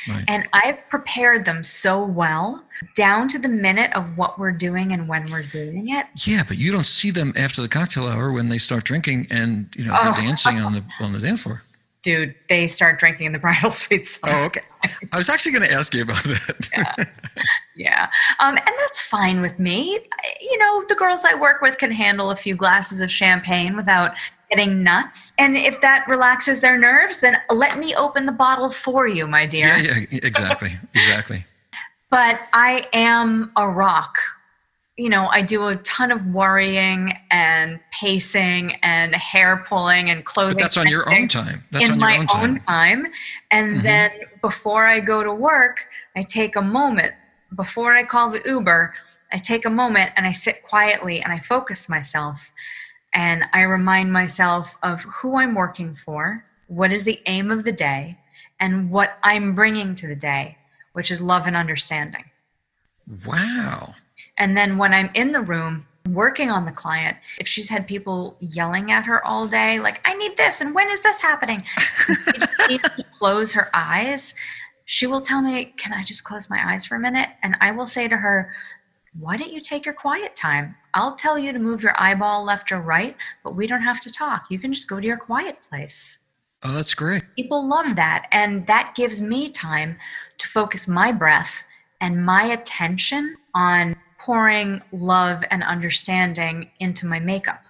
right? 0.10 0.24
And 0.28 0.48
I've 0.54 0.88
prepared 0.90 1.46
them 1.46 1.64
so 1.64 2.04
well, 2.06 2.64
down 2.96 3.28
to 3.30 3.38
the 3.40 3.50
minute 3.50 3.94
of 3.96 4.18
what 4.18 4.40
we're 4.40 4.52
doing 4.52 4.92
and 4.94 5.08
when 5.08 5.30
we're 5.30 5.44
doing 5.44 5.90
it. 5.90 6.08
Yeah, 6.26 6.44
but 6.48 6.58
you 6.58 6.72
don't 6.72 6.86
see 6.86 7.12
them 7.12 7.34
after 7.36 7.62
the 7.62 7.68
cocktail 7.68 8.08
hour 8.08 8.32
when 8.32 8.50
they 8.50 8.58
start 8.58 8.86
drinking 8.86 9.28
and 9.30 9.68
you 9.78 9.86
know 9.86 9.96
Oh. 10.00 10.04
they're 10.06 10.24
dancing 10.26 10.58
on 10.62 10.74
the 10.74 10.84
on 11.00 11.14
the 11.14 11.20
dance 11.20 11.44
floor. 11.44 11.62
Dude, 12.08 12.34
they 12.48 12.70
start 12.70 13.00
drinking 13.00 13.26
in 13.26 13.32
the 13.34 13.40
bridal 13.46 13.70
suite. 13.70 14.06
So 14.06 14.22
Oh, 14.24 14.46
okay. 14.46 14.62
I 15.12 15.18
was 15.18 15.28
actually 15.28 15.52
going 15.52 15.70
to 15.70 15.76
ask 15.76 15.94
you 15.94 16.04
about 16.04 16.24
that. 16.24 17.10
yeah. 17.76 18.08
Um, 18.40 18.56
and 18.56 18.76
that's 18.80 19.02
fine 19.02 19.42
with 19.42 19.60
me. 19.60 20.00
You 20.40 20.58
know, 20.58 20.86
the 20.88 20.96
girls 20.96 21.26
I 21.26 21.36
work 21.36 21.62
with 21.62 21.78
can 21.78 21.92
handle 21.92 22.32
a 22.32 22.38
few 22.38 22.56
glasses 22.56 23.02
of 23.02 23.12
champagne 23.12 23.76
without 23.76 24.14
getting 24.50 24.84
nuts. 24.84 25.34
And 25.38 25.58
if 25.58 25.82
that 25.82 26.06
relaxes 26.08 26.62
their 26.62 26.80
nerves, 26.80 27.20
then 27.20 27.36
let 27.50 27.78
me 27.78 27.94
open 27.96 28.26
the 28.26 28.32
bottle 28.32 28.70
for 28.70 29.06
you, 29.06 29.28
my 29.28 29.46
dear. 29.46 29.68
yeah, 29.68 30.06
yeah, 30.10 30.20
exactly, 30.24 30.72
exactly. 30.96 31.46
but 32.10 32.40
I 32.54 32.88
am 32.94 33.52
a 33.58 33.68
rock. 33.68 34.18
You 34.98 35.10
know, 35.10 35.28
I 35.28 35.42
do 35.44 35.68
a 35.68 35.76
ton 35.78 36.12
of 36.12 36.26
worrying 36.28 37.16
and 37.30 37.80
pacing 37.92 38.74
and 38.82 39.14
hair 39.16 39.64
pulling 39.68 40.10
and 40.10 40.26
clothing. 40.26 40.56
But 40.56 40.64
that's 40.64 40.78
on 40.78 40.88
your 40.88 41.08
own 41.14 41.28
time. 41.28 41.64
That's 41.70 41.86
in 41.86 41.94
on 41.94 42.00
your 42.00 42.10
my 42.10 42.18
own 42.18 42.28
time. 42.28 42.44
own 42.44 42.60
time. 42.62 43.06
And 43.52 43.80
Mhm. 43.80 43.84
then 43.84 44.12
before 44.42 44.86
I 44.86 45.00
go 45.00 45.24
to 45.24 45.32
work, 45.32 45.86
I 46.16 46.24
take 46.24 46.56
a 46.56 46.62
moment. 46.64 47.14
Before 47.56 47.94
I 47.94 48.04
call 48.04 48.32
the 48.32 48.42
Uber, 48.44 48.96
I 49.32 49.38
take 49.38 49.66
a 49.66 49.70
moment 49.70 50.12
and 50.18 50.26
I 50.26 50.32
sit 50.32 50.64
quietly 50.64 51.22
and 51.22 51.32
I 51.32 51.40
focus 51.40 51.88
myself. 51.88 52.52
And 53.14 53.44
I 53.54 53.62
remind 53.62 54.12
myself 54.12 54.78
of 54.82 55.04
who 55.04 55.38
I'm 55.38 55.54
working 55.54 55.96
for, 55.96 56.44
what 56.68 56.92
is 56.92 57.04
the 57.04 57.22
aim 57.28 57.52
of 57.52 57.64
the 57.64 57.72
day, 57.72 58.18
and 58.60 58.90
what 58.90 59.20
I'm 59.24 59.54
bringing 59.54 59.94
to 59.96 60.08
the 60.08 60.16
day, 60.16 60.58
which 60.94 61.12
is 61.12 61.22
love 61.22 61.46
and 61.46 61.56
understanding. 61.56 62.26
Wow. 63.26 63.94
And 64.38 64.56
then 64.56 64.78
when 64.78 64.94
I'm 64.94 65.10
in 65.14 65.32
the 65.32 65.42
room 65.42 65.86
working 66.10 66.50
on 66.50 66.66
the 66.66 66.72
client, 66.72 67.18
if 67.40 67.48
she's 67.48 67.70
had 67.70 67.88
people 67.88 68.38
yelling 68.40 68.92
at 68.92 69.06
her 69.06 69.26
all 69.26 69.48
day, 69.48 69.80
like, 69.80 70.02
I 70.06 70.16
need 70.16 70.38
this, 70.38 70.62
and 70.62 70.74
when 70.74 70.90
is 70.90 71.04
this 71.04 71.22
happening? 71.22 71.60
she 72.68 72.78
close 73.20 73.54
her 73.54 73.70
eyes. 73.74 74.36
She 74.86 75.08
will 75.08 75.22
tell 75.22 75.42
me, 75.42 75.74
Can 75.78 75.94
I 75.94 76.04
just 76.04 76.24
close 76.24 76.50
my 76.50 76.62
eyes 76.66 76.86
for 76.86 76.96
a 76.96 77.00
minute? 77.00 77.30
And 77.44 77.58
I 77.62 77.72
will 77.72 77.88
say 77.88 78.08
to 78.08 78.18
her, 78.18 78.54
Why 79.20 79.38
don't 79.38 79.52
you 79.52 79.62
take 79.62 79.86
your 79.86 79.94
quiet 79.94 80.36
time? 80.36 80.76
I'll 80.94 81.16
tell 81.16 81.38
you 81.38 81.52
to 81.52 81.60
move 81.60 81.84
your 81.84 82.00
eyeball 82.02 82.46
left 82.46 82.72
or 82.72 82.80
right, 82.80 83.16
but 83.44 83.56
we 83.56 83.68
don't 83.68 83.82
have 83.82 84.00
to 84.02 84.12
talk. 84.12 84.46
You 84.50 84.60
can 84.60 84.74
just 84.74 84.88
go 84.88 85.00
to 85.00 85.06
your 85.06 85.18
quiet 85.18 85.58
place. 85.70 86.20
Oh, 86.64 86.72
that's 86.74 86.94
great. 86.94 87.24
People 87.36 87.68
love 87.68 87.96
that. 87.98 88.28
And 88.32 88.66
that 88.68 88.94
gives 88.96 89.22
me 89.22 89.52
time 89.52 89.98
to 90.38 90.48
focus 90.48 90.88
my 90.88 91.12
breath 91.12 91.64
and 92.02 92.26
my 92.26 92.44
attention 92.44 93.36
on 93.54 93.96
pouring 94.28 94.84
love 94.92 95.42
and 95.52 95.64
understanding 95.64 96.70
into 96.82 97.06
my 97.06 97.18
makeup. 97.18 97.64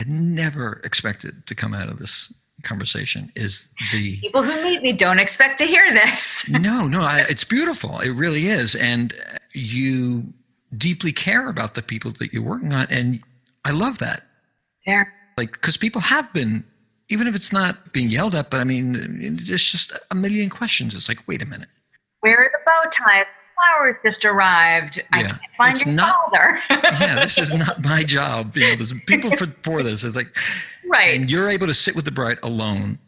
I 0.00 0.04
never 0.06 0.80
expected 0.84 1.44
to 1.48 1.56
come 1.56 1.74
out 1.74 1.88
of 1.88 1.98
this 1.98 2.32
conversation 2.62 3.32
is 3.34 3.68
the 3.90 4.16
People 4.20 4.44
who 4.44 4.62
meet 4.62 4.80
me 4.80 4.92
don't 4.92 5.18
expect 5.18 5.58
to 5.58 5.64
hear 5.64 5.92
this. 5.92 6.48
no, 6.48 6.86
no, 6.86 7.00
I, 7.00 7.24
it's 7.28 7.42
beautiful. 7.42 7.98
It 7.98 8.10
really 8.10 8.46
is, 8.46 8.76
and 8.76 9.12
you 9.54 10.32
deeply 10.76 11.10
care 11.10 11.48
about 11.48 11.74
the 11.74 11.82
people 11.82 12.12
that 12.12 12.32
you're 12.32 12.44
working 12.44 12.72
on, 12.72 12.86
and 12.90 13.20
I 13.64 13.72
love 13.72 13.98
that. 13.98 14.22
There. 14.86 15.12
Like, 15.36 15.54
because 15.54 15.76
people 15.76 16.00
have 16.00 16.32
been, 16.32 16.64
even 17.08 17.26
if 17.26 17.34
it's 17.34 17.52
not 17.52 17.92
being 17.92 18.08
yelled 18.08 18.36
at, 18.36 18.50
but 18.50 18.60
I 18.60 18.64
mean, 18.64 18.94
it's 19.20 19.72
just 19.72 19.98
a 20.12 20.14
million 20.14 20.48
questions. 20.48 20.94
It's 20.94 21.08
like, 21.08 21.26
wait 21.26 21.42
a 21.42 21.46
minute. 21.46 21.68
Where 22.20 22.38
are 22.38 22.50
the 22.52 22.58
bow 22.64 22.88
ties? 22.92 23.26
Flowers 23.54 23.96
just 24.04 24.24
arrived. 24.24 25.00
I 25.12 25.20
Yeah, 25.22 25.28
can't 25.28 25.40
find 25.56 25.70
it's 25.72 25.86
your 25.86 25.94
not- 25.94 26.14
folder. 26.32 26.58
Yeah, 27.00 27.14
this 27.20 27.38
is 27.38 27.54
not 27.54 27.82
my 27.84 28.02
job. 28.06 28.56
You 28.56 28.62
know, 28.68 28.74
there's 28.76 28.92
people 29.06 29.30
for, 29.36 29.46
for 29.62 29.82
this. 29.82 30.04
It's 30.04 30.16
like, 30.16 30.34
right. 30.86 31.18
and 31.18 31.30
you're 31.30 31.48
able 31.50 31.66
to 31.66 31.74
sit 31.74 31.94
with 31.96 32.04
the 32.04 32.10
bride 32.10 32.38
alone 32.42 32.98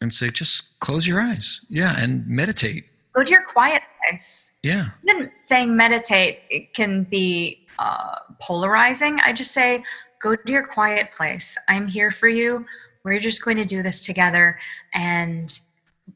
and 0.00 0.12
say, 0.12 0.30
just 0.30 0.78
close 0.80 1.06
your 1.06 1.20
eyes. 1.20 1.60
Yeah, 1.68 1.94
and 1.98 2.26
meditate. 2.26 2.84
Go 3.14 3.22
to 3.24 3.30
your 3.30 3.44
quiet 3.44 3.82
place. 4.08 4.52
Yeah. 4.62 4.86
Even 5.08 5.30
saying 5.44 5.76
meditate 5.76 6.40
it 6.50 6.74
can 6.74 7.04
be 7.04 7.64
uh, 7.78 8.16
polarizing. 8.40 9.18
I 9.24 9.32
just 9.32 9.52
say 9.52 9.84
go 10.20 10.34
to 10.34 10.50
your 10.52 10.66
quiet 10.66 11.12
place. 11.12 11.56
I'm 11.68 11.86
here 11.86 12.10
for 12.10 12.28
you. 12.28 12.66
We're 13.04 13.20
just 13.20 13.44
going 13.44 13.56
to 13.58 13.64
do 13.64 13.82
this 13.82 14.00
together. 14.00 14.58
And 14.94 15.56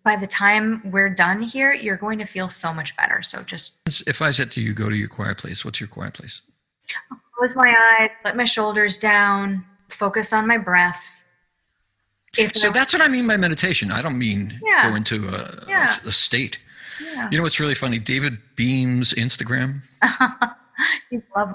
by 0.04 0.16
the 0.16 0.26
time 0.26 0.82
we're 0.90 1.08
done 1.08 1.42
here, 1.42 1.72
you're 1.72 1.96
going 1.96 2.18
to 2.18 2.24
feel 2.26 2.48
so 2.48 2.72
much 2.72 2.96
better. 2.96 3.22
So 3.22 3.42
just 3.42 3.78
If 4.06 4.20
I 4.22 4.30
said 4.30 4.50
to 4.52 4.60
you, 4.60 4.74
go 4.74 4.88
to 4.88 4.96
your 4.96 5.08
quiet 5.08 5.38
place, 5.38 5.64
what's 5.64 5.80
your 5.80 5.88
quiet 5.88 6.14
place? 6.14 6.42
close 7.36 7.54
my 7.54 7.74
eyes, 8.00 8.10
let 8.24 8.36
my 8.36 8.44
shoulders 8.44 8.98
down, 8.98 9.64
focus 9.90 10.32
on 10.32 10.46
my 10.48 10.58
breath. 10.58 11.22
If 12.36 12.56
So 12.56 12.70
that's 12.70 12.92
what 12.92 13.00
I 13.02 13.08
mean 13.08 13.26
by 13.28 13.36
meditation. 13.36 13.90
I 13.92 14.02
don't 14.02 14.18
mean 14.18 14.58
Yeah. 14.64 14.90
go 14.90 14.96
into 14.96 15.28
a, 15.28 15.64
a- 15.70 16.08
a 16.08 16.12
state. 16.12 16.58
yeah, 17.02 17.28
You 17.30 17.36
know 17.38 17.44
what's 17.44 17.60
really 17.60 17.74
funny? 17.76 17.98
David 17.98 18.38
Beam's 18.56 19.12
Instagram. 19.14 19.82
he's 21.10 21.22
lovely. 21.36 21.54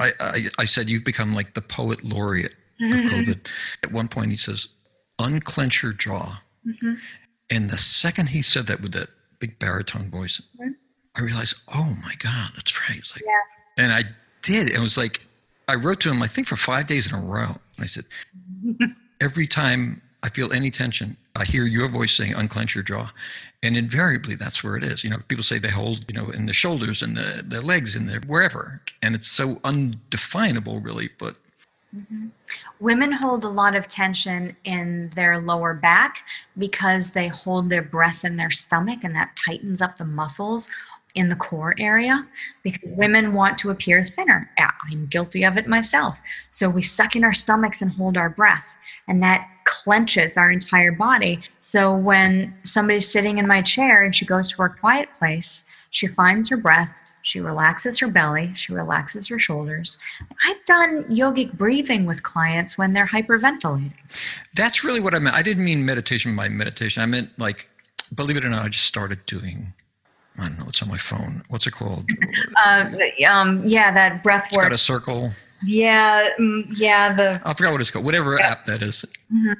I, 0.00 0.10
I, 0.20 0.46
I 0.58 0.64
said 0.64 0.90
you've 0.90 1.04
become 1.04 1.34
like 1.34 1.54
the 1.54 1.62
poet 1.62 2.02
laureate 2.02 2.54
of 2.82 2.88
COVID. 2.88 3.46
At 3.84 3.92
one 3.92 4.08
point, 4.08 4.30
he 4.30 4.36
says, 4.36 4.68
"Unclench 5.20 5.82
your 5.84 5.92
jaw." 5.92 6.42
Mm-hmm. 6.66 6.94
And 7.54 7.70
the 7.70 7.78
second 7.78 8.30
he 8.30 8.42
said 8.42 8.66
that 8.66 8.80
with 8.80 8.92
that 8.92 9.08
big 9.38 9.58
baritone 9.58 10.10
voice, 10.10 10.40
mm-hmm. 10.60 10.72
I 11.14 11.20
realized, 11.20 11.56
oh 11.72 11.96
my 12.02 12.14
god, 12.18 12.50
that's 12.56 12.88
right. 12.88 12.98
It's 12.98 13.14
like, 13.14 13.24
Yeah. 13.24 13.84
and 13.84 13.92
I 13.92 14.02
did. 14.42 14.70
It 14.70 14.80
was 14.80 14.98
like 14.98 15.22
I 15.68 15.76
wrote 15.76 16.00
to 16.00 16.10
him, 16.10 16.22
I 16.22 16.26
think 16.26 16.46
for 16.46 16.56
five 16.56 16.86
days 16.86 17.10
in 17.10 17.18
a 17.18 17.22
row, 17.22 17.56
and 17.76 17.80
I 17.80 17.86
said, 17.86 18.04
every 19.20 19.46
time 19.46 20.02
I 20.22 20.28
feel 20.28 20.52
any 20.52 20.70
tension, 20.70 21.16
I 21.36 21.44
hear 21.44 21.64
your 21.64 21.88
voice 21.88 22.12
saying, 22.12 22.34
unclench 22.34 22.74
your 22.74 22.84
jaw. 22.84 23.10
And 23.62 23.76
invariably, 23.76 24.34
that's 24.34 24.62
where 24.62 24.76
it 24.76 24.84
is. 24.84 25.02
You 25.04 25.10
know, 25.10 25.18
people 25.28 25.42
say 25.42 25.58
they 25.58 25.70
hold, 25.70 26.04
you 26.10 26.18
know, 26.18 26.30
in 26.30 26.46
the 26.46 26.52
shoulders 26.52 27.02
and 27.02 27.16
the, 27.16 27.44
the 27.46 27.62
legs 27.62 27.96
and 27.96 28.08
the 28.08 28.22
wherever. 28.26 28.82
And 29.02 29.14
it's 29.14 29.26
so 29.26 29.58
undefinable, 29.64 30.80
really. 30.80 31.08
But 31.18 31.36
Mm-hmm. 31.96 32.26
Women 32.80 33.12
hold 33.12 33.44
a 33.44 33.48
lot 33.48 33.76
of 33.76 33.86
tension 33.86 34.56
in 34.64 35.10
their 35.14 35.40
lower 35.40 35.74
back 35.74 36.24
because 36.58 37.10
they 37.10 37.28
hold 37.28 37.70
their 37.70 37.82
breath 37.82 38.24
in 38.24 38.36
their 38.36 38.50
stomach 38.50 39.00
and 39.04 39.14
that 39.14 39.36
tightens 39.46 39.80
up 39.80 39.96
the 39.96 40.04
muscles 40.04 40.70
in 41.14 41.28
the 41.28 41.36
core 41.36 41.74
area 41.78 42.26
because 42.62 42.90
women 42.96 43.32
want 43.32 43.56
to 43.58 43.70
appear 43.70 44.02
thinner. 44.02 44.50
I'm 44.58 45.06
guilty 45.06 45.44
of 45.44 45.56
it 45.56 45.68
myself. 45.68 46.20
So 46.50 46.68
we 46.68 46.82
suck 46.82 47.14
in 47.14 47.24
our 47.24 47.32
stomachs 47.32 47.82
and 47.82 47.92
hold 47.92 48.16
our 48.16 48.30
breath, 48.30 48.76
and 49.06 49.22
that 49.22 49.48
clenches 49.64 50.36
our 50.36 50.50
entire 50.50 50.92
body. 50.92 51.40
So 51.60 51.94
when 51.94 52.56
somebody's 52.64 53.10
sitting 53.10 53.38
in 53.38 53.46
my 53.46 53.62
chair 53.62 54.02
and 54.02 54.14
she 54.14 54.26
goes 54.26 54.50
to 54.50 54.62
her 54.62 54.68
quiet 54.68 55.08
place, 55.16 55.64
she 55.90 56.08
finds 56.08 56.48
her 56.48 56.56
breath, 56.56 56.92
she 57.24 57.40
relaxes 57.40 57.98
her 57.98 58.08
belly, 58.08 58.52
she 58.54 58.72
relaxes 58.72 59.26
her 59.28 59.38
shoulders. 59.38 59.98
I've 60.46 60.62
done 60.66 61.04
yogic 61.04 61.52
breathing 61.54 62.04
with 62.04 62.22
clients 62.22 62.76
when 62.78 62.92
they're 62.92 63.06
hyperventilating. 63.06 63.92
that's 64.54 64.84
really 64.84 65.00
what 65.00 65.14
I 65.14 65.18
meant. 65.18 65.34
I 65.34 65.42
didn't 65.42 65.64
mean 65.64 65.84
meditation 65.84 66.36
by 66.36 66.48
meditation. 66.50 67.02
I 67.02 67.06
meant 67.06 67.30
like, 67.38 67.68
believe 68.14 68.36
it 68.36 68.44
or 68.44 68.50
not, 68.50 68.62
I 68.64 68.68
just 68.68 68.84
started 68.84 69.24
doing, 69.24 69.72
I 70.38 70.48
don't 70.48 70.58
know, 70.58 70.66
it's 70.68 70.82
on 70.82 70.88
my 70.88 70.98
phone. 70.98 71.42
What's 71.48 71.66
it 71.66 71.72
called? 71.72 72.08
Uh, 72.62 72.90
um, 73.26 73.62
yeah, 73.64 73.90
that 73.90 74.22
breath 74.22 74.44
work. 74.44 74.52
It's 74.52 74.62
got 74.62 74.72
a 74.72 74.78
circle. 74.78 75.30
Yeah, 75.64 76.28
mm, 76.38 76.66
yeah, 76.76 77.14
the 77.14 77.40
I 77.42 77.54
forgot 77.54 77.72
what 77.72 77.80
it's 77.80 77.90
called. 77.90 78.04
Whatever 78.04 78.38
app 78.38 78.66
that 78.66 78.82
is. 78.82 79.06
Mhm. 79.32 79.56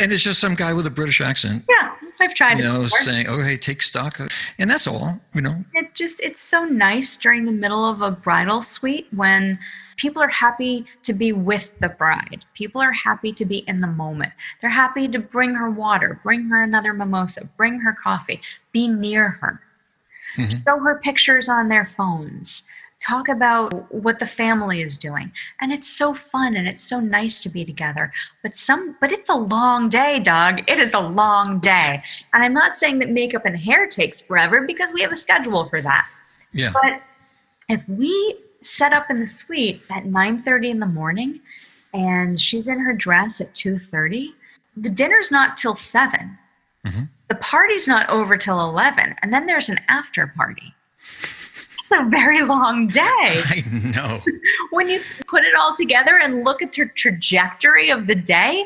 And 0.00 0.12
it's 0.12 0.22
just 0.22 0.40
some 0.40 0.54
guy 0.54 0.72
with 0.72 0.86
a 0.86 0.90
British 0.90 1.20
accent, 1.20 1.64
yeah. 1.68 1.92
I've 2.20 2.34
tried 2.34 2.58
you 2.58 2.64
know, 2.64 2.82
before. 2.82 2.98
saying, 3.00 3.26
"Oh, 3.28 3.42
hey, 3.42 3.56
take 3.56 3.82
stock," 3.82 4.18
and 4.58 4.70
that's 4.70 4.86
all. 4.86 5.20
You 5.34 5.40
know, 5.40 5.64
It 5.74 5.94
just 5.94 6.22
it's 6.22 6.40
so 6.40 6.64
nice 6.64 7.16
during 7.16 7.44
the 7.44 7.52
middle 7.52 7.88
of 7.88 8.02
a 8.02 8.10
bridal 8.10 8.62
suite 8.62 9.08
when 9.10 9.58
people 9.96 10.22
are 10.22 10.28
happy 10.28 10.86
to 11.02 11.12
be 11.12 11.32
with 11.32 11.72
the 11.80 11.88
bride. 11.88 12.44
People 12.54 12.80
are 12.80 12.92
happy 12.92 13.32
to 13.32 13.44
be 13.44 13.58
in 13.68 13.80
the 13.80 13.86
moment. 13.86 14.32
They're 14.60 14.70
happy 14.70 15.06
to 15.08 15.18
bring 15.18 15.54
her 15.54 15.70
water, 15.70 16.20
bring 16.22 16.48
her 16.48 16.62
another 16.62 16.92
mimosa, 16.92 17.46
bring 17.56 17.80
her 17.80 17.92
coffee, 17.92 18.40
be 18.72 18.88
near 18.88 19.30
her. 19.40 19.60
Mhm. 20.36 20.64
Show 20.64 20.80
her 20.80 20.98
pictures 20.98 21.48
on 21.48 21.68
their 21.68 21.84
phones. 21.84 22.66
Talk 23.06 23.28
about 23.28 23.92
what 23.92 24.18
the 24.18 24.26
family 24.26 24.80
is 24.80 24.96
doing. 24.96 25.30
And 25.60 25.72
it's 25.72 25.88
so 25.88 26.14
fun 26.14 26.56
and 26.56 26.66
it's 26.66 26.82
so 26.82 27.00
nice 27.00 27.42
to 27.42 27.50
be 27.50 27.64
together. 27.64 28.12
But 28.42 28.56
some 28.56 28.96
but 29.00 29.12
it's 29.12 29.28
a 29.28 29.34
long 29.36 29.88
day, 29.88 30.20
Doug. 30.20 30.60
It 30.70 30.78
is 30.78 30.94
a 30.94 31.00
long 31.00 31.58
day. 31.58 32.02
And 32.32 32.42
I'm 32.42 32.54
not 32.54 32.76
saying 32.76 32.98
that 33.00 33.10
makeup 33.10 33.44
and 33.44 33.58
hair 33.58 33.86
takes 33.86 34.22
forever 34.22 34.62
because 34.62 34.92
we 34.94 35.02
have 35.02 35.12
a 35.12 35.16
schedule 35.16 35.66
for 35.66 35.82
that. 35.82 36.06
yeah. 36.52 36.70
But 36.72 37.02
if 37.68 37.86
we 37.88 38.38
set 38.62 38.92
up 38.92 39.10
in 39.10 39.20
the 39.20 39.28
suite 39.28 39.82
at 39.90 40.04
9:30 40.04 40.70
in 40.70 40.80
the 40.80 40.86
morning 40.86 41.40
and 41.92 42.40
she's 42.40 42.68
in 42.68 42.78
her 42.78 42.92
dress 42.92 43.40
at 43.40 43.52
2:30, 43.54 44.32
the 44.76 44.90
dinner's 44.90 45.30
not 45.30 45.56
till 45.56 45.76
7. 45.76 46.38
Mhm. 46.86 47.08
The 47.28 47.34
party's 47.36 47.86
not 47.86 48.08
over 48.08 48.36
till 48.36 48.60
11, 48.60 49.14
and 49.22 49.32
then 49.32 49.46
there's 49.46 49.68
an 49.68 49.80
after 49.88 50.26
party. 50.26 50.74
It's 51.84 51.90
a 51.90 52.08
very 52.08 52.42
long 52.42 52.86
day. 52.86 53.02
I 53.04 53.62
know. 53.94 54.22
When 54.70 54.88
you 54.88 55.00
put 55.26 55.44
it 55.44 55.54
all 55.54 55.74
together 55.76 56.18
and 56.18 56.42
look 56.42 56.62
at 56.62 56.72
the 56.72 56.86
trajectory 56.86 57.90
of 57.90 58.06
the 58.06 58.14
day 58.14 58.64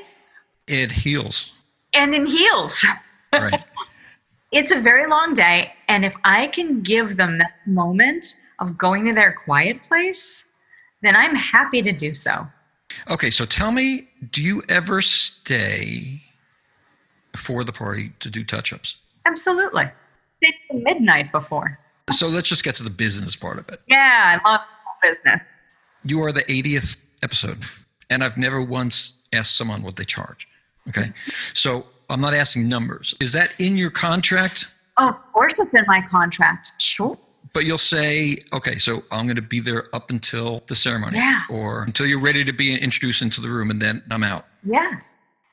It 0.68 0.92
heals, 0.92 1.52
and 1.94 2.14
in 2.14 2.26
heels. 2.26 2.84
right? 3.32 3.62
it's 4.52 4.70
a 4.72 4.80
very 4.80 5.06
long 5.06 5.34
day 5.34 5.70
and 5.88 6.06
if 6.06 6.14
i 6.24 6.46
can 6.46 6.80
give 6.80 7.18
them 7.18 7.36
that 7.36 7.52
moment 7.66 8.36
of 8.60 8.78
going 8.78 9.04
to 9.04 9.12
their 9.12 9.30
quiet 9.32 9.82
place 9.82 10.42
then 11.02 11.14
i'm 11.14 11.34
happy 11.34 11.82
to 11.82 11.92
do 11.92 12.14
so 12.14 12.46
Okay, 13.10 13.28
so 13.28 13.44
tell 13.44 13.70
me, 13.70 14.08
do 14.32 14.42
you 14.42 14.62
ever 14.70 15.02
stay 15.02 16.22
for 17.36 17.62
the 17.62 17.72
party 17.72 18.12
to 18.20 18.30
do 18.30 18.42
touch-ups? 18.42 18.96
absolutely 19.26 19.84
stayed 20.38 20.54
till 20.70 20.80
midnight 20.80 21.30
before 21.30 21.78
So 22.10 22.28
let's 22.28 22.48
just 22.48 22.64
get 22.64 22.74
to 22.76 22.82
the 22.82 22.90
business 22.90 23.36
part 23.36 23.58
of 23.58 23.68
it. 23.68 23.80
yeah 23.86 24.38
i 24.44 24.50
love 24.50 24.60
business 25.02 25.40
You 26.04 26.22
are 26.22 26.32
the 26.32 26.42
80th 26.44 26.96
episode, 27.22 27.58
and 28.10 28.22
I've 28.24 28.36
never 28.36 28.62
once 28.62 29.26
asked 29.32 29.56
someone 29.56 29.82
what 29.82 29.96
they 29.96 30.04
charge. 30.04 30.48
Okay, 30.88 31.12
so 31.54 31.84
I'm 32.08 32.20
not 32.20 32.32
asking 32.34 32.68
numbers. 32.68 33.14
Is 33.20 33.32
that 33.34 33.60
in 33.60 33.76
your 33.76 33.90
contract? 33.90 34.68
oh, 34.96 35.08
of 35.10 35.32
course 35.32 35.54
it's 35.58 35.72
in 35.74 35.84
my 35.86 36.00
contract 36.10 36.72
sure 36.78 37.16
But 37.52 37.64
you'll 37.66 37.78
say, 37.78 38.36
okay, 38.52 38.78
so 38.78 39.02
I'm 39.12 39.26
going 39.26 39.36
to 39.36 39.42
be 39.42 39.60
there 39.60 39.84
up 39.94 40.10
until 40.10 40.62
the 40.66 40.74
ceremony, 40.74 41.18
Yeah. 41.18 41.42
or 41.50 41.82
until 41.84 42.06
you're 42.06 42.20
ready 42.22 42.44
to 42.44 42.52
be 42.52 42.74
introduced 42.76 43.22
into 43.22 43.40
the 43.40 43.48
room, 43.48 43.70
and 43.70 43.80
then 43.82 44.02
I'm 44.10 44.24
out. 44.24 44.46
yeah 44.64 44.92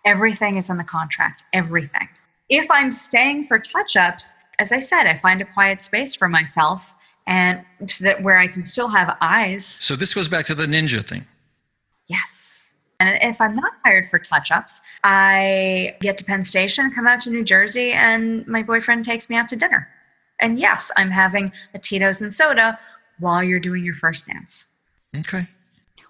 everything 0.05 0.55
is 0.55 0.69
in 0.69 0.77
the 0.77 0.83
contract 0.83 1.43
everything 1.53 2.07
if 2.49 2.67
i'm 2.69 2.91
staying 2.91 3.47
for 3.47 3.57
touch-ups 3.57 4.35
as 4.59 4.71
i 4.71 4.79
said 4.79 5.05
i 5.05 5.13
find 5.15 5.41
a 5.41 5.45
quiet 5.45 5.81
space 5.83 6.15
for 6.15 6.27
myself 6.27 6.95
and 7.27 7.63
so 7.87 8.03
that 8.05 8.21
where 8.23 8.37
i 8.37 8.47
can 8.47 8.63
still 8.63 8.87
have 8.87 9.17
eyes 9.21 9.65
So 9.65 9.95
this 9.95 10.13
goes 10.13 10.29
back 10.29 10.45
to 10.45 10.55
the 10.55 10.65
ninja 10.65 11.03
thing. 11.05 11.25
Yes. 12.07 12.73
And 12.99 13.17
if 13.21 13.41
I'm 13.41 13.53
not 13.55 13.73
hired 13.83 14.09
for 14.09 14.19
touch 14.19 14.51
ups, 14.51 14.81
I 15.03 15.95
get 15.99 16.17
to 16.19 16.23
Penn 16.23 16.43
Station, 16.43 16.91
come 16.93 17.07
out 17.07 17.19
to 17.21 17.29
New 17.29 17.43
Jersey, 17.43 17.91
and 17.91 18.47
my 18.47 18.63
boyfriend 18.63 19.03
takes 19.03 19.29
me 19.29 19.35
out 19.35 19.49
to 19.49 19.55
dinner. 19.57 19.87
And 20.39 20.57
yes, 20.59 20.91
I'm 20.97 21.11
having 21.11 21.51
a 21.73 21.79
Tito's 21.79 22.21
and 22.21 22.33
soda 22.33 22.79
while 23.19 23.43
you're 23.43 23.59
doing 23.59 23.83
your 23.83 23.95
first 23.95 24.27
dance 24.27 24.67
Okay, 25.17 25.47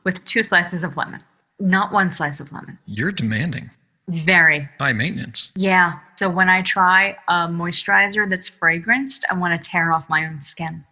with 0.04 0.24
two 0.26 0.44
slices 0.44 0.84
of 0.84 0.96
lemon, 0.98 1.22
not 1.60 1.92
one 1.92 2.12
slice 2.12 2.40
of 2.40 2.52
lemon. 2.52 2.78
you're 2.86 3.12
demanding, 3.12 3.70
Very. 4.08 4.70
high 4.80 4.94
maintenance. 4.94 5.52
Yeah. 5.56 6.00
So 6.16 6.30
when 6.30 6.50
I 6.50 6.62
try 6.62 7.18
a 7.28 7.48
moisturizer 7.48 8.30
that's 8.30 8.48
fragranced, 8.50 9.26
I 9.32 9.36
want 9.36 9.62
to 9.62 9.70
tear 9.70 9.92
off 9.92 10.08
my 10.10 10.26
own 10.26 10.42
skin. 10.42 10.84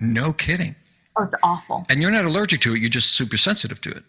No 0.00 0.32
kidding. 0.32 0.74
Oh, 1.16 1.24
it's 1.24 1.34
awful. 1.42 1.84
And 1.88 2.00
you're 2.00 2.10
not 2.10 2.24
allergic 2.24 2.60
to 2.62 2.74
it. 2.74 2.80
You're 2.80 2.90
just 2.90 3.14
super 3.14 3.36
sensitive 3.36 3.80
to 3.82 3.90
it. 3.90 4.04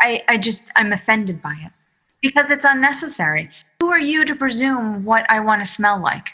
I, 0.00 0.22
I 0.28 0.36
just 0.36 0.70
I'm 0.76 0.92
offended 0.92 1.42
by 1.42 1.56
it 1.64 1.72
because 2.22 2.50
it's 2.50 2.64
unnecessary. 2.64 3.50
Who 3.80 3.90
are 3.90 4.00
you 4.00 4.24
to 4.24 4.34
presume 4.34 5.04
what 5.04 5.26
I 5.28 5.40
want 5.40 5.60
to 5.60 5.66
smell 5.66 6.00
like? 6.00 6.28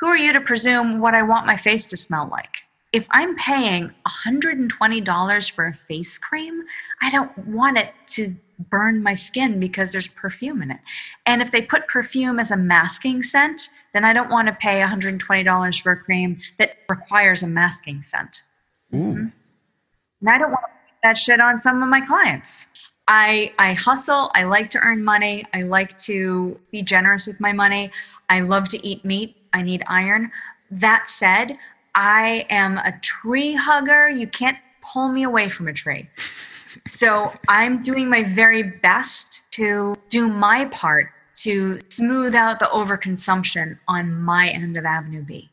Who 0.00 0.06
are 0.08 0.16
you 0.16 0.32
to 0.32 0.40
presume 0.40 0.98
what 1.00 1.14
I 1.14 1.22
want 1.22 1.46
my 1.46 1.56
face 1.56 1.86
to 1.88 1.96
smell 1.96 2.26
like? 2.28 2.64
If 2.92 3.06
I'm 3.10 3.34
paying 3.36 3.90
$120 4.06 5.50
for 5.52 5.66
a 5.66 5.72
face 5.72 6.18
cream, 6.18 6.62
I 7.00 7.10
don't 7.10 7.36
want 7.46 7.78
it 7.78 7.94
to 8.08 8.34
burn 8.70 9.02
my 9.02 9.14
skin 9.14 9.60
because 9.60 9.92
there's 9.92 10.08
perfume 10.08 10.62
in 10.62 10.70
it. 10.70 10.80
And 11.26 11.42
if 11.42 11.50
they 11.50 11.62
put 11.62 11.86
perfume 11.88 12.38
as 12.38 12.50
a 12.50 12.56
masking 12.56 13.22
scent, 13.22 13.68
then 13.92 14.04
I 14.04 14.12
don't 14.12 14.30
want 14.30 14.48
to 14.48 14.54
pay 14.54 14.80
$120 14.80 15.82
for 15.82 15.92
a 15.92 15.96
cream 15.96 16.38
that 16.58 16.76
requires 16.88 17.42
a 17.42 17.48
masking 17.48 18.02
scent. 18.02 18.42
Ooh, 18.94 18.98
mm-hmm. 18.98 19.26
And 20.20 20.30
I 20.30 20.38
don't 20.38 20.50
want 20.50 20.64
to 20.64 20.92
put 20.92 21.02
that 21.02 21.18
shit 21.18 21.40
on 21.40 21.58
some 21.58 21.82
of 21.82 21.88
my 21.88 22.00
clients. 22.00 22.68
I 23.08 23.52
I 23.58 23.72
hustle. 23.74 24.30
I 24.34 24.44
like 24.44 24.70
to 24.70 24.78
earn 24.78 25.04
money. 25.04 25.44
I 25.52 25.62
like 25.62 25.98
to 25.98 26.58
be 26.70 26.82
generous 26.82 27.26
with 27.26 27.40
my 27.40 27.52
money. 27.52 27.90
I 28.28 28.40
love 28.40 28.68
to 28.68 28.86
eat 28.86 29.04
meat. 29.04 29.36
I 29.52 29.62
need 29.62 29.82
iron. 29.88 30.30
That 30.70 31.10
said, 31.10 31.58
I 31.94 32.46
am 32.48 32.78
a 32.78 32.98
tree 33.00 33.54
hugger. 33.54 34.08
You 34.08 34.26
can't 34.26 34.56
pull 34.82 35.08
me 35.08 35.22
away 35.22 35.48
from 35.48 35.68
a 35.68 35.72
tree. 35.72 36.08
So 36.86 37.32
I'm 37.48 37.82
doing 37.82 38.08
my 38.08 38.22
very 38.22 38.62
best 38.62 39.42
to 39.52 39.94
do 40.08 40.28
my 40.28 40.66
part 40.66 41.10
to 41.36 41.78
smooth 41.88 42.34
out 42.34 42.58
the 42.58 42.66
overconsumption 42.66 43.78
on 43.88 44.14
my 44.20 44.48
end 44.48 44.76
of 44.76 44.84
Avenue 44.84 45.22
B. 45.22 45.50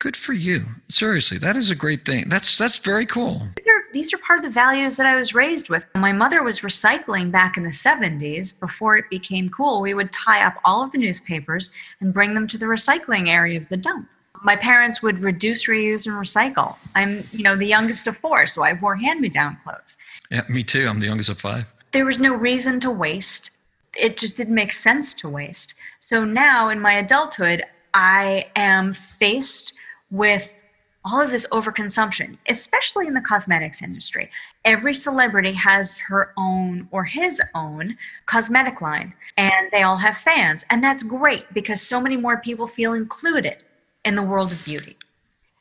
Good 0.00 0.16
for 0.16 0.32
you. 0.32 0.60
Seriously, 0.90 1.38
that 1.38 1.56
is 1.56 1.70
a 1.70 1.74
great 1.74 2.04
thing. 2.04 2.28
That's 2.28 2.58
that's 2.58 2.78
very 2.78 3.06
cool. 3.06 3.42
These 3.56 3.66
are, 3.66 3.82
these 3.94 4.12
are 4.12 4.18
part 4.18 4.38
of 4.38 4.44
the 4.44 4.50
values 4.50 4.98
that 4.98 5.06
I 5.06 5.16
was 5.16 5.34
raised 5.34 5.70
with. 5.70 5.86
My 5.94 6.12
mother 6.12 6.42
was 6.42 6.60
recycling 6.60 7.30
back 7.30 7.56
in 7.56 7.62
the 7.62 7.70
70s 7.70 8.58
before 8.60 8.98
it 8.98 9.08
became 9.08 9.48
cool. 9.48 9.80
We 9.80 9.94
would 9.94 10.12
tie 10.12 10.44
up 10.44 10.56
all 10.64 10.82
of 10.82 10.92
the 10.92 10.98
newspapers 10.98 11.70
and 12.00 12.12
bring 12.12 12.34
them 12.34 12.46
to 12.48 12.58
the 12.58 12.66
recycling 12.66 13.28
area 13.28 13.58
of 13.58 13.68
the 13.70 13.78
dump. 13.78 14.08
My 14.44 14.56
parents 14.56 15.02
would 15.02 15.20
reduce, 15.20 15.68
reuse, 15.68 16.06
and 16.06 16.14
recycle. 16.14 16.76
I'm, 16.94 17.24
you 17.32 17.42
know, 17.42 17.56
the 17.56 17.66
youngest 17.66 18.06
of 18.06 18.18
four, 18.18 18.46
so 18.46 18.62
I 18.62 18.74
wore 18.74 18.94
hand-me-down 18.94 19.56
clothes. 19.64 19.96
Yeah, 20.30 20.42
me 20.50 20.62
too. 20.62 20.86
I'm 20.86 21.00
the 21.00 21.06
youngest 21.06 21.30
of 21.30 21.40
five. 21.40 21.72
There 21.92 22.04
was 22.04 22.18
no 22.18 22.34
reason 22.34 22.78
to 22.80 22.90
waste. 22.90 23.52
It 23.98 24.18
just 24.18 24.36
didn't 24.36 24.54
make 24.54 24.74
sense 24.74 25.14
to 25.14 25.30
waste. 25.30 25.76
So 25.98 26.26
now 26.26 26.68
in 26.68 26.78
my 26.78 26.92
adulthood, 26.92 27.62
I 27.94 28.46
am 28.54 28.92
faced 28.92 29.72
with 30.10 30.62
all 31.06 31.22
of 31.22 31.30
this 31.30 31.46
overconsumption, 31.50 32.36
especially 32.48 33.06
in 33.06 33.14
the 33.14 33.20
cosmetics 33.22 33.82
industry. 33.82 34.30
Every 34.66 34.92
celebrity 34.92 35.52
has 35.52 35.96
her 35.98 36.34
own 36.36 36.86
or 36.90 37.04
his 37.04 37.40
own 37.54 37.96
cosmetic 38.26 38.82
line, 38.82 39.14
and 39.38 39.70
they 39.72 39.84
all 39.84 39.96
have 39.96 40.18
fans. 40.18 40.66
And 40.68 40.84
that's 40.84 41.02
great 41.02 41.44
because 41.54 41.80
so 41.80 41.98
many 41.98 42.16
more 42.18 42.36
people 42.38 42.66
feel 42.66 42.92
included 42.92 43.62
in 44.04 44.14
the 44.14 44.22
world 44.22 44.52
of 44.52 44.64
beauty. 44.64 44.96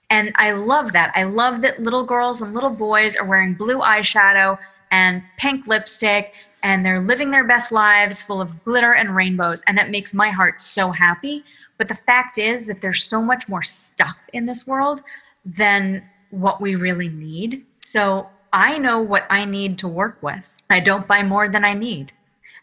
And 0.09 0.31
I 0.35 0.51
love 0.51 0.93
that. 0.93 1.11
I 1.15 1.23
love 1.23 1.61
that 1.61 1.81
little 1.81 2.03
girls 2.03 2.41
and 2.41 2.53
little 2.53 2.75
boys 2.75 3.15
are 3.15 3.25
wearing 3.25 3.53
blue 3.55 3.79
eyeshadow 3.79 4.59
and 4.91 5.23
pink 5.37 5.65
lipstick 5.67 6.33
and 6.61 6.85
they're 6.85 7.01
living 7.01 7.31
their 7.31 7.43
best 7.43 7.71
lives 7.71 8.23
full 8.23 8.39
of 8.39 8.63
glitter 8.63 8.93
and 8.93 9.15
rainbows. 9.15 9.61
And 9.67 9.77
that 9.77 9.89
makes 9.89 10.13
my 10.13 10.29
heart 10.29 10.61
so 10.61 10.91
happy. 10.91 11.43
But 11.77 11.87
the 11.87 11.95
fact 11.95 12.37
is 12.37 12.65
that 12.65 12.81
there's 12.81 13.03
so 13.03 13.21
much 13.21 13.49
more 13.49 13.63
stuff 13.63 14.15
in 14.31 14.45
this 14.45 14.65
world 14.65 15.01
than 15.45 16.03
what 16.29 16.61
we 16.61 16.75
really 16.75 17.09
need. 17.09 17.65
So 17.79 18.29
I 18.53 18.77
know 18.77 18.99
what 18.99 19.25
I 19.29 19.45
need 19.45 19.77
to 19.79 19.87
work 19.87 20.17
with. 20.21 20.57
I 20.69 20.79
don't 20.79 21.07
buy 21.07 21.23
more 21.23 21.49
than 21.49 21.65
I 21.65 21.73
need, 21.73 22.11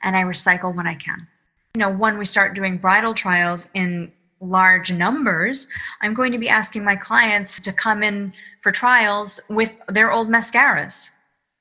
and 0.02 0.16
I 0.16 0.22
recycle 0.22 0.74
when 0.74 0.86
I 0.86 0.94
can. 0.94 1.26
You 1.74 1.80
know, 1.80 1.94
when 1.94 2.16
we 2.16 2.26
start 2.26 2.54
doing 2.54 2.78
bridal 2.78 3.12
trials 3.12 3.70
in 3.74 4.12
large 4.41 4.93
numbers, 4.93 5.68
I'm 6.01 6.14
going 6.14 6.32
to 6.32 6.38
be 6.38 6.49
asking 6.49 6.84
my 6.84 6.97
clients 6.97 7.61
to 7.61 7.72
come 7.72 8.03
in 8.03 8.32
for 8.62 8.72
trials 8.72 9.41
with 9.49 9.80
their 9.88 10.12
old 10.12 10.28
mascaras 10.28 11.11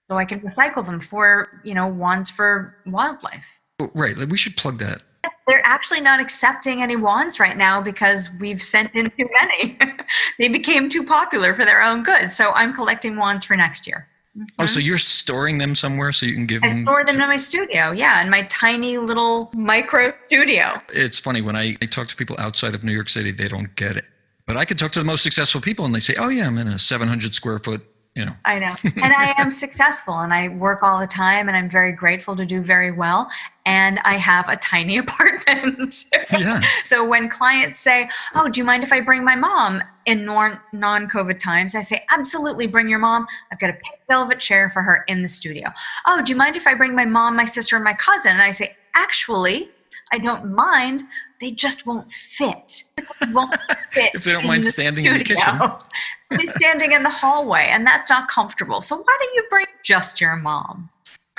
so 0.10 0.18
I 0.18 0.26
can 0.26 0.40
recycle 0.42 0.86
them 0.86 1.00
for, 1.00 1.62
you 1.64 1.74
know, 1.74 1.88
wands 1.88 2.30
for 2.30 2.76
wildlife. 2.86 3.60
Oh, 3.80 3.92
right. 3.94 4.18
We 4.18 4.38
should 4.38 4.58
plug 4.58 4.80
that. 4.80 5.04
They're 5.48 5.66
actually 5.66 6.02
not 6.02 6.22
accepting 6.22 6.82
any 6.82 6.96
wands 6.96 7.40
right 7.40 7.58
now 7.58 7.82
because 7.82 8.30
we've 8.40 8.62
sent 8.62 8.94
in 8.94 9.12
too 9.18 9.28
many. 9.42 9.78
they 10.40 10.48
became 10.48 10.90
too 10.90 11.04
popular 11.04 11.54
for 11.54 11.66
their 11.66 11.82
own 11.82 12.04
good. 12.04 12.32
So 12.32 12.52
I'm 12.52 12.74
collecting 12.74 13.16
wands 13.16 13.46
for 13.46 13.56
next 13.56 13.88
year. 13.88 14.09
Oh, 14.58 14.66
so 14.66 14.80
uh-huh. 14.80 14.86
you're 14.86 14.98
storing 14.98 15.58
them 15.58 15.76
somewhere 15.76 16.12
so 16.12 16.26
you 16.26 16.34
can 16.34 16.46
give 16.46 16.64
I 16.64 16.68
them? 16.68 16.78
I 16.78 16.80
store 16.80 17.06
them 17.06 17.22
in 17.22 17.28
my 17.28 17.38
studio. 17.38 17.92
Yeah, 17.92 18.22
in 18.22 18.30
my 18.30 18.44
tiny 18.44 18.98
little 18.98 19.50
micro 19.54 20.14
studio. 20.22 20.74
It's 20.94 21.20
funny 21.20 21.42
when 21.42 21.56
I, 21.56 21.76
I 21.82 21.86
talk 21.86 22.08
to 22.08 22.16
people 22.16 22.36
outside 22.40 22.76
of 22.76 22.84
New 22.84 22.92
York 22.92 23.10
City, 23.10 23.32
they 23.32 23.48
don't 23.48 23.76
get 23.76 23.98
it. 23.98 24.06
But 24.46 24.58
I 24.58 24.66
could 24.66 24.80
talk 24.80 24.92
to 24.94 25.00
the 25.00 25.06
most 25.06 25.22
successful 25.22 25.62
people 25.62 25.86
and 25.86 25.94
they 25.94 26.00
say, 26.00 26.16
oh, 26.18 26.30
yeah, 26.30 26.48
I'm 26.48 26.58
in 26.58 26.68
a 26.68 26.80
700 26.80 27.36
square 27.36 27.60
foot, 27.60 27.86
you 28.20 28.26
know. 28.26 28.36
I 28.44 28.60
know. 28.60 28.74
And 28.84 29.14
I 29.14 29.34
am 29.38 29.54
successful 29.66 30.20
and 30.20 30.34
I 30.34 30.50
work 30.50 30.84
all 30.84 31.00
the 31.00 31.08
time 31.08 31.48
and 31.48 31.56
I'm 31.56 31.70
very 31.70 31.94
grateful 31.94 32.36
to 32.36 32.46
do 32.46 32.62
very 32.62 32.92
well. 32.92 33.30
And 33.66 34.00
I 34.04 34.16
have 34.16 34.50
a 34.50 34.58
tiny 34.58 34.98
apartment. 35.06 35.96
Yeah. 36.38 36.60
so 36.84 37.08
when 37.08 37.30
clients 37.30 37.80
say, 37.80 38.10
Oh, 38.36 38.50
do 38.50 38.60
you 38.60 38.66
mind 38.66 38.84
if 38.84 38.92
I 38.92 39.00
bring 39.00 39.24
my 39.24 39.36
mom 39.36 39.82
in 40.06 40.26
non 40.26 40.60
COVID 41.08 41.40
times? 41.40 41.76
I 41.76 41.82
say, 41.82 42.04
Absolutely, 42.12 42.68
bring 42.68 42.90
your 42.90 43.00
mom. 43.00 43.26
I've 43.54 43.60
got 43.60 43.70
a 43.70 43.74
pink 43.74 43.96
velvet 44.10 44.42
chair 44.42 44.70
for 44.70 44.82
her 44.82 45.06
in 45.08 45.22
the 45.22 45.30
studio. 45.30 45.70
Oh, 46.06 46.22
do 46.22 46.34
you 46.34 46.38
mind 46.38 46.58
if 46.58 46.68
I 46.68 46.74
bring 46.74 46.94
my 46.94 47.06
mom, 47.06 47.38
my 47.38 47.46
sister, 47.46 47.78
and 47.78 47.86
my 47.86 47.94
cousin? 47.94 48.34
And 48.34 48.42
I 48.42 48.52
say, 48.52 48.76
Actually, 48.96 49.70
I 50.12 50.18
don't 50.18 50.54
mind. 50.54 51.04
They 51.40 51.52
just 51.52 51.86
won't 51.86 52.12
fit. 52.12 52.84
They 52.98 53.32
won't 53.32 53.56
fit 53.92 54.12
If 54.16 54.24
they 54.24 54.32
don't 54.32 54.46
mind 54.46 54.64
the 54.64 54.68
standing 54.68 55.06
in 55.06 55.18
the 55.18 55.24
kitchen. 55.24 55.60
Standing 56.58 56.92
in 56.92 57.02
the 57.02 57.10
hallway, 57.10 57.70
and 57.72 57.88
that's 57.88 58.10
not 58.10 58.28
comfortable. 58.28 58.82
So 58.82 58.98
why 58.98 59.18
don't 59.20 59.36
you 59.36 59.44
bring 59.50 59.66
just 59.84 60.22
your 60.22 60.36
mom? 60.36 60.90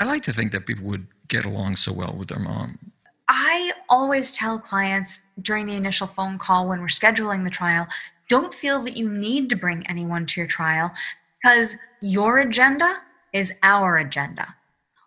I 0.01 0.05
like 0.05 0.23
to 0.23 0.33
think 0.33 0.51
that 0.51 0.67
people 0.67 0.85
would 0.87 1.07
get 1.29 1.45
along 1.45 1.77
so 1.77 1.93
well 1.93 2.15
with 2.19 2.29
their 2.29 2.41
mom. 2.41 2.79
I 3.29 3.73
always 3.89 4.33
tell 4.33 4.59
clients 4.59 5.29
during 5.41 5.67
the 5.67 5.75
initial 5.75 6.09
phone 6.09 6.39
call 6.39 6.67
when 6.67 6.81
we're 6.81 6.89
scheduling 6.89 7.45
the 7.45 7.51
trial 7.51 7.87
don't 8.31 8.55
feel 8.55 8.81
that 8.83 8.97
you 8.97 9.09
need 9.09 9.51
to 9.51 9.57
bring 9.57 9.85
anyone 9.89 10.25
to 10.25 10.41
your 10.41 10.47
trial 10.47 10.91
because 11.43 11.77
your 12.01 12.39
agenda 12.39 13.03
is 13.33 13.53
our 13.63 13.99
agenda. 13.99 14.55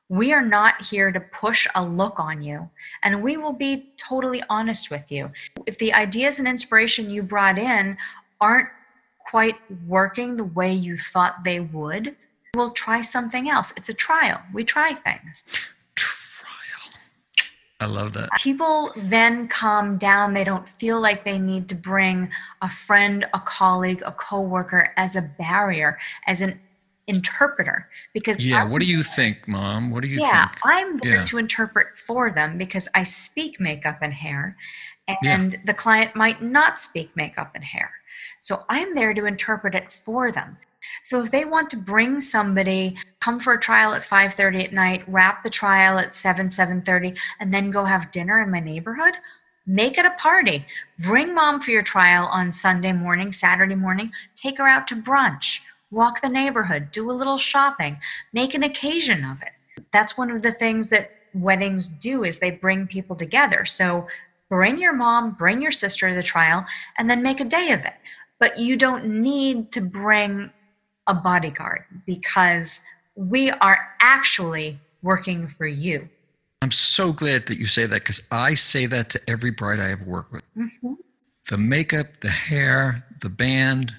We 0.09 0.33
are 0.33 0.45
not 0.45 0.81
here 0.81 1.11
to 1.11 1.19
push 1.19 1.67
a 1.75 1.83
look 1.83 2.19
on 2.19 2.43
you, 2.43 2.69
and 3.03 3.23
we 3.23 3.37
will 3.37 3.53
be 3.53 3.93
totally 3.97 4.43
honest 4.49 4.91
with 4.91 5.11
you. 5.11 5.31
If 5.65 5.77
the 5.77 5.93
ideas 5.93 6.39
and 6.39 6.47
inspiration 6.47 7.09
you 7.09 7.23
brought 7.23 7.57
in 7.57 7.97
aren't 8.41 8.69
quite 9.29 9.55
working 9.87 10.37
the 10.37 10.43
way 10.43 10.71
you 10.71 10.97
thought 10.97 11.43
they 11.43 11.61
would, 11.61 12.15
we'll 12.55 12.71
try 12.71 13.01
something 13.01 13.49
else. 13.49 13.73
It's 13.77 13.89
a 13.89 13.93
trial. 13.93 14.41
We 14.53 14.63
try 14.63 14.93
things. 14.93 15.45
Trial. 15.95 16.91
I 17.79 17.85
love 17.85 18.13
that. 18.13 18.29
People 18.37 18.91
then 18.95 19.47
calm 19.47 19.97
down. 19.97 20.33
They 20.33 20.43
don't 20.43 20.67
feel 20.67 21.01
like 21.01 21.23
they 21.23 21.39
need 21.39 21.67
to 21.69 21.75
bring 21.75 22.29
a 22.61 22.69
friend, 22.69 23.25
a 23.33 23.39
colleague, 23.39 24.03
a 24.05 24.11
coworker 24.11 24.93
as 24.97 25.15
a 25.15 25.21
barrier, 25.21 25.97
as 26.27 26.41
an 26.41 26.59
interpreter. 27.07 27.89
Because 28.13 28.39
Yeah. 28.39 28.59
I'm- 28.59 28.69
What 28.69 28.81
do 28.81 28.87
you 28.87 29.03
think, 29.03 29.47
mom? 29.47 29.89
What 29.91 30.03
do 30.03 30.07
you 30.09 30.19
yeah, 30.19 30.47
think? 30.47 30.59
I'm 30.65 30.99
there 30.99 31.17
Yeah. 31.17 31.25
to 31.25 31.37
interpret 31.37 31.97
for 31.97 32.31
them 32.31 32.57
because 32.57 32.87
I 32.95 33.03
speak 33.03 33.59
makeup 33.59 33.99
and 34.01 34.13
hair, 34.13 34.55
and 35.23 35.57
the 35.65 35.73
client 35.73 36.15
might 36.15 36.41
not 36.41 36.79
speak 36.79 37.15
makeup 37.15 37.51
and 37.55 37.63
hair. 37.63 37.91
So 38.39 38.65
I'm 38.69 38.95
there 38.95 39.13
to 39.13 39.25
interpret 39.25 39.75
it 39.75 39.91
for 39.91 40.31
them. 40.31 40.57
So 41.01 41.23
if 41.23 41.31
they 41.31 41.45
want 41.45 41.69
to 41.71 41.77
bring 41.77 42.19
somebody, 42.19 42.97
come 43.21 43.39
for 43.39 43.53
a 43.53 43.59
trial 43.59 43.93
at 43.93 44.03
5:30 44.03 44.63
at 44.65 44.73
night, 44.73 45.03
wrap 45.07 45.43
the 45.43 45.49
trial 45.49 45.97
at 45.97 46.13
7 46.13 46.49
7:30 46.49 47.17
and 47.39 47.53
then 47.53 47.71
go 47.71 47.85
have 47.85 48.11
dinner 48.11 48.41
in 48.41 48.51
my 48.51 48.59
neighborhood, 48.59 49.13
make 49.65 49.97
it 49.97 50.05
a 50.05 50.11
party. 50.11 50.65
Bring 50.99 51.33
mom 51.33 51.61
for 51.61 51.71
your 51.71 51.83
trial 51.83 52.25
on 52.27 52.51
Sunday 52.51 52.91
morning, 52.91 53.31
Saturday 53.31 53.75
morning, 53.75 54.11
take 54.35 54.57
her 54.57 54.67
out 54.67 54.87
to 54.87 54.95
brunch, 54.95 55.61
walk 55.93 56.21
the 56.21 56.29
neighborhood, 56.29 56.91
do 56.91 57.09
a 57.09 57.13
little 57.13 57.37
shopping, 57.37 57.97
make 58.33 58.53
an 58.53 58.63
occasion 58.63 59.23
of 59.23 59.41
it. 59.41 59.83
That's 59.91 60.17
one 60.17 60.31
of 60.31 60.41
the 60.41 60.51
things 60.51 60.89
that 60.89 61.11
weddings 61.33 61.87
do 61.87 62.23
is 62.23 62.39
they 62.39 62.51
bring 62.51 62.87
people 62.87 63.15
together. 63.15 63.65
So 63.65 64.07
bring 64.49 64.79
your 64.79 64.93
mom, 64.93 65.31
bring 65.31 65.61
your 65.61 65.71
sister 65.71 66.09
to 66.09 66.15
the 66.15 66.23
trial 66.23 66.65
and 66.97 67.09
then 67.09 67.23
make 67.23 67.39
a 67.39 67.45
day 67.45 67.71
of 67.71 67.85
it. 67.85 67.93
But 68.39 68.59
you 68.59 68.75
don't 68.77 69.21
need 69.21 69.71
to 69.71 69.81
bring 69.81 70.51
a 71.07 71.13
bodyguard 71.13 71.85
because 72.05 72.81
we 73.15 73.51
are 73.51 73.89
actually 74.01 74.79
working 75.01 75.47
for 75.47 75.67
you. 75.67 76.09
I'm 76.61 76.71
so 76.71 77.11
glad 77.11 77.47
that 77.47 77.57
you 77.57 77.65
say 77.65 77.85
that 77.85 77.99
because 77.99 78.25
I 78.31 78.53
say 78.53 78.85
that 78.87 79.09
to 79.11 79.21
every 79.27 79.51
bride 79.51 79.79
I 79.79 79.89
have 79.89 80.03
worked 80.03 80.31
with. 80.31 80.43
Mhm. 80.55 80.95
The 81.49 81.57
makeup, 81.57 82.21
the 82.21 82.29
hair, 82.29 83.05
the 83.21 83.29
band, 83.29 83.93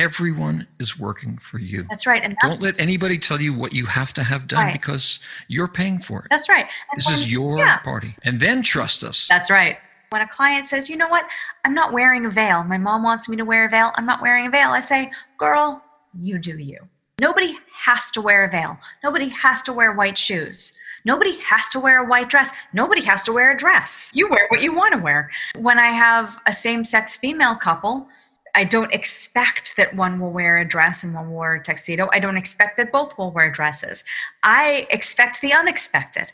everyone 0.00 0.66
is 0.78 0.98
working 0.98 1.36
for 1.36 1.58
you. 1.58 1.84
That's 1.90 2.06
right. 2.06 2.22
And 2.24 2.32
that's, 2.40 2.48
Don't 2.48 2.62
let 2.62 2.80
anybody 2.80 3.18
tell 3.18 3.40
you 3.40 3.52
what 3.52 3.72
you 3.74 3.84
have 3.86 4.12
to 4.14 4.22
have 4.24 4.46
done 4.46 4.64
Right. 4.64 4.72
because 4.72 5.20
you're 5.48 5.68
paying 5.68 5.98
for 5.98 6.20
it. 6.22 6.26
that's 6.30 6.48
right. 6.48 6.66
And 6.90 6.98
This 6.98 7.06
when- 7.06 7.14
is 7.14 7.30
your 7.32 7.58
yeah. 7.58 7.76
party. 7.78 8.14
And 8.22 8.40
then 8.40 8.62
trust 8.62 9.04
us. 9.04 9.28
That's 9.28 9.50
right. 9.50 9.78
When 10.10 10.22
a 10.22 10.26
client 10.26 10.66
says, 10.66 10.88
you 10.88 10.96
know 10.96 11.08
what, 11.08 11.24
I'm 11.64 11.74
not 11.74 11.92
wearing 11.92 12.24
a 12.26 12.30
veil. 12.30 12.64
My 12.64 12.78
mom 12.78 13.02
wants 13.04 13.28
me 13.28 13.36
to 13.36 13.44
wear 13.44 13.66
a 13.66 13.68
veil. 13.68 13.92
I'm 13.96 14.06
not 14.06 14.20
wearing 14.22 14.46
a 14.46 14.50
veil. 14.50 14.70
I 14.70 14.80
say, 14.80 15.10
girl, 15.38 15.82
you 16.18 16.38
do 16.38 16.58
you. 16.58 16.78
Nobody 17.20 17.56
has 17.84 18.10
to 18.12 18.20
wear 18.22 18.44
a 18.44 18.50
veil. 18.50 18.78
Nobody 19.04 19.28
has 19.28 19.62
to 19.62 19.72
wear 19.72 19.92
white 19.92 20.16
shoes. 20.18 20.76
Nobody 21.04 21.38
has 21.40 21.68
to 21.70 21.80
wear 21.80 22.02
a 22.04 22.06
white 22.08 22.28
dress. 22.28 22.50
Nobody 22.72 23.02
has 23.04 23.22
to 23.24 23.32
wear 23.32 23.52
a 23.52 23.56
dress. 23.56 24.10
You 24.14 24.28
wear 24.28 24.46
what 24.48 24.62
you 24.62 24.74
want 24.74 24.94
to 24.94 24.98
wear. 25.00 25.30
When 25.58 25.78
I 25.78 25.88
have 25.88 26.38
a 26.46 26.52
same 26.52 26.82
sex 26.84 27.16
female 27.16 27.54
couple, 27.54 28.08
I 28.54 28.64
don't 28.64 28.92
expect 28.92 29.76
that 29.76 29.94
one 29.94 30.18
will 30.18 30.30
wear 30.30 30.58
a 30.58 30.64
dress 30.64 31.04
and 31.04 31.14
one 31.14 31.30
will 31.30 31.38
wear 31.38 31.54
a 31.54 31.62
tuxedo. 31.62 32.08
I 32.12 32.20
don't 32.20 32.36
expect 32.36 32.76
that 32.76 32.92
both 32.92 33.16
will 33.16 33.30
wear 33.30 33.50
dresses. 33.50 34.04
I 34.42 34.86
expect 34.90 35.40
the 35.40 35.52
unexpected. 35.52 36.32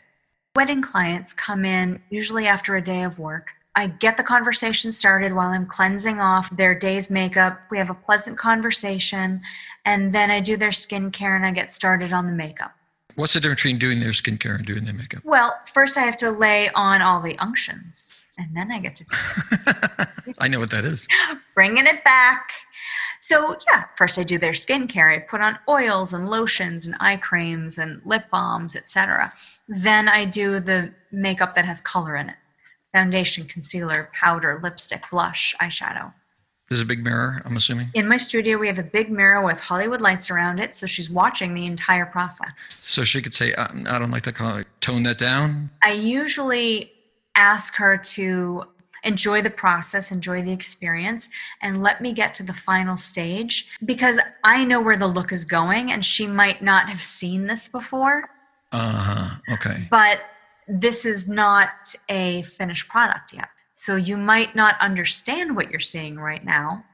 Wedding 0.55 0.83
clients 0.83 1.33
come 1.33 1.65
in 1.65 2.01
usually 2.11 2.47
after 2.47 2.77
a 2.77 2.83
day 2.83 3.03
of 3.03 3.19
work. 3.19 3.49
I 3.75 3.89
get 3.89 4.17
the 4.17 4.23
conversation 4.23 4.91
started 4.91 5.35
while 5.35 5.51
I'm 5.51 5.67
cleansing 5.67 6.19
off 6.19 6.49
their 6.57 6.75
day's 6.75 7.11
makeup. 7.11 7.61
We 7.71 7.77
have 7.77 7.91
a 7.91 7.95
pleasant 7.95 8.39
conversation, 8.39 9.43
and 9.85 10.15
then 10.15 10.31
I 10.31 10.41
do 10.41 10.57
their 10.57 10.71
skincare 10.71 11.37
and 11.37 11.45
I 11.45 11.51
get 11.51 11.71
started 11.71 12.11
on 12.15 12.25
the 12.25 12.33
makeup. 12.33 12.75
What's 13.17 13.35
the 13.35 13.41
difference 13.41 13.63
between 13.63 13.79
doing 13.79 14.01
their 14.01 14.11
skincare 14.11 14.57
and 14.57 14.65
doing 14.65 14.85
their 14.87 14.95
makeup? 14.95 15.23
Well, 15.25 15.55
first 15.73 15.99
I 15.99 16.03
have 16.03 16.17
to 16.19 16.31
lay 16.31 16.71
on 16.75 17.03
all 17.03 17.21
the 17.21 17.39
unctions, 17.39 18.13
and 18.39 18.57
then 18.57 18.71
I 18.73 18.81
get 18.81 18.97
to 18.97 19.05
I 20.39 20.49
know 20.49 20.59
what 20.59 20.71
that 20.71 20.85
is. 20.85 21.09
bringing 21.55 21.87
it 21.87 22.05
back. 22.05 22.51
So, 23.21 23.57
yeah, 23.69 23.85
first 23.97 24.19
I 24.19 24.23
do 24.23 24.39
their 24.39 24.53
skincare. 24.53 25.15
I 25.15 25.19
put 25.19 25.41
on 25.41 25.59
oils 25.69 26.13
and 26.13 26.31
lotions 26.31 26.87
and 26.87 26.95
eye 27.01 27.17
creams 27.17 27.79
and 27.79 28.01
lip 28.05 28.25
balms, 28.31 28.77
etc. 28.77 29.33
Then 29.69 30.09
I 30.09 30.25
do 30.25 30.61
the 30.61 30.93
makeup 31.11 31.55
that 31.57 31.65
has 31.65 31.81
color 31.81 32.17
in 32.17 32.29
it 32.29 32.37
foundation, 32.93 33.47
concealer, 33.47 34.11
powder, 34.15 34.59
lipstick, 34.63 35.05
blush, 35.11 35.55
eyeshadow. 35.61 36.13
There's 36.69 36.81
a 36.81 36.87
big 36.87 37.05
mirror, 37.05 37.43
I'm 37.45 37.57
assuming. 37.57 37.89
In 37.95 38.09
my 38.09 38.17
studio, 38.17 38.59
we 38.59 38.67
have 38.69 38.79
a 38.79 38.83
big 38.83 39.11
mirror 39.11 39.45
with 39.45 39.61
Hollywood 39.61 40.01
lights 40.01 40.31
around 40.31 40.59
it, 40.59 40.75
so 40.75 40.87
she's 40.87 41.11
watching 41.11 41.53
the 41.53 41.67
entire 41.67 42.07
process. 42.07 42.53
So 42.57 43.05
she 43.05 43.21
could 43.21 43.35
say, 43.35 43.55
I, 43.57 43.69
I 43.89 43.99
don't 43.99 44.11
like 44.11 44.23
that 44.23 44.35
color. 44.35 44.65
Tone 44.81 45.03
that 45.05 45.19
down. 45.19 45.71
I 45.83 45.93
usually 45.93 46.93
ask 47.37 47.77
her 47.77 47.97
to 47.97 48.65
enjoy 49.05 49.41
the 49.41 49.51
process, 49.51 50.11
enjoy 50.11 50.43
the 50.43 50.53
experience, 50.53 51.29
and 51.63 51.83
let 51.83 52.01
me 52.01 52.13
get 52.13 52.35
to 52.35 52.43
the 52.43 52.53
final 52.53 52.97
stage 52.97 53.71
because 53.85 54.19
I 54.43 54.65
know 54.65 54.81
where 54.81 54.97
the 54.97 55.07
look 55.07 55.33
is 55.33 55.45
going 55.45 55.93
and 55.93 56.05
she 56.05 56.27
might 56.27 56.63
not 56.63 56.89
have 56.89 57.03
seen 57.03 57.45
this 57.45 57.69
before. 57.69 58.29
Uh 58.73 58.93
huh. 58.93 59.55
Okay. 59.55 59.87
But 59.91 60.21
this 60.67 61.07
is 61.07 61.29
not 61.29 61.95
a 62.09 62.43
finished 62.43 62.89
product 62.89 63.33
yet. 63.33 63.49
So 63.75 63.95
you 63.97 64.17
might 64.17 64.57
not 64.57 64.75
understand 64.81 65.55
what 65.55 65.71
you're 65.71 65.81
seeing 65.81 66.17
right 66.17 66.45
now, 66.45 66.85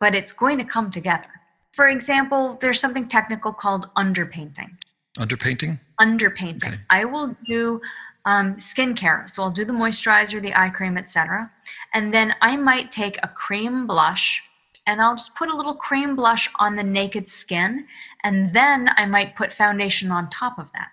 but 0.00 0.14
it's 0.14 0.32
going 0.32 0.58
to 0.58 0.64
come 0.64 0.90
together. 0.90 1.28
For 1.72 1.86
example, 1.86 2.58
there's 2.60 2.80
something 2.80 3.06
technical 3.06 3.52
called 3.52 3.88
underpainting. 3.96 4.70
Underpainting? 5.18 5.78
Underpainting. 6.00 6.68
Okay. 6.68 6.80
I 6.90 7.04
will 7.04 7.36
do 7.46 7.80
um, 8.24 8.56
skincare. 8.56 9.28
So 9.28 9.42
I'll 9.42 9.50
do 9.50 9.64
the 9.64 9.72
moisturizer, 9.72 10.40
the 10.40 10.54
eye 10.54 10.70
cream, 10.70 10.96
etc. 10.96 11.50
And 11.94 12.12
then 12.12 12.34
I 12.40 12.56
might 12.56 12.90
take 12.90 13.18
a 13.22 13.28
cream 13.28 13.86
blush 13.86 14.42
and 14.86 15.00
I'll 15.00 15.14
just 15.14 15.36
put 15.36 15.48
a 15.48 15.56
little 15.56 15.74
cream 15.74 16.16
blush 16.16 16.48
on 16.58 16.74
the 16.74 16.82
naked 16.82 17.28
skin. 17.28 17.86
And 18.24 18.52
then 18.52 18.90
I 18.96 19.06
might 19.06 19.36
put 19.36 19.52
foundation 19.52 20.10
on 20.10 20.28
top 20.30 20.58
of 20.58 20.72
that. 20.72 20.90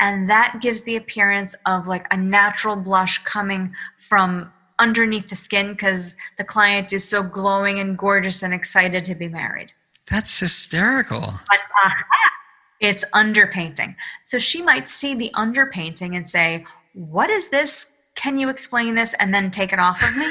And 0.00 0.28
that 0.28 0.58
gives 0.60 0.82
the 0.82 0.96
appearance 0.96 1.54
of 1.66 1.88
like 1.88 2.06
a 2.12 2.16
natural 2.16 2.76
blush 2.76 3.18
coming 3.24 3.74
from 3.96 4.52
underneath 4.78 5.28
the 5.28 5.36
skin 5.36 5.72
because 5.72 6.16
the 6.36 6.44
client 6.44 6.92
is 6.92 7.08
so 7.08 7.22
glowing 7.22 7.80
and 7.80 7.96
gorgeous 7.96 8.42
and 8.42 8.52
excited 8.52 9.04
to 9.04 9.14
be 9.14 9.28
married. 9.28 9.72
That's 10.10 10.38
hysterical. 10.38 11.20
But 11.20 11.60
aha, 11.84 12.04
it's 12.80 13.04
underpainting. 13.14 13.94
So 14.22 14.38
she 14.38 14.62
might 14.62 14.88
see 14.88 15.14
the 15.14 15.30
underpainting 15.34 16.16
and 16.16 16.26
say, 16.26 16.64
What 16.94 17.30
is 17.30 17.50
this? 17.50 17.96
Can 18.14 18.38
you 18.38 18.48
explain 18.48 18.94
this? 18.94 19.14
And 19.14 19.32
then 19.34 19.50
take 19.50 19.72
it 19.72 19.78
off 19.78 20.02
of 20.02 20.16
me. 20.16 20.26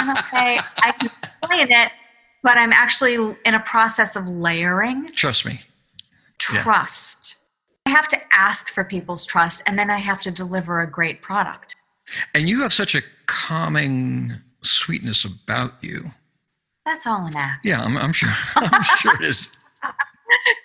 and 0.00 0.10
I'll 0.10 0.16
say, 0.16 0.58
I 0.82 0.92
can 0.92 1.10
explain 1.22 1.68
it, 1.70 1.92
but 2.42 2.58
I'm 2.58 2.72
actually 2.72 3.14
in 3.44 3.54
a 3.54 3.60
process 3.60 4.16
of 4.16 4.28
layering 4.28 5.06
Trust 5.08 5.46
me. 5.46 5.60
Yeah. 6.52 6.62
trust. 6.62 7.36
I 7.86 7.90
have 7.90 8.08
to 8.08 8.18
ask 8.32 8.68
for 8.68 8.84
people's 8.84 9.26
trust 9.26 9.62
and 9.66 9.78
then 9.78 9.90
I 9.90 9.98
have 9.98 10.20
to 10.22 10.30
deliver 10.30 10.80
a 10.80 10.90
great 10.90 11.22
product. 11.22 11.76
And 12.34 12.48
you 12.48 12.62
have 12.62 12.72
such 12.72 12.94
a 12.94 13.02
calming 13.26 14.32
sweetness 14.62 15.24
about 15.24 15.74
you. 15.80 16.10
That's 16.86 17.06
all 17.06 17.26
an 17.26 17.36
act. 17.36 17.64
Yeah, 17.64 17.82
I'm, 17.82 17.96
I'm 17.96 18.12
sure. 18.12 18.30
I'm 18.56 18.82
sure 18.82 19.14
it 19.16 19.22
is. 19.22 19.56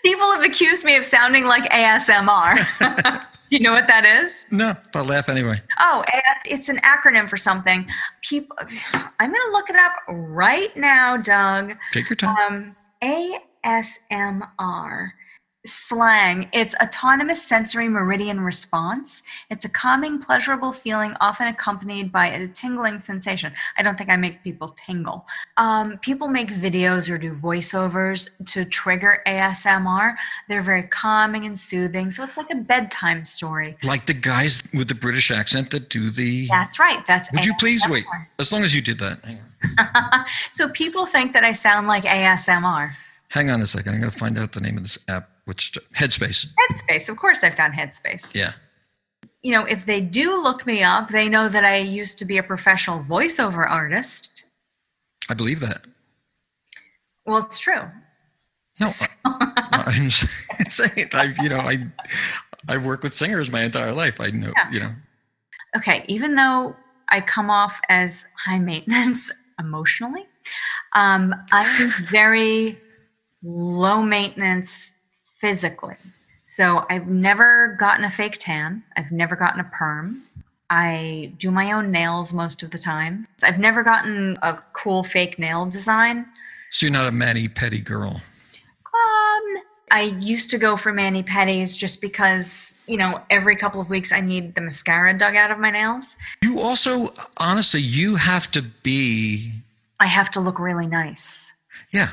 People 0.03 0.26
have 0.32 0.43
accused 0.43 0.86
me 0.86 0.95
of 0.95 1.05
sounding 1.05 1.45
like 1.45 1.63
ASMR. 1.71 3.26
you 3.49 3.59
know 3.59 3.73
what 3.73 3.88
that 3.88 4.05
is? 4.05 4.45
No, 4.51 4.76
I'll 4.93 5.05
laugh 5.05 5.30
anyway. 5.30 5.61
Oh, 5.80 6.03
AS, 6.13 6.41
it's 6.45 6.69
an 6.69 6.78
acronym 6.78 7.30
for 7.30 7.38
something. 7.38 7.88
People, 8.21 8.55
I'm 8.93 9.32
going 9.32 9.45
to 9.45 9.51
look 9.51 9.69
it 9.69 9.76
up 9.76 9.93
right 10.07 10.76
now, 10.76 11.17
Doug. 11.17 11.73
Take 11.91 12.09
your 12.09 12.17
time. 12.17 12.76
Um, 13.03 13.26
ASMR 13.65 15.11
slang. 15.68 16.49
It's 16.53 16.76
autonomous 16.82 17.41
sensory 17.41 17.88
meridian 17.88 18.39
response. 18.39 19.24
It's 19.49 19.66
a 19.66 19.70
calming, 19.70 20.20
pleasurable 20.20 20.72
feeling, 20.72 21.16
often 21.22 21.47
accompanied 21.47 22.11
by 22.11 22.28
a 22.28 22.47
tingling 22.47 22.99
sensation. 22.99 23.53
I 23.78 23.84
don't 23.84 23.97
think 23.97 24.09
I 24.09 24.16
make 24.16 24.43
people 24.43 24.70
tingle. 24.70 25.26
Um, 25.57 25.97
people 25.99 26.28
make 26.28 26.49
videos 26.49 27.09
or 27.09 27.18
do 27.18 27.34
voiceovers 27.34 28.30
to 28.47 28.66
trigger 28.66 29.22
ASMR. 29.28 30.16
They're 30.49 30.61
very 30.61 30.84
calming 30.84 31.45
and 31.45 31.57
soothing. 31.57 32.11
So 32.11 32.24
it's 32.24 32.38
like 32.38 32.51
a 32.51 32.55
bedtime 32.55 33.26
story. 33.26 33.78
like 33.84 34.05
the 34.05 34.13
guys 34.13 34.63
with 34.74 34.88
the 34.88 34.95
British 34.95 35.32
accent 35.32 35.72
that 35.72 35.89
do 35.89 36.09
the. 36.09 36.47
That's 36.47 36.80
right. 36.80 37.05
That's 37.07 37.32
Would 37.34 37.45
you 37.45 37.53
please 37.59 37.88
wait? 37.89 38.05
As 38.39 38.51
long 38.51 38.63
as 38.63 38.76
you 38.76 38.82
did 38.82 38.99
that. 38.99 39.24
Hang 39.24 39.39
on. 39.39 40.26
so 40.51 40.70
people 40.70 41.05
think 41.05 41.34
that 41.34 41.43
I 41.43 41.53
sound 41.53 41.88
like 41.88 42.03
ASMR. 42.03 42.91
Hang 43.30 43.49
on 43.49 43.61
a 43.61 43.68
second. 43.68 43.93
I'm 43.93 43.99
going 43.99 44.11
to 44.11 44.18
find 44.18 44.38
out 44.38 44.51
the 44.51 44.61
name 44.61 44.78
of 44.78 44.84
this 44.84 44.99
app, 45.07 45.30
which 45.46 45.78
Headspace. 45.96 46.48
Headspace. 46.70 47.10
Of 47.10 47.18
course, 47.18 47.43
I've 47.43 47.56
done 47.56 47.72
Headspace. 47.72 48.36
Yeah. 48.36 48.54
you 49.43 49.52
know, 49.52 49.66
if 49.66 49.86
they 49.86 50.02
do 50.02 50.41
look 50.43 50.66
me 50.66 50.84
up, 50.84 51.10
they 51.10 51.30
know 51.30 51.48
that 51.50 51.64
I 51.64 51.78
used 51.78 52.18
to 52.20 52.26
be 52.26 52.38
a 52.38 52.43
professional 52.43 53.00
voiceover 53.00 53.70
artist. 53.70 54.43
I 55.30 55.34
believe 55.34 55.60
that. 55.62 55.82
Well, 57.26 57.38
it's 57.38 57.60
true. 57.60 57.82
No, 58.80 58.88
I, 59.26 59.84
I'm 59.88 60.10
saying, 60.70 61.08
I, 61.14 61.34
you 61.41 61.50
know, 61.50 61.60
I, 61.60 61.88
I 62.68 62.78
work 62.78 63.04
with 63.04 63.14
singers 63.14 63.50
my 63.52 63.64
entire 63.64 63.93
life. 63.93 64.20
I 64.20 64.30
know, 64.32 64.52
Yeah. 64.56 64.72
you 64.72 64.80
know, 64.82 64.91
Okay, 65.78 66.06
even 66.08 66.36
though 66.36 66.76
I 67.10 67.20
come 67.22 67.50
off 67.50 67.80
as 67.89 68.32
high 68.46 68.60
maintenance 68.60 69.32
emotionally, 69.60 70.26
um, 70.93 71.34
I'm 71.52 71.91
very 72.10 72.80
low 73.43 74.02
maintenance 74.02 74.93
physically. 75.36 75.95
So 76.45 76.86
I've 76.89 77.07
never 77.07 77.75
gotten 77.79 78.05
a 78.05 78.11
fake 78.11 78.38
tan. 78.39 78.83
I've 78.95 79.11
never 79.11 79.36
gotten 79.36 79.59
a 79.59 79.63
perm. 79.65 80.23
I 80.69 81.33
do 81.38 81.51
my 81.51 81.71
own 81.71 81.91
nails 81.91 82.33
most 82.33 82.63
of 82.63 82.71
the 82.71 82.77
time. 82.77 83.27
I've 83.43 83.59
never 83.59 83.83
gotten 83.83 84.36
a 84.41 84.59
cool 84.73 85.03
fake 85.03 85.38
nail 85.38 85.65
design. 85.65 86.25
so 86.71 86.86
you're 86.86 86.93
not 86.93 87.07
a 87.07 87.11
mani 87.11 87.47
pedi 87.47 87.83
girl. 87.83 88.21
Um, 88.86 89.63
I 89.91 90.15
used 90.19 90.49
to 90.51 90.57
go 90.57 90.75
for 90.77 90.91
mani 90.91 91.21
pedis 91.23 91.77
just 91.77 92.01
because, 92.01 92.77
you 92.88 92.97
know, 92.97 93.21
every 93.29 93.55
couple 93.55 93.79
of 93.79 93.89
weeks 93.89 94.11
I 94.11 94.21
need 94.21 94.55
the 94.55 94.61
mascara 94.61 95.15
dug 95.17 95.36
out 95.36 95.51
of 95.51 95.59
my 95.59 95.69
nails. 95.69 96.17
You 96.43 96.59
also, 96.61 97.09
honestly, 97.38 97.81
you 97.81 98.15
have 98.15 98.49
to 98.51 98.63
be, 98.83 99.51
I 99.99 100.07
have 100.07 100.31
to 100.31 100.39
look 100.39 100.59
really 100.59 100.88
nice. 100.88 101.53
yeah, 101.91 102.09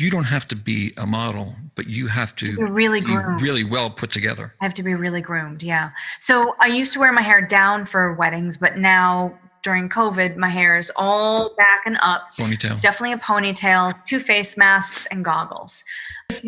you 0.00 0.10
don't 0.10 0.24
have 0.24 0.48
to 0.48 0.56
be 0.56 0.92
a 0.96 1.06
model, 1.06 1.54
but 1.74 1.86
you 1.86 2.06
have 2.06 2.34
to 2.36 2.56
Be 2.56 2.62
really 2.62 3.00
groomed. 3.00 3.42
really 3.42 3.64
well 3.64 3.90
put 3.90 4.10
together. 4.10 4.54
I 4.60 4.64
have 4.64 4.74
to 4.74 4.82
be 4.82 4.94
really 4.94 5.20
groomed, 5.20 5.62
yeah. 5.62 5.90
So 6.18 6.54
I 6.58 6.66
used 6.66 6.92
to 6.94 7.00
wear 7.00 7.12
my 7.12 7.22
hair 7.22 7.40
down 7.42 7.84
for 7.84 8.14
weddings, 8.14 8.56
but 8.56 8.78
now 8.78 9.38
during 9.62 9.90
COVID, 9.90 10.36
my 10.36 10.48
hair 10.48 10.78
is 10.78 10.90
all 10.96 11.54
back 11.56 11.82
and 11.84 11.98
up. 12.02 12.28
Ponytail. 12.38 12.72
It's 12.72 12.80
definitely 12.80 13.12
a 13.12 13.18
ponytail, 13.18 13.92
two 14.06 14.18
face 14.18 14.56
masks, 14.56 15.06
and 15.10 15.22
goggles. 15.22 15.84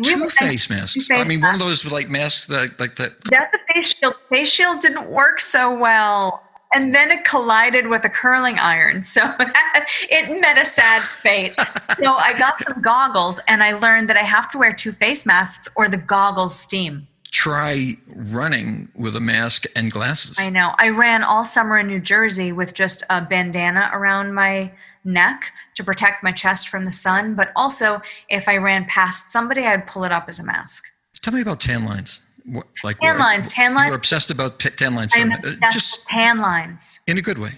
Two 0.03 0.29
face 0.29 0.69
masks. 0.69 0.93
two-face 0.93 1.19
I 1.19 1.23
mean, 1.25 1.41
one 1.41 1.53
of 1.53 1.59
those 1.59 1.85
like 1.91 2.09
masks 2.09 2.47
that, 2.47 2.79
like 2.79 2.95
that. 2.95 3.23
That's 3.25 3.53
a 3.53 3.73
face 3.73 3.93
shield. 3.93 4.15
Face 4.29 4.51
shield 4.51 4.79
didn't 4.79 5.09
work 5.09 5.39
so 5.39 5.77
well. 5.77 6.42
And 6.73 6.93
then 6.93 7.11
it 7.11 7.23
collided 7.23 7.87
with 7.87 8.03
a 8.05 8.09
curling 8.09 8.57
iron. 8.59 9.03
So 9.03 9.21
it 9.39 10.41
met 10.41 10.57
a 10.57 10.65
sad 10.65 11.01
fate. 11.01 11.53
so 11.99 12.13
I 12.15 12.33
got 12.37 12.59
some 12.63 12.81
goggles 12.81 13.39
and 13.47 13.63
I 13.63 13.73
learned 13.73 14.09
that 14.09 14.17
I 14.17 14.23
have 14.23 14.49
to 14.51 14.57
wear 14.57 14.73
two 14.73 14.91
face 14.91 15.25
masks 15.25 15.69
or 15.75 15.87
the 15.87 15.97
goggles 15.97 16.57
steam. 16.57 17.07
Try 17.31 17.93
running 18.15 18.89
with 18.95 19.15
a 19.15 19.19
mask 19.19 19.65
and 19.75 19.91
glasses. 19.91 20.37
I 20.39 20.49
know. 20.49 20.75
I 20.77 20.89
ran 20.89 21.23
all 21.23 21.45
summer 21.45 21.79
in 21.79 21.87
New 21.87 21.99
Jersey 21.99 22.51
with 22.51 22.75
just 22.75 23.03
a 23.09 23.21
bandana 23.21 23.89
around 23.91 24.33
my 24.33 24.71
neck 25.03 25.51
to 25.75 25.83
protect 25.83 26.23
my 26.23 26.31
chest 26.31 26.69
from 26.69 26.85
the 26.85 26.91
sun. 26.91 27.35
But 27.35 27.51
also, 27.55 28.01
if 28.29 28.47
I 28.47 28.57
ran 28.57 28.85
past 28.85 29.31
somebody, 29.31 29.65
I'd 29.65 29.87
pull 29.87 30.03
it 30.03 30.11
up 30.11 30.29
as 30.29 30.39
a 30.39 30.43
mask. 30.43 30.85
Tell 31.21 31.33
me 31.33 31.41
about 31.41 31.59
tan 31.59 31.85
lines. 31.85 32.21
What, 32.45 32.67
like 32.83 32.97
Tan 32.99 33.17
lines, 33.19 33.47
tan 33.49 33.73
lines. 33.73 33.87
You're 33.87 33.95
obsessed 33.95 34.29
about 34.31 34.59
t- 34.59 34.69
tan 34.69 34.95
lines. 34.95 35.13
I'm 35.15 35.31
Uh, 35.31 35.35
obsessed 35.37 35.59
Just 35.71 35.99
with 36.01 36.07
tan 36.09 36.39
lines. 36.39 36.99
in 37.07 37.17
a 37.17 37.21
good 37.21 37.37
way. 37.37 37.53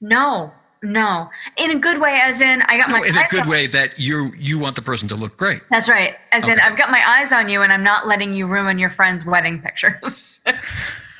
No, 0.00 0.52
no. 0.82 1.30
In 1.58 1.70
a 1.72 1.78
good 1.78 2.00
way, 2.00 2.20
as 2.22 2.40
in 2.40 2.62
I 2.62 2.78
got 2.78 2.88
No, 2.88 2.98
my 2.98 3.06
in 3.06 3.16
a 3.16 3.26
good 3.28 3.42
on- 3.44 3.48
way 3.48 3.66
that 3.68 3.98
you 3.98 4.32
you 4.38 4.58
want 4.58 4.76
the 4.76 4.82
person 4.82 5.08
to 5.08 5.14
look 5.16 5.36
great. 5.36 5.60
That's 5.70 5.88
right. 5.88 6.16
As 6.32 6.48
in 6.48 6.58
I've 6.60 6.76
got 6.78 6.90
my 6.90 7.02
eyes 7.06 7.32
on 7.32 7.48
you 7.48 7.62
and 7.62 7.72
I'm 7.72 7.82
not 7.84 8.06
letting 8.06 8.32
you 8.34 8.46
ruin 8.46 8.78
your 8.78 8.90
friends' 8.90 9.24
wedding 9.26 9.60
pictures. 9.60 10.40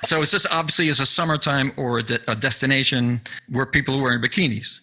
So 0.05 0.21
it's 0.21 0.31
just 0.33 0.47
obviously 0.51 0.89
is 0.89 1.01
a 1.01 1.07
summertime 1.07 1.73
or 1.79 2.01
a, 2.01 2.03
de- 2.03 2.21
a 2.31 2.35
destination 2.35 3.23
where 3.49 3.65
people 3.65 3.97
are 3.97 4.03
wearing 4.03 4.21
bikinis. 4.21 4.81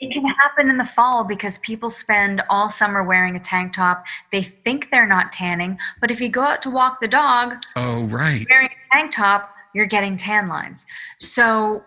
It 0.00 0.12
can 0.12 0.24
happen 0.26 0.68
in 0.68 0.76
the 0.76 0.84
fall 0.84 1.24
because 1.24 1.58
people 1.58 1.88
spend 1.88 2.42
all 2.50 2.68
summer 2.68 3.02
wearing 3.02 3.34
a 3.36 3.40
tank 3.40 3.72
top. 3.72 4.04
They 4.30 4.42
think 4.42 4.90
they're 4.90 5.06
not 5.06 5.32
tanning, 5.32 5.78
but 6.00 6.10
if 6.10 6.20
you 6.20 6.28
go 6.28 6.42
out 6.42 6.60
to 6.62 6.70
walk 6.70 7.00
the 7.00 7.08
dog 7.08 7.54
Oh, 7.76 8.06
right. 8.08 8.44
wearing 8.50 8.68
a 8.68 8.94
tank 8.96 9.14
top, 9.14 9.54
you're 9.74 9.86
getting 9.86 10.16
tan 10.16 10.48
lines. 10.48 10.86
So 11.18 11.82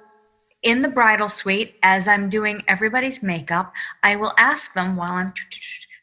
in 0.63 0.81
the 0.81 0.89
bridal 0.89 1.29
suite, 1.29 1.75
as 1.83 2.07
I'm 2.07 2.29
doing 2.29 2.63
everybody's 2.67 3.21
makeup, 3.21 3.73
I 4.03 4.15
will 4.15 4.33
ask 4.37 4.73
them 4.73 4.95
while 4.95 5.13
I'm 5.13 5.33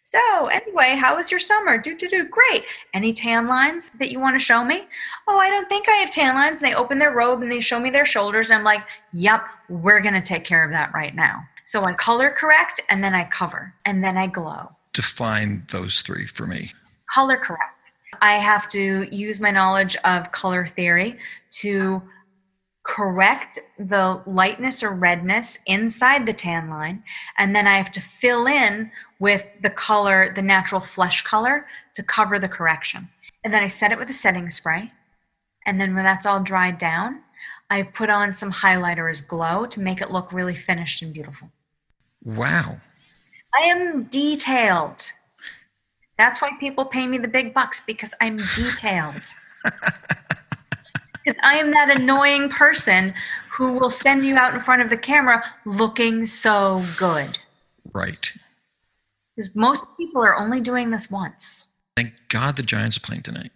so 0.03 0.47
anyway, 0.47 0.95
how 0.97 1.17
was 1.17 1.33
your 1.33 1.41
summer? 1.41 1.79
Do 1.79 1.97
do 1.97 2.09
do 2.09 2.29
great. 2.29 2.65
Any 2.95 3.13
tan 3.13 3.49
lines 3.49 3.91
that 3.99 4.13
you 4.13 4.21
want 4.21 4.37
to 4.37 4.45
show 4.45 4.65
me? 4.65 4.87
Oh, 5.27 5.37
I 5.37 5.51
don't 5.51 5.69
think 5.69 5.89
I 5.89 5.95
have 5.97 6.11
tan 6.11 6.37
lines. 6.37 6.63
And 6.63 6.71
they 6.71 6.77
open 6.77 7.01
their 7.01 7.11
robe 7.13 7.43
and 7.43 7.51
they 7.51 7.59
show 7.61 7.81
me 7.81 7.91
their 7.91 8.07
shoulders. 8.07 8.51
And 8.51 8.59
I'm 8.59 8.65
like, 8.65 8.85
yep, 9.13 9.45
we're 9.69 10.01
gonna 10.01 10.23
take 10.23 10.45
care 10.45 10.65
of 10.65 10.71
that 10.71 10.95
right 10.95 11.13
now. 11.13 11.43
So 11.67 11.83
I 11.85 11.93
color 11.95 12.31
correct 12.31 12.81
and 12.89 13.03
then 13.03 13.13
I 13.13 13.25
cover 13.25 13.75
and 13.85 14.03
then 14.03 14.17
I 14.17 14.29
glow. 14.29 14.71
Define 14.93 15.67
those 15.71 16.01
three 16.03 16.25
for 16.25 16.47
me. 16.47 16.71
Color 17.13 17.39
correct. 17.39 17.91
I 18.23 18.35
have 18.35 18.69
to 18.71 19.09
use 19.15 19.41
my 19.41 19.51
knowledge 19.51 19.97
of 20.05 20.31
color 20.31 20.67
theory 20.67 21.17
to 21.63 22.01
correct 22.85 23.59
the 23.81 24.23
lightness 24.27 24.85
or 24.85 24.91
redness 24.91 25.59
inside 25.67 26.25
the 26.25 26.33
tan 26.33 26.71
line 26.71 27.03
and 27.37 27.55
then 27.55 27.67
i 27.67 27.77
have 27.77 27.91
to 27.91 28.01
fill 28.01 28.47
in 28.47 28.89
with 29.19 29.53
the 29.61 29.71
color 29.71 30.33
the 30.37 30.43
natural 30.43 30.81
flesh 30.81 31.23
color 31.23 31.67
to 31.97 32.03
cover 32.05 32.39
the 32.39 32.49
correction 32.49 33.09
and 33.43 33.53
then 33.53 33.61
i 33.61 33.67
set 33.67 33.91
it 33.91 33.99
with 33.99 34.09
a 34.09 34.13
setting 34.13 34.49
spray 34.49 34.93
and 35.67 35.81
then 35.81 35.97
when 35.97 36.05
that's 36.05 36.27
all 36.27 36.39
dried 36.39 36.79
down 36.79 37.21
i 37.71 37.83
put 37.83 38.09
on 38.09 38.33
some 38.33 38.53
highlighter 38.53 39.11
as 39.11 39.21
glow 39.21 39.67
to 39.67 39.81
make 39.81 40.01
it 40.01 40.13
look 40.13 40.33
really 40.33 40.55
finished 40.55 41.03
and 41.03 41.13
beautiful 41.13 41.51
Wow. 42.25 42.81
i 43.55 43.65
am 43.67 44.05
detailed 44.05 45.13
that's 46.19 46.41
why 46.41 46.51
people 46.59 46.85
pay 46.85 47.07
me 47.07 47.19
the 47.19 47.29
big 47.29 47.55
bucks 47.55 47.83
because 47.87 48.15
i'm 48.21 48.37
detailed 48.55 49.23
Because 51.27 51.41
I 51.43 51.57
am 51.57 51.73
that 51.73 51.97
annoying 51.97 52.49
person 52.51 53.13
who 53.51 53.79
will 53.79 53.91
send 53.91 54.25
you 54.25 54.37
out 54.37 54.55
in 54.55 54.61
front 54.61 54.81
of 54.81 54.91
the 54.91 54.97
camera 54.97 55.43
looking 55.65 56.25
so 56.25 56.83
good. 56.99 57.37
Right. 57.93 58.33
Because 59.35 59.57
most 59.57 59.87
people 59.97 60.23
are 60.23 60.37
only 60.37 60.61
doing 60.61 60.91
this 60.91 61.11
once. 61.11 61.69
Thank 61.97 62.15
God 62.29 62.55
the 62.55 62.63
Giants 62.63 62.97
are 62.97 63.01
playing 63.01 63.23
tonight. 63.23 63.51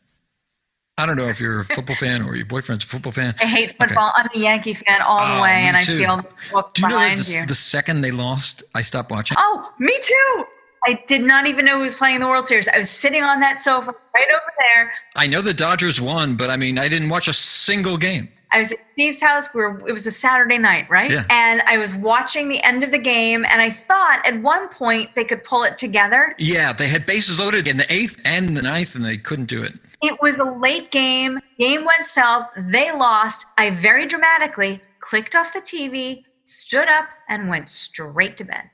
I 1.01 1.07
don't 1.07 1.17
know 1.17 1.27
if 1.29 1.41
you're 1.41 1.61
a 1.61 1.65
football 1.65 1.97
fan 1.97 2.23
or 2.23 2.37
your 2.37 2.47
boyfriend's 2.47 2.85
a 2.85 2.87
football 2.87 3.13
fan. 3.13 3.35
I 3.41 3.47
hate 3.47 3.77
football. 3.79 4.13
I'm 4.15 4.29
a 4.35 4.39
Yankee 4.39 4.75
fan 4.75 5.01
all 5.07 5.19
the 5.19 5.39
Oh, 5.39 5.43
way, 5.43 5.63
and 5.67 5.77
I 5.77 5.81
too. 5.81 5.93
see 5.93 6.05
all 6.05 6.19
the 6.19 6.27
books 6.53 6.71
Do 6.81 6.83
you 6.83 6.89
know 6.89 6.99
that 6.99 7.17
the, 7.19 7.39
you. 7.41 7.47
the 7.47 7.55
second 7.55 8.03
they 8.03 8.11
lost, 8.13 8.63
I 8.75 8.83
stopped 8.83 9.11
watching? 9.11 9.37
Oh, 9.41 9.73
me 9.79 9.93
too. 10.03 10.45
I 10.87 11.03
did 11.09 11.23
not 11.23 11.47
even 11.47 11.65
know 11.67 11.77
who 11.77 11.83
was 11.83 11.99
playing 11.99 12.21
the 12.21 12.29
World 12.29 12.47
Series. 12.47 12.69
I 12.69 12.79
was 12.79 12.89
sitting 12.91 13.23
on 13.23 13.41
that 13.41 13.59
sofa 13.61 13.93
right 14.17 14.29
over 14.29 14.53
there. 14.75 14.93
I 15.17 15.27
know 15.27 15.43
the 15.43 15.53
Dodgers 15.55 16.01
won, 16.01 16.37
but 16.37 16.49
I 16.51 16.57
mean, 16.57 16.79
I 16.79 16.89
didn't 16.89 17.09
watch 17.11 17.29
a 17.29 17.35
single 17.35 17.97
game. 17.99 18.29
I 18.53 18.59
was 18.59 18.73
at 18.73 18.79
Steve's 18.95 19.21
house. 19.23 19.49
We 19.55 19.61
were, 19.61 19.87
it 19.87 19.93
was 19.93 20.07
a 20.09 20.11
Saturday 20.11 20.59
night, 20.59 20.89
right? 20.91 21.11
Yeah. 21.11 21.25
And 21.31 21.63
I 21.69 21.79
was 21.79 21.95
watching 21.95 22.49
the 22.49 22.61
end 22.65 22.83
of 22.83 22.91
the 22.91 22.99
game, 22.99 23.45
and 23.49 23.61
I 23.63 23.71
thought 23.71 24.23
at 24.27 24.41
one 24.43 24.69
point 24.71 25.15
they 25.15 25.23
could 25.25 25.45
pull 25.45 25.63
it 25.63 25.79
together. 25.79 26.35
Yeah, 26.39 26.73
they 26.73 26.89
had 26.89 27.07
bases 27.07 27.39
loaded 27.39 27.69
in 27.69 27.77
the 27.77 27.93
eighth 27.93 28.21
and 28.25 28.57
the 28.57 28.63
ninth, 28.63 28.97
and 28.97 29.05
they 29.05 29.19
couldn't 29.19 29.47
do 29.51 29.63
it. 29.63 29.75
It 30.03 30.21
was 30.23 30.39
a 30.39 30.45
late 30.45 30.91
game. 30.91 31.39
Game 31.59 31.85
went 31.85 32.07
south. 32.07 32.47
They 32.57 32.91
lost. 32.93 33.47
I 33.59 33.71
very 33.71 34.07
dramatically 34.07 34.81
clicked 35.01 35.35
off 35.35 35.53
the 35.53 35.61
TV, 35.61 36.23
stood 36.45 36.89
up, 36.89 37.07
and 37.29 37.49
went 37.49 37.69
straight 37.69 38.37
to 38.39 38.45
bed. 38.45 38.71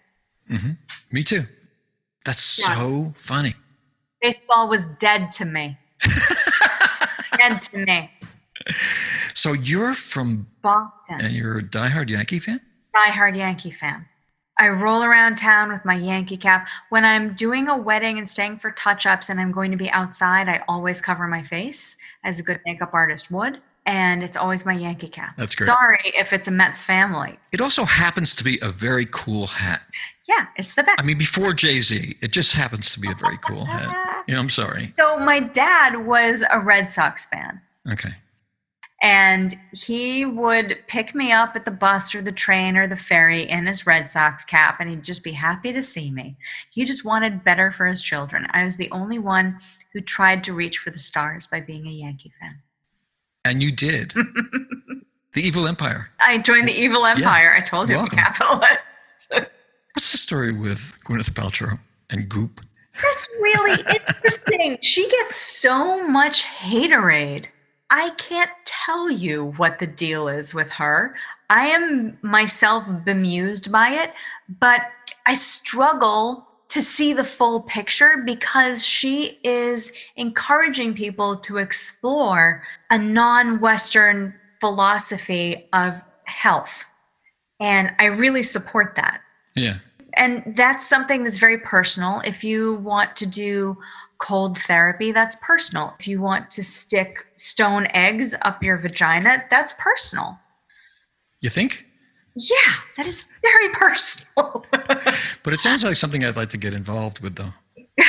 Mm-hmm. 0.51 0.70
Me 1.12 1.22
too. 1.24 1.43
That's 2.24 2.61
Yeah. 2.61 2.74
so 2.74 3.12
funny. 3.16 3.55
Baseball 4.22 4.68
was 4.68 4.87
dead 4.99 5.31
to 5.33 5.45
me. 5.45 5.79
dead 7.39 7.62
to 7.70 7.79
me. 7.85 8.11
So 9.35 9.53
you're 9.53 9.95
from, 9.95 10.47
Boston. 10.62 11.20
and 11.20 11.33
you're 11.35 11.59
a 11.59 11.62
diehard 11.62 12.09
Yankee 12.09 12.39
fan? 12.39 12.61
diehard 12.95 13.37
Yankee 13.37 13.70
fan. 13.70 14.07
I 14.59 14.69
roll 14.69 15.03
around 15.05 15.37
town 15.37 15.71
with 15.71 15.85
my 15.85 15.95
Yankee 15.97 16.37
cap. 16.37 16.69
When 16.89 17.05
I'm 17.05 17.35
doing 17.35 17.69
a 17.69 17.77
wedding 17.77 18.19
and 18.19 18.29
staying 18.29 18.59
for 18.59 18.71
touch 18.73 19.05
ups 19.07 19.29
and 19.29 19.39
I'm 19.41 19.53
going 19.53 19.71
to 19.71 19.77
be 19.77 19.91
outside, 19.91 20.49
I 20.49 20.63
always 20.67 21.01
cover 21.01 21.27
my 21.27 21.43
face 21.43 21.99
as 22.25 22.41
a 22.41 22.43
good 22.43 22.61
makeup 22.65 22.95
artist 22.95 23.31
would. 23.31 23.59
And 23.85 24.23
it's 24.23 24.37
always 24.37 24.67
my 24.67 24.73
Yankee 24.73 25.09
cap. 25.09 25.37
That's 25.37 25.55
great. 25.55 25.67
Sorry 25.67 26.01
if 26.05 26.33
it's 26.33 26.49
a 26.49 26.51
Mets 26.51 26.83
family. 26.83 27.39
It 27.53 27.61
also 27.61 27.85
happens 27.85 28.35
to 28.37 28.45
be 28.45 28.59
a 28.63 28.71
very 28.71 29.07
cool 29.13 29.47
hat. 29.47 29.83
Yeah, 30.29 30.47
it's 30.57 30.75
the 30.75 30.83
best. 30.83 30.99
I 30.99 31.05
mean, 31.05 31.19
before 31.19 31.53
Jay 31.53 31.81
Z, 31.81 32.17
it 32.21 32.33
just 32.33 32.53
happens 32.53 32.93
to 32.95 33.01
be 33.01 33.09
a 33.09 33.15
very 33.15 33.39
cool 33.39 33.65
hat. 33.65 34.03
Yeah, 34.29 34.41
I'm 34.41 34.49
sorry. 34.49 34.93
So 34.99 35.21
my 35.21 35.39
dad 35.39 36.05
was 36.05 36.43
a 36.51 36.59
Red 36.59 36.91
Sox 36.91 37.27
fan. 37.27 37.61
Okay. 37.89 38.09
And 39.07 39.55
he 39.73 40.25
would 40.25 40.79
pick 40.89 41.15
me 41.15 41.31
up 41.31 41.55
at 41.55 41.65
the 41.65 41.71
bus 41.71 42.13
or 42.13 42.23
the 42.23 42.33
train 42.33 42.77
or 42.77 42.89
the 42.89 42.97
ferry 42.97 43.43
in 43.43 43.67
his 43.67 43.87
Red 43.87 44.11
Sox 44.11 44.45
cap, 44.45 44.81
and 44.81 44.91
he'd 44.91 45.05
just 45.05 45.23
be 45.23 45.31
happy 45.31 45.73
to 45.73 45.81
see 45.81 46.11
me. 46.11 46.37
He 46.73 46.85
just 46.85 47.05
wanted 47.05 47.45
better 47.45 47.71
for 47.71 47.87
his 47.87 48.03
children. 48.03 48.49
I 48.51 48.65
was 48.65 48.77
the 48.77 48.91
only 48.91 49.21
one 49.21 49.59
who 49.93 50.01
tried 50.01 50.43
to 50.43 50.53
reach 50.53 50.79
for 50.79 50.91
the 50.91 50.99
stars 50.99 51.47
by 51.47 51.61
being 51.61 51.87
a 51.87 51.91
Yankee 51.91 52.33
fan. 52.41 52.59
And 53.45 53.63
you 53.63 53.71
did. 53.71 54.11
the 55.35 55.41
Evil 55.41 55.69
Empire. 55.69 56.11
I 56.19 56.39
joined 56.39 56.67
the 56.67 56.75
evil 56.75 57.07
empire. 57.07 57.55
I 57.57 57.61
told 57.61 57.89
you, 57.89 57.99
Welcome. 57.99 58.19
capitalist. 58.19 59.31
What's 59.31 60.11
the 60.11 60.19
story 60.19 60.51
with 60.51 60.99
Gwyneth 61.05 61.31
Paltrow 61.31 61.79
and 62.11 62.29
Goop? 62.29 62.61
That's 63.01 63.29
really 63.41 63.81
interesting. 63.95 64.79
She 64.83 65.09
gets 65.09 65.37
so 65.37 66.09
much 66.09 66.45
haterade. 66.45 67.47
I 67.91 68.11
can't 68.18 68.51
tell 68.64 69.11
you 69.11 69.53
what 69.57 69.78
the 69.78 69.87
deal 69.87 70.28
is 70.28 70.53
with 70.55 70.70
her. 70.72 71.14
I 71.51 71.66
am 71.66 72.18
myself 72.22 72.84
bemused 73.05 73.70
by 73.70 73.91
it, 73.91 74.12
but 74.61 74.80
I 75.26 75.34
struggle 75.34 76.47
to 76.68 76.82
see 76.82 77.12
the 77.12 77.24
full 77.24 77.62
picture 77.62 78.22
because 78.26 78.84
she 78.84 79.39
is 79.45 79.93
encouraging 80.16 80.95
people 80.95 81.37
to 81.37 81.59
explore 81.59 82.64
a 82.91 82.99
non 82.99 83.61
Western 83.61 84.34
philosophy 84.61 85.68
of 85.72 86.01
health. 86.24 86.84
And 87.61 87.95
I 88.01 88.07
really 88.07 88.43
support 88.43 88.97
that 88.97 89.20
Yeah. 89.55 89.78
and 90.14 90.55
that's 90.57 90.87
something 90.87 91.22
that's 91.22 91.39
very 91.39 91.59
personal. 91.59 92.20
If 92.24 92.43
you 92.43 92.74
want 92.74 93.14
to 93.16 93.26
do 93.26 93.78
cold 94.19 94.59
therapy, 94.59 95.12
that's 95.12 95.37
personal. 95.43 95.95
If 95.99 96.09
you 96.09 96.21
want 96.21 96.51
to 96.53 96.62
stick 96.62 97.27
stone 97.37 97.87
eggs 97.91 98.35
up 98.43 98.62
your 98.62 98.79
vagina, 98.79 99.45
that's 99.51 99.75
personal. 99.79 100.39
You 101.41 101.51
think? 101.51 101.87
Yeah, 102.35 102.73
that 102.97 103.07
is 103.07 103.27
very 103.43 103.69
personal. 103.73 104.64
But 104.71 105.53
it 105.55 105.61
sounds 105.61 105.85
like 105.85 105.97
something 105.97 106.25
I'd 106.25 106.37
like 106.37 106.51
to 106.51 106.59
get 106.59 106.75
involved 106.75 107.21
with, 107.21 107.37
though. 107.37 107.53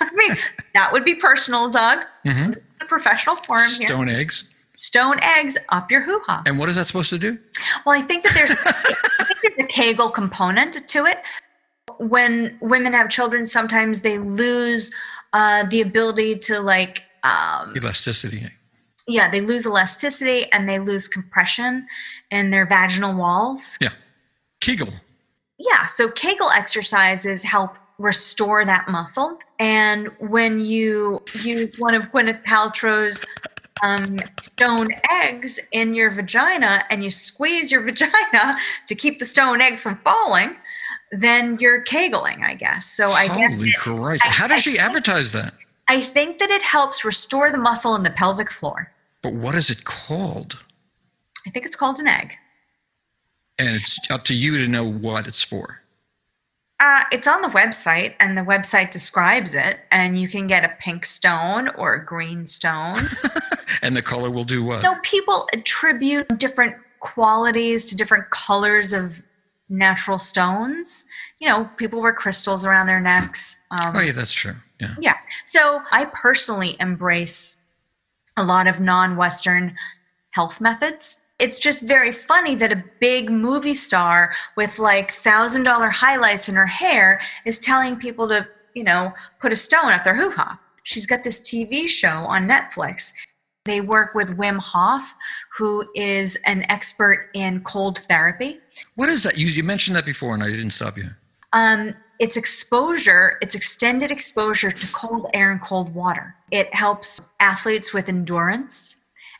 I 0.00 0.10
mean, 0.14 0.36
that 0.74 0.92
would 0.92 1.04
be 1.04 1.14
personal, 1.14 1.68
Doug. 1.70 2.00
Mhm. 2.24 2.54
The 2.80 2.86
professional 2.86 3.36
forum 3.36 3.62
here. 3.78 3.88
Stone 3.88 4.08
eggs. 4.08 4.44
Stone 4.76 5.18
eggs 5.22 5.56
up 5.70 5.90
your 5.90 6.02
hoo 6.02 6.20
ha. 6.26 6.42
And 6.46 6.58
what 6.58 6.68
is 6.68 6.76
that 6.76 6.86
supposed 6.86 7.10
to 7.10 7.18
do? 7.18 7.38
Well, 7.84 7.98
I 7.98 8.02
think 8.02 8.24
that 8.24 8.34
there's, 8.34 8.54
think 9.40 9.56
there's 9.56 9.66
a 9.66 9.68
Kegel 9.68 10.10
component 10.10 10.86
to 10.86 11.06
it. 11.06 11.18
When 11.98 12.58
women 12.60 12.92
have 12.92 13.08
children, 13.08 13.46
sometimes 13.46 14.02
they 14.02 14.18
lose 14.18 14.94
uh, 15.32 15.64
the 15.66 15.80
ability 15.80 16.36
to 16.38 16.60
like, 16.60 17.02
um, 17.22 17.74
Elasticity. 17.76 18.46
yeah, 19.08 19.30
they 19.30 19.40
lose 19.40 19.66
elasticity 19.66 20.50
and 20.52 20.68
they 20.68 20.78
lose 20.78 21.08
compression 21.08 21.86
in 22.30 22.50
their 22.50 22.66
vaginal 22.66 23.14
walls. 23.16 23.76
Yeah. 23.80 23.90
Kegel. 24.60 24.88
Yeah, 25.58 25.86
so 25.86 26.10
Kegel 26.10 26.50
exercises 26.50 27.42
help 27.42 27.76
restore 27.98 28.64
that 28.64 28.88
muscle. 28.88 29.38
And 29.58 30.08
when 30.18 30.60
you 30.60 31.22
use 31.42 31.74
one 31.78 31.94
of 31.94 32.02
Gwyneth 32.12 32.44
Paltrow's 32.44 33.24
um, 33.82 34.18
stone 34.38 34.88
eggs 35.22 35.58
in 35.72 35.94
your 35.94 36.10
vagina 36.10 36.84
and 36.90 37.02
you 37.02 37.10
squeeze 37.10 37.70
your 37.72 37.82
vagina 37.84 38.56
to 38.86 38.94
keep 38.94 39.18
the 39.18 39.24
stone 39.24 39.60
egg 39.60 39.78
from 39.78 39.96
falling, 39.98 40.56
then 41.12 41.58
you're 41.60 41.82
Kegling, 41.84 42.42
I 42.42 42.54
guess. 42.54 42.86
So 42.86 43.10
I 43.10 43.26
Holy 43.26 43.72
Christ. 43.72 44.24
I- 44.26 44.30
How 44.30 44.48
does 44.48 44.62
she 44.62 44.78
advertise 44.78 45.32
that? 45.32 45.54
I 45.88 46.00
think 46.00 46.40
that 46.40 46.50
it 46.50 46.62
helps 46.62 47.04
restore 47.04 47.52
the 47.52 47.58
muscle 47.58 47.94
in 47.94 48.02
the 48.02 48.10
pelvic 48.10 48.50
floor. 48.50 48.90
But 49.22 49.34
what 49.34 49.54
is 49.54 49.70
it 49.70 49.84
called? 49.84 50.60
I 51.46 51.50
think 51.50 51.64
it's 51.64 51.76
called 51.76 52.00
an 52.00 52.08
egg. 52.08 52.32
And 53.58 53.76
it's 53.76 53.98
up 54.10 54.24
to 54.24 54.34
you 54.34 54.58
to 54.58 54.68
know 54.68 54.90
what 54.90 55.26
it's 55.26 55.42
for. 55.42 55.80
Uh, 56.78 57.04
it's 57.10 57.26
on 57.26 57.40
the 57.40 57.48
website, 57.48 58.14
and 58.20 58.36
the 58.36 58.42
website 58.42 58.90
describes 58.90 59.54
it. 59.54 59.80
And 59.90 60.20
you 60.20 60.28
can 60.28 60.46
get 60.46 60.64
a 60.64 60.74
pink 60.80 61.06
stone 61.06 61.68
or 61.78 61.94
a 61.94 62.04
green 62.04 62.44
stone. 62.44 62.98
and 63.82 63.96
the 63.96 64.02
color 64.02 64.30
will 64.30 64.44
do 64.44 64.62
what? 64.64 64.78
You 64.82 64.92
know, 64.92 64.98
people 65.02 65.48
attribute 65.54 66.28
different 66.38 66.74
qualities 67.00 67.86
to 67.86 67.96
different 67.96 68.28
colors 68.30 68.92
of 68.92 69.22
natural 69.68 70.18
stones. 70.18 71.08
You 71.40 71.48
know, 71.48 71.68
people 71.76 72.00
wear 72.00 72.12
crystals 72.12 72.64
around 72.64 72.86
their 72.86 73.00
necks. 73.00 73.62
Um, 73.70 73.94
oh, 73.96 74.00
yeah, 74.00 74.12
that's 74.12 74.32
true. 74.32 74.54
Yeah. 74.80 74.94
Yeah. 75.00 75.14
So 75.44 75.82
I 75.90 76.06
personally 76.06 76.76
embrace 76.80 77.60
a 78.36 78.44
lot 78.44 78.66
of 78.66 78.80
non 78.80 79.16
Western 79.16 79.74
health 80.30 80.60
methods 80.60 81.22
it's 81.38 81.58
just 81.58 81.82
very 81.82 82.12
funny 82.12 82.54
that 82.54 82.72
a 82.72 82.84
big 83.00 83.30
movie 83.30 83.74
star 83.74 84.32
with 84.56 84.78
like 84.78 85.10
thousand 85.10 85.64
dollar 85.64 85.90
highlights 85.90 86.48
in 86.48 86.54
her 86.54 86.66
hair 86.66 87.20
is 87.44 87.58
telling 87.58 87.96
people 87.96 88.26
to, 88.28 88.46
you 88.74 88.84
know, 88.84 89.12
put 89.40 89.52
a 89.52 89.56
stone 89.56 89.92
up 89.92 90.04
their 90.04 90.16
hoo 90.16 90.30
ha. 90.30 90.58
She's 90.84 91.06
got 91.06 91.24
this 91.24 91.40
TV 91.40 91.88
show 91.88 92.26
on 92.26 92.48
Netflix. 92.48 93.12
They 93.64 93.80
work 93.80 94.14
with 94.14 94.38
Wim 94.38 94.58
Hof, 94.58 95.14
who 95.58 95.84
is 95.94 96.38
an 96.46 96.64
expert 96.68 97.30
in 97.34 97.62
cold 97.64 97.98
therapy. 97.98 98.58
What 98.94 99.08
is 99.08 99.22
that? 99.22 99.38
You, 99.38 99.46
you 99.46 99.62
mentioned 99.62 99.96
that 99.96 100.04
before 100.04 100.34
and 100.34 100.42
I 100.42 100.50
didn't 100.50 100.70
stop 100.70 100.96
you. 100.96 101.10
Um, 101.52 101.94
it's 102.18 102.36
exposure, 102.36 103.38
it's 103.42 103.54
extended 103.54 104.10
exposure 104.10 104.70
to 104.70 104.92
cold 104.92 105.26
air 105.34 105.52
and 105.52 105.60
cold 105.60 105.94
water. 105.94 106.34
It 106.50 106.74
helps 106.74 107.20
athletes 107.40 107.92
with 107.92 108.08
endurance 108.08 108.96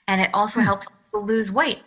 and 0.08 0.20
it 0.20 0.30
also 0.34 0.60
hmm. 0.60 0.66
helps 0.66 0.88
people 0.88 1.26
lose 1.26 1.50
weight. 1.50 1.82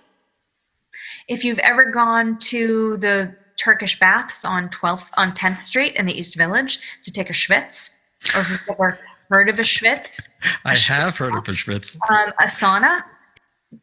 If 1.27 1.45
you've 1.45 1.59
ever 1.59 1.91
gone 1.91 2.37
to 2.39 2.97
the 2.97 3.35
Turkish 3.57 3.99
baths 3.99 4.45
on 4.45 4.69
12th 4.69 5.09
on 5.17 5.31
10th 5.33 5.61
Street 5.61 5.95
in 5.95 6.05
the 6.05 6.17
East 6.17 6.37
Village 6.37 6.79
to 7.03 7.11
take 7.11 7.29
a 7.29 7.33
schwitz, 7.33 7.97
or 8.35 8.41
if 8.41 8.49
you've 8.49 8.69
ever 8.69 8.99
heard 9.29 9.49
of 9.49 9.59
a 9.59 9.63
schwitz, 9.63 10.29
I 10.65 10.75
have 10.75 11.17
heard 11.17 11.35
of 11.35 11.47
a 11.47 11.51
schwitz. 11.51 11.97
Um, 12.09 12.31
a 12.39 12.45
sauna. 12.45 13.03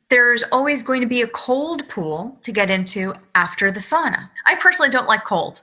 There's 0.08 0.44
always 0.52 0.82
going 0.82 1.00
to 1.00 1.06
be 1.06 1.22
a 1.22 1.26
cold 1.28 1.88
pool 1.88 2.38
to 2.42 2.52
get 2.52 2.70
into 2.70 3.14
after 3.34 3.72
the 3.72 3.80
sauna. 3.80 4.30
I 4.46 4.54
personally 4.56 4.90
don't 4.90 5.08
like 5.08 5.24
cold. 5.24 5.62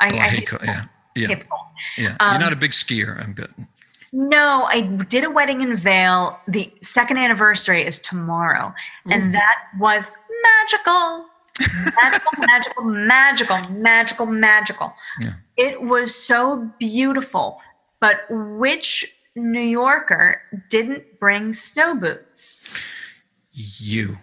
I, 0.00 0.10
oh, 0.10 0.16
I, 0.16 0.24
I 0.24 0.28
hate 0.28 0.48
cold. 0.48 0.62
Yeah, 0.64 0.82
yeah, 1.16 1.42
yeah. 1.96 2.16
Um, 2.20 2.32
You're 2.32 2.40
not 2.40 2.52
a 2.52 2.56
big 2.56 2.72
skier, 2.72 3.22
I'm 3.22 3.32
betting. 3.32 3.68
No, 4.12 4.64
I 4.68 4.82
did 4.82 5.24
a 5.24 5.30
wedding 5.30 5.60
in 5.60 5.76
Vail. 5.76 6.38
The 6.46 6.72
second 6.82 7.18
anniversary 7.18 7.82
is 7.82 7.98
tomorrow, 7.98 8.72
Ooh. 9.08 9.12
and 9.12 9.34
that 9.34 9.56
was 9.78 10.06
magical. 10.44 11.26
magical, 12.02 12.30
magical, 12.46 12.84
magical, 12.84 13.58
magical, 13.72 14.26
magical. 14.26 14.94
Yeah. 15.20 15.32
It 15.56 15.82
was 15.82 16.14
so 16.14 16.70
beautiful. 16.78 17.60
But 18.00 18.24
which 18.28 19.04
New 19.34 19.62
Yorker 19.62 20.42
didn't 20.68 21.18
bring 21.18 21.52
snow 21.52 21.98
boots? 21.98 22.72
You. 23.54 24.18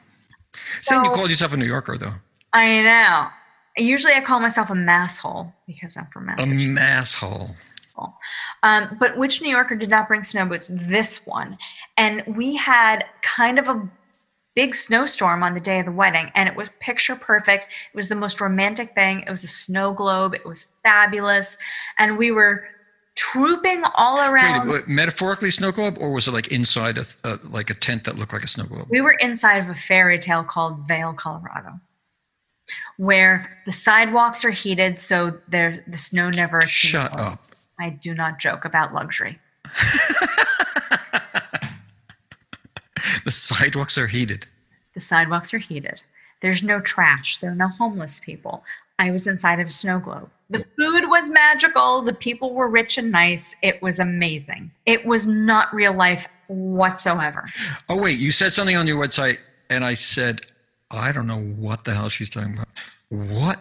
So, 0.54 0.96
Saying 0.96 1.06
you 1.06 1.12
called 1.12 1.30
yourself 1.30 1.54
a 1.54 1.58
New 1.58 1.66
Yorker, 1.66 1.98
though. 1.98 2.14
I 2.54 2.82
know. 2.82 3.28
Usually 3.78 4.14
I 4.14 4.22
call 4.22 4.40
myself 4.40 4.70
a 4.70 4.74
masshole 4.74 5.54
because 5.66 5.96
I'm 5.96 6.08
from 6.08 6.26
Massachusetts. 6.26 6.64
A 6.64 6.68
masshole. 6.68 7.56
Um, 8.64 8.98
but 9.00 9.18
which 9.18 9.42
New 9.42 9.50
Yorker 9.50 9.76
did 9.76 9.90
not 9.90 10.08
bring 10.08 10.24
snow 10.24 10.46
boots? 10.46 10.70
This 10.70 11.26
one. 11.26 11.58
And 11.98 12.24
we 12.36 12.56
had 12.56 13.06
kind 13.22 13.60
of 13.60 13.70
a 13.70 13.90
big 14.56 14.76
snowstorm 14.76 15.44
on 15.44 15.54
the 15.54 15.62
day 15.62 15.80
of 15.80 15.86
the 15.86 15.92
wedding 15.92 16.30
and 16.36 16.50
it 16.50 16.56
was 16.56 16.70
picture 16.82 17.16
perfect. 17.16 17.68
It 17.94 17.96
was 17.96 18.10
the 18.10 18.16
most 18.16 18.42
romantic 18.42 18.90
thing. 18.90 19.22
It 19.22 19.32
was 19.32 19.44
a 19.44 19.48
snow 19.48 19.94
globe. 19.94 20.34
It 20.34 20.46
was 20.46 20.80
fabulous. 20.84 21.58
And 21.98 22.18
we 22.18 22.32
were 22.32 22.66
trooping 23.16 23.84
all 23.96 24.20
around. 24.20 24.70
Wait, 24.70 24.88
metaphorically 24.88 25.52
snow 25.52 25.72
globe 25.72 25.98
or 26.00 26.14
was 26.14 26.28
it 26.28 26.32
like 26.32 26.52
inside 26.52 26.98
a, 26.98 27.06
uh, 27.24 27.38
like 27.44 27.70
a 27.70 27.74
tent 27.74 28.04
that 28.06 28.18
looked 28.18 28.34
like 28.34 28.44
a 28.44 28.48
snow 28.48 28.66
globe? 28.66 28.88
We 28.90 29.02
were 29.02 29.12
inside 29.20 29.58
of 29.58 29.70
a 29.70 29.76
fairy 29.76 30.20
tale 30.20 30.44
called 30.44 30.88
Vail, 30.88 31.14
Colorado. 31.14 31.80
Where 32.98 33.58
the 33.66 33.74
sidewalks 33.74 34.46
are 34.46 34.52
heated 34.52 34.98
so 34.98 35.38
there 35.48 35.84
the 35.88 35.98
snow 35.98 36.30
never 36.30 36.62
Shut 36.62 37.20
up. 37.20 37.42
I 37.80 37.90
do 37.90 38.14
not 38.14 38.40
joke 38.40 38.64
about 38.64 38.94
luxury. 38.94 39.40
the 43.26 43.32
sidewalks 43.32 43.98
are 43.98 44.08
heated. 44.08 44.48
The 44.94 45.02
sidewalks 45.02 45.54
are 45.54 45.58
heated. 45.58 46.02
There's 46.42 46.64
no 46.64 46.80
trash. 46.80 47.38
There 47.40 47.52
are 47.52 47.56
no 47.56 47.68
homeless 47.68 48.20
people. 48.20 48.64
I 49.02 49.10
was 49.10 49.26
inside 49.26 49.60
of 49.60 49.68
a 49.68 49.72
snow 49.72 49.98
globe. 49.98 50.30
The 50.52 50.60
food 50.78 51.10
was 51.10 51.28
magical. 51.32 52.04
The 52.04 52.14
people 52.14 52.54
were 52.54 52.68
rich 52.68 53.00
and 53.00 53.12
nice. 53.12 53.56
It 53.64 53.82
was 53.82 54.00
amazing. 54.00 54.70
It 54.86 55.08
was 55.08 55.26
not 55.26 55.74
real 55.74 55.92
life 55.92 56.28
whatsoever. 56.48 57.48
Oh, 57.90 58.00
wait. 58.00 58.20
You 58.20 58.32
said 58.32 58.52
something 58.52 58.76
on 58.76 58.86
your 58.86 59.04
website, 59.04 59.40
and 59.72 59.84
I 59.84 59.96
said, 59.96 60.42
I 60.92 61.12
don't 61.12 61.26
know 61.26 61.40
what 61.40 61.84
the 61.84 61.96
hell 61.96 62.10
she's 62.10 62.30
talking 62.30 62.54
about. 62.54 62.68
What 63.10 63.60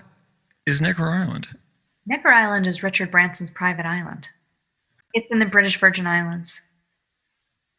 is 0.66 0.82
Necker 0.82 1.06
Island? 1.06 1.48
Necker 2.04 2.28
Island 2.28 2.66
is 2.66 2.82
Richard 2.82 3.10
Branson's 3.10 3.50
private 3.50 3.86
island. 3.86 4.28
It's 5.14 5.32
in 5.32 5.38
the 5.38 5.46
British 5.46 5.80
Virgin 5.80 6.06
Islands. 6.06 6.60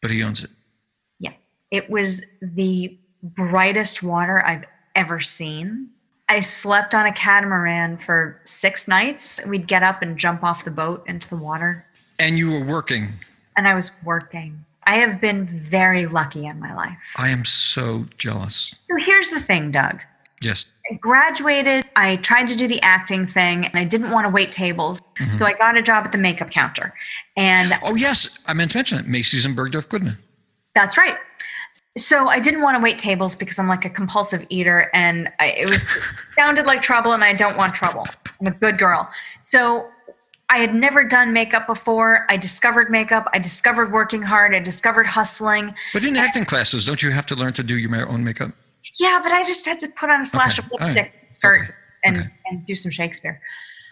But 0.01 0.09
he 0.09 0.23
owns 0.23 0.43
it. 0.43 0.49
Yeah. 1.19 1.33
It 1.69 1.91
was 1.91 2.25
the 2.41 2.97
brightest 3.21 4.01
water 4.01 4.43
I've 4.43 4.65
ever 4.95 5.19
seen. 5.19 5.89
I 6.31 6.39
slept 6.39 6.95
on 6.95 7.05
a 7.05 7.11
catamaran 7.11 7.97
for 7.97 8.39
six 8.45 8.87
nights. 8.87 9.45
We'd 9.45 9.67
get 9.67 9.83
up 9.83 10.01
and 10.01 10.17
jump 10.17 10.45
off 10.45 10.63
the 10.63 10.71
boat 10.71 11.03
into 11.05 11.27
the 11.29 11.35
water. 11.35 11.85
And 12.19 12.37
you 12.37 12.53
were 12.57 12.65
working. 12.65 13.09
And 13.57 13.67
I 13.67 13.75
was 13.75 13.91
working. 14.05 14.63
I 14.85 14.95
have 14.95 15.19
been 15.19 15.45
very 15.45 16.05
lucky 16.05 16.45
in 16.45 16.57
my 16.57 16.73
life. 16.73 17.13
I 17.17 17.27
am 17.31 17.43
so 17.43 18.05
jealous. 18.17 18.73
So 18.89 18.95
here's 18.95 19.29
the 19.29 19.41
thing, 19.41 19.71
Doug. 19.71 19.99
Yes. 20.41 20.71
I 20.89 20.93
graduated. 20.95 21.83
I 21.97 22.15
tried 22.15 22.47
to 22.47 22.55
do 22.55 22.65
the 22.65 22.81
acting 22.81 23.27
thing 23.27 23.65
and 23.65 23.75
I 23.75 23.83
didn't 23.83 24.11
want 24.11 24.23
to 24.23 24.29
wait 24.29 24.53
tables. 24.53 25.01
Mm-hmm. 25.01 25.35
So 25.35 25.45
I 25.45 25.51
got 25.51 25.75
a 25.75 25.81
job 25.81 26.05
at 26.05 26.13
the 26.13 26.17
makeup 26.17 26.49
counter. 26.49 26.93
And 27.35 27.73
Oh, 27.83 27.95
yes. 27.95 28.39
I 28.47 28.53
meant 28.53 28.71
to 28.71 28.77
mention 28.77 28.99
that 28.99 29.07
Macy's 29.07 29.45
and 29.45 29.53
Bergdorf 29.55 29.89
Goodman. 29.89 30.15
That's 30.75 30.97
right. 30.97 31.17
So 31.97 32.27
I 32.29 32.39
didn't 32.39 32.61
want 32.61 32.77
to 32.77 32.83
wait 32.83 32.99
tables 32.99 33.35
because 33.35 33.59
I'm 33.59 33.67
like 33.67 33.85
a 33.85 33.89
compulsive 33.89 34.45
eater 34.49 34.89
and 34.93 35.29
I, 35.39 35.47
it 35.47 35.67
was 35.67 35.85
sounded 36.35 36.65
like 36.65 36.81
trouble 36.81 37.11
and 37.13 37.23
I 37.23 37.33
don't 37.33 37.57
want 37.57 37.75
trouble. 37.75 38.07
I'm 38.39 38.47
a 38.47 38.51
good 38.51 38.77
girl. 38.77 39.09
So 39.41 39.89
I 40.51 40.57
had 40.57 40.73
never 40.75 41.03
done 41.03 41.31
makeup 41.31 41.65
before. 41.65 42.25
I 42.29 42.35
discovered 42.35 42.91
makeup. 42.91 43.25
I 43.33 43.39
discovered 43.39 43.91
working 43.93 44.21
hard. 44.21 44.53
I 44.53 44.59
discovered 44.59 45.05
hustling. 45.05 45.73
But 45.93 46.03
in 46.03 46.17
acting 46.17 46.43
classes, 46.43 46.85
don't 46.85 47.01
you 47.01 47.11
have 47.11 47.25
to 47.27 47.35
learn 47.35 47.53
to 47.53 47.63
do 47.63 47.77
your 47.77 48.09
own 48.09 48.23
makeup? 48.23 48.51
Yeah, 48.99 49.19
but 49.23 49.31
I 49.31 49.45
just 49.45 49.65
had 49.65 49.79
to 49.79 49.87
put 49.95 50.09
on 50.09 50.21
a 50.21 50.25
slash 50.25 50.59
okay. 50.59 50.67
of 50.67 50.81
lipstick, 50.81 51.13
right. 51.15 51.29
skirt, 51.29 51.61
okay. 51.61 51.73
and 52.03 52.17
okay. 52.17 52.29
and 52.47 52.65
do 52.65 52.75
some 52.75 52.91
Shakespeare. 52.91 53.41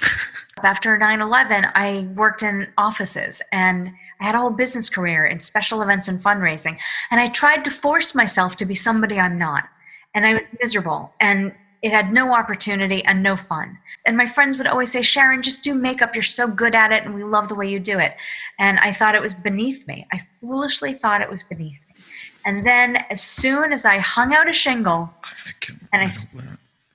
After 0.63 0.97
9/11, 0.97 1.71
I 1.75 2.09
worked 2.13 2.43
in 2.43 2.67
offices 2.77 3.41
and 3.53 3.91
I 4.19 4.25
had 4.25 4.35
a 4.35 4.39
whole 4.39 4.49
business 4.49 4.89
career 4.89 5.25
in 5.25 5.39
special 5.39 5.81
events 5.81 6.07
and 6.07 6.19
fundraising, 6.19 6.77
and 7.11 7.19
I 7.19 7.29
tried 7.29 7.63
to 7.63 7.71
force 7.71 8.13
myself 8.13 8.55
to 8.57 8.65
be 8.65 8.75
somebody 8.75 9.19
I'm 9.19 9.37
not, 9.37 9.69
and 10.13 10.25
I 10.25 10.33
was 10.33 10.43
miserable, 10.59 11.13
and 11.19 11.53
it 11.81 11.91
had 11.91 12.11
no 12.11 12.33
opportunity 12.33 13.03
and 13.05 13.23
no 13.23 13.37
fun. 13.37 13.77
And 14.05 14.17
my 14.17 14.27
friends 14.27 14.57
would 14.57 14.67
always 14.67 14.91
say, 14.91 15.01
Sharon, 15.01 15.41
just 15.41 15.63
do 15.63 15.73
makeup. 15.73 16.13
You're 16.15 16.23
so 16.23 16.47
good 16.47 16.75
at 16.75 16.91
it, 16.91 17.05
and 17.05 17.13
we 17.13 17.23
love 17.23 17.47
the 17.47 17.55
way 17.55 17.69
you 17.69 17.79
do 17.79 17.99
it. 17.99 18.15
And 18.57 18.79
I 18.79 18.91
thought 18.91 19.15
it 19.15 19.21
was 19.21 19.33
beneath 19.33 19.87
me. 19.87 20.05
I 20.11 20.19
foolishly 20.41 20.93
thought 20.93 21.21
it 21.21 21.29
was 21.29 21.43
beneath 21.43 21.79
me. 21.87 22.03
And 22.45 22.65
then 22.65 22.97
as 23.09 23.21
soon 23.21 23.71
as 23.71 23.85
I 23.85 23.97
hung 23.97 24.33
out 24.33 24.49
a 24.49 24.53
shingle, 24.53 25.13
and 25.93 26.01
I, 26.01 26.11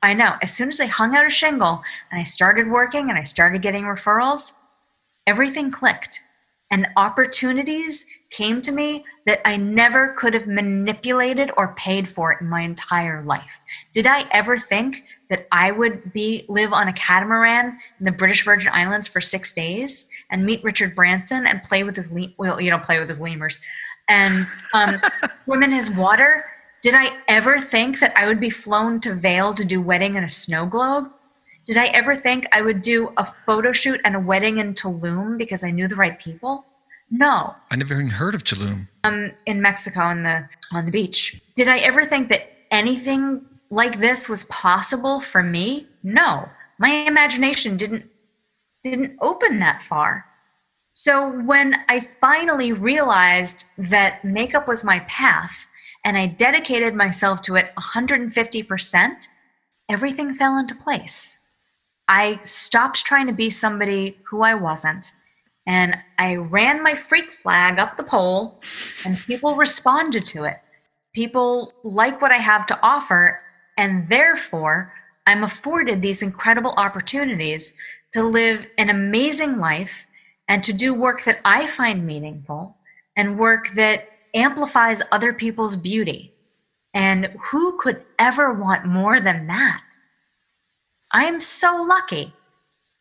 I 0.03 0.15
know, 0.15 0.35
as 0.43 0.55
soon 0.55 0.69
as 0.69 0.81
I 0.81 0.87
hung 0.87 1.15
out 1.15 1.27
a 1.27 1.31
shingle 1.31 1.83
and 2.11 2.21
I 2.21 2.25
started 2.25 2.69
working 2.69 3.09
and 3.11 3.19
I 3.19 3.23
started 3.23 3.63
getting 3.63 3.85
referrals, 3.85 4.53
everything 5.27 5.71
clicked. 5.71 6.21
And 6.71 6.87
opportunities 6.97 8.07
came 8.31 8.61
to 8.63 8.73
me 8.73 9.05
that 9.27 9.47
I 9.47 9.57
never 9.57 10.15
could 10.15 10.35
have 10.35 10.47
manipulated 10.47 11.51
or 11.57 11.75
paid 11.75 12.09
for 12.09 12.33
in 12.33 12.49
my 12.49 12.63
entire 12.63 13.23
life. 13.23 13.61
Did 13.93 14.07
I 14.07 14.25
ever 14.33 14.59
think 14.59 15.05
that 15.31 15.47
I 15.53 15.71
would 15.71 16.13
be 16.13 16.45
live 16.49 16.73
on 16.73 16.89
a 16.89 16.93
catamaran 16.93 17.79
in 17.99 18.05
the 18.05 18.13
British 18.13 18.45
Virgin 18.45 18.73
Islands 18.75 19.09
for 19.09 19.21
six 19.21 19.53
days 19.53 20.09
and 20.31 20.45
meet 20.45 20.63
Richard 20.65 20.95
Branson 20.95 21.47
and 21.47 21.63
play 21.63 21.85
with 21.85 21.97
his 21.97 22.13
le- 22.13 22.33
well, 22.37 22.61
you 22.61 22.71
know, 22.71 22.79
play 22.79 22.99
with 22.99 23.09
his 23.09 23.21
lemurs 23.21 23.59
and 24.09 24.47
um, 24.75 24.95
swim 25.45 25.63
in 25.63 25.73
his 25.73 25.91
water. 25.91 26.45
Did 26.83 26.95
I 26.95 27.17
ever 27.29 27.59
think 27.59 28.01
that 28.01 28.17
I 28.17 28.27
would 28.27 28.41
be 28.41 28.51
flown 28.51 29.01
to 29.01 29.15
Vail 29.15 29.55
to 29.55 29.65
do 29.65 29.81
wedding 29.81 30.17
in 30.17 30.25
a 30.25 30.29
snow 30.29 30.67
globe? 30.67 31.07
Did 31.67 31.79
I 31.79 31.87
ever 31.87 32.15
think 32.15 32.47
I 32.53 32.61
would 32.61 32.83
do 32.83 33.13
a 33.17 33.25
photo 33.25 33.73
shoot 33.73 34.01
and 34.05 34.15
a 34.15 34.21
wedding 34.21 34.59
in 34.59 34.75
Tulum 34.75 35.39
because 35.39 35.65
I 35.65 35.71
knew 35.71 35.89
the 35.89 35.97
right 35.97 36.19
people? 36.19 36.67
No. 37.11 37.55
I 37.71 37.77
never 37.77 37.95
even 37.95 38.09
heard 38.09 38.35
of 38.35 38.45
Tulum. 38.45 38.89
Um, 39.05 39.33
in 39.47 39.63
Mexico 39.63 40.01
on 40.01 40.23
the 40.23 40.49
on 40.73 40.85
the 40.85 40.93
beach. 40.93 41.41
Did 41.55 41.69
I 41.69 41.79
ever 41.79 42.05
think 42.05 42.29
that 42.29 42.51
anything 42.71 43.45
like 43.71 43.99
this 43.99 44.29
was 44.29 44.45
possible 44.45 45.21
for 45.21 45.43
me? 45.43 45.89
No. 46.03 46.49
My 46.79 46.91
imagination 46.91 47.77
didn't 47.77 48.11
didn't 48.83 49.17
open 49.23 49.61
that 49.61 49.83
far. 49.83 50.27
So 50.93 51.41
when 51.43 51.75
I 51.89 52.01
finally 52.01 52.73
realized 52.73 53.67
that 53.79 54.25
makeup 54.25 54.69
was 54.69 54.85
my 54.85 55.01
path 55.01 55.67
and 56.05 56.17
I 56.17 56.27
dedicated 56.27 56.95
myself 56.95 57.43
to 57.43 57.57
it 57.57 57.73
150%, 57.77 59.29
everything 59.89 60.35
fell 60.35 60.59
into 60.59 60.75
place. 60.75 61.39
I 62.09 62.41
stopped 62.43 63.05
trying 63.05 63.27
to 63.27 63.33
be 63.33 63.51
somebody 63.51 64.19
who 64.25 64.43
I 64.43 64.55
wasn't. 64.55 65.13
And 65.67 65.97
I 66.19 66.37
ran 66.37 66.83
my 66.83 66.95
freak 66.95 67.33
flag 67.33 67.79
up 67.79 67.97
the 67.97 68.03
pole, 68.03 68.61
and 69.07 69.17
people 69.27 69.57
responded 69.57 70.27
to 70.27 70.45
it. 70.45 70.61
People 71.15 71.73
like 71.83 72.21
what 72.21 72.33
I 72.33 72.37
have 72.37 72.67
to 72.67 72.79
offer, 72.83 73.41
and 73.79 74.09
therefore, 74.09 74.93
I'm 75.27 75.43
afforded 75.43 76.03
these 76.03 76.23
incredible 76.23 76.75
opportunities 76.77 77.75
to 78.13 78.23
live 78.23 78.67
an 78.77 78.91
amazing 78.91 79.59
life 79.59 80.07
and 80.49 80.63
to 80.65 80.73
do 80.73 80.93
work 80.93 81.25
that 81.25 81.41
I 81.45 81.67
find 81.67 82.07
meaningful 82.07 82.77
and 83.17 83.39
work 83.39 83.71
that 83.71 84.09
amplifies 84.35 85.03
other 85.11 85.33
people's 85.33 85.77
beauty. 85.77 86.35
And 86.93 87.35
who 87.51 87.79
could 87.79 88.03
ever 88.19 88.53
want 88.53 88.85
more 88.85 89.21
than 89.21 89.47
that? 89.47 89.83
I 91.15 91.27
am 91.27 91.41
so 91.41 91.87
lucky 91.89 92.33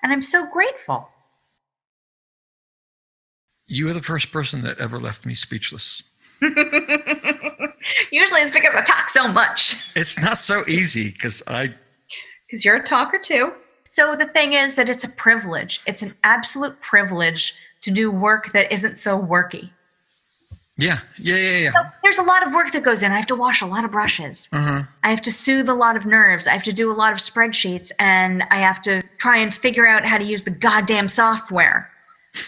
and 0.04 0.14
I'm 0.14 0.22
so 0.22 0.48
grateful. 0.50 1.10
You 3.66 3.90
are 3.90 3.94
the 3.94 4.04
first 4.04 4.32
person 4.32 4.62
that 4.62 4.78
ever 4.78 5.00
left 5.00 5.26
me 5.26 5.34
speechless. 5.34 6.04
Usually 6.42 6.62
it's 8.12 8.52
because 8.52 8.76
I 8.76 8.84
talk 8.86 9.10
so 9.10 9.28
much. 9.28 9.90
It's 9.96 10.22
not 10.22 10.38
so 10.38 10.62
easy 10.68 11.12
because 11.12 11.42
I. 11.48 11.74
Because 12.46 12.64
you're 12.64 12.76
a 12.76 12.84
talker 12.84 13.18
too. 13.18 13.54
So 13.90 14.16
the 14.16 14.28
thing 14.28 14.54
is 14.54 14.76
that 14.76 14.90
it's 14.90 15.04
a 15.04 15.10
privilege. 15.10 15.82
It's 15.88 16.04
an 16.04 16.14
absolute 16.24 16.80
privilege 16.82 17.56
to 17.82 17.90
do 17.90 18.12
work 18.12 18.52
that 18.52 18.72
isn't 18.72 18.96
so 18.96 19.20
worky. 19.20 19.72
Yeah, 20.78 21.00
yeah, 21.20 21.36
yeah, 21.36 21.60
yeah. 21.60 21.72
So 21.72 21.80
there's 22.02 22.18
a 22.18 22.24
lot 22.24 22.46
of 22.46 22.54
work 22.54 22.72
that 22.72 22.84
goes 22.84 23.04
in. 23.04 23.12
I 23.12 23.18
have 23.18 23.28
to 23.28 23.36
wash 23.36 23.62
a 23.62 23.66
lot 23.68 23.86
of 23.86 23.92
brushes. 23.92 24.50
Uh-huh. 24.52 24.84
I 25.04 25.10
have 25.12 25.22
to 25.22 25.32
soothe 25.32 25.70
a 25.70 25.74
lot 25.76 25.96
of 25.96 26.06
nerves. 26.08 26.48
I 26.48 26.54
have 26.54 26.64
to 26.64 26.74
do 26.74 26.92
a 26.92 26.96
lot 26.96 27.14
of 27.14 27.20
spreadsheets 27.20 27.92
and 28.00 28.44
I 28.50 28.58
have 28.58 28.82
to 28.84 29.04
try 29.18 29.38
and 29.38 29.54
figure 29.54 29.88
out 29.88 30.04
how 30.06 30.18
to 30.18 30.26
use 30.26 30.46
the 30.46 30.52
goddamn 30.52 31.08
software. 31.10 31.92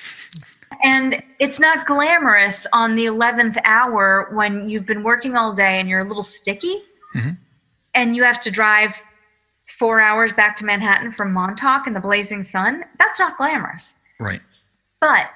and 0.83 1.21
it's 1.39 1.59
not 1.59 1.85
glamorous 1.85 2.65
on 2.73 2.95
the 2.95 3.05
11th 3.05 3.57
hour 3.63 4.29
when 4.33 4.69
you've 4.69 4.87
been 4.87 5.03
working 5.03 5.35
all 5.35 5.53
day 5.53 5.79
and 5.79 5.87
you're 5.87 6.01
a 6.01 6.07
little 6.07 6.23
sticky 6.23 6.75
Mm-hmm. 7.15 7.29
and 7.93 8.13
you 8.17 8.23
have 8.23 8.41
to 8.41 8.51
drive 8.51 9.01
four 9.67 10.01
hours 10.01 10.33
back 10.33 10.57
to 10.57 10.65
Manhattan 10.65 11.13
from 11.13 11.31
Montauk 11.31 11.87
in 11.87 11.93
the 11.93 12.01
blazing 12.01 12.43
sun. 12.43 12.83
That's 12.99 13.19
not 13.19 13.37
glamorous. 13.37 14.01
Right. 14.19 14.41
But 14.99 15.29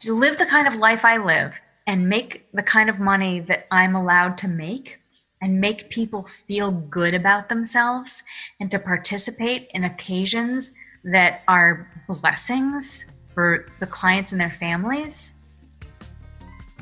to 0.00 0.14
live 0.14 0.38
the 0.38 0.46
kind 0.46 0.66
of 0.66 0.78
life 0.78 1.04
I 1.04 1.18
live 1.18 1.60
and 1.88 2.06
make 2.06 2.46
the 2.52 2.62
kind 2.62 2.90
of 2.90 3.00
money 3.00 3.40
that 3.40 3.66
I'm 3.70 3.96
allowed 3.96 4.36
to 4.38 4.48
make 4.48 5.00
and 5.40 5.58
make 5.58 5.88
people 5.88 6.22
feel 6.22 6.70
good 6.70 7.14
about 7.14 7.48
themselves 7.48 8.22
and 8.60 8.70
to 8.70 8.78
participate 8.78 9.70
in 9.72 9.84
occasions 9.84 10.74
that 11.02 11.40
are 11.48 11.90
blessings 12.06 13.06
for 13.34 13.66
the 13.80 13.86
clients 13.86 14.32
and 14.32 14.40
their 14.40 14.50
families, 14.50 15.34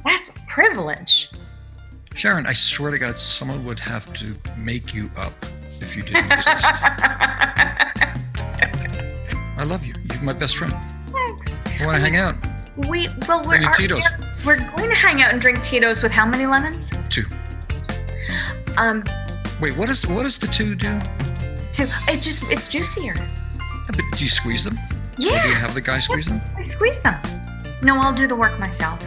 that's 0.05 0.31
a 0.31 0.35
privilege. 0.49 1.31
Sharon, 2.15 2.45
I 2.47 2.53
swear 2.53 2.91
to 2.91 2.99
God, 2.99 3.17
someone 3.17 3.65
would 3.65 3.79
have 3.79 4.13
to 4.15 4.35
make 4.57 4.93
you 4.93 5.09
up 5.17 5.35
if 5.81 5.97
you 5.97 6.03
didn't 6.03 6.33
exist. 6.33 6.49
I 9.59 9.65
love 9.65 9.85
you. 9.85 9.95
You're 10.13 10.23
my 10.25 10.33
best 10.33 10.57
friend. 10.57 10.75
Thanks. 11.07 11.63
I 11.81 11.87
want 11.87 11.97
to 11.97 12.01
hang 12.01 12.17
out. 12.17 12.56
We 12.89 13.09
well 13.27 13.39
we're 13.41 13.45
Bring 13.59 13.63
you 13.63 13.69
our- 13.69 13.75
Tito's. 13.75 14.05
We're 14.45 14.57
going 14.77 14.91
to 14.91 14.95
hang 14.95 15.23
out 15.23 15.33
and 15.33 15.41
drink 15.41 15.63
Tito's 15.63 16.03
with 16.03 16.13
how 16.13 16.27
many 16.27 16.47
lemons? 16.47 16.93
Two. 17.09 17.25
Um, 18.77 19.03
Wait, 19.61 19.77
what 19.77 19.89
is 19.89 20.07
what 20.07 20.25
does 20.25 20.39
the 20.39 20.47
two 20.47 20.75
do? 20.75 20.99
two. 21.73 21.87
It 22.09 22.21
just 22.23 22.43
it's 22.45 22.69
juicier. 22.69 23.15
But 23.87 23.97
do 24.13 24.25
you 24.25 24.29
squeeze 24.29 24.65
them? 24.65 24.75
Or 25.15 25.17
do 25.17 25.25
you 25.25 25.55
have 25.55 25.73
the 25.75 25.81
guy 25.81 25.99
squeeze 25.99 26.27
them? 26.27 26.41
I 26.57 26.63
squeeze 26.63 27.01
them. 27.01 27.15
No, 27.83 27.99
I'll 27.99 28.13
do 28.13 28.27
the 28.27 28.37
work 28.37 28.59
myself. 28.59 29.01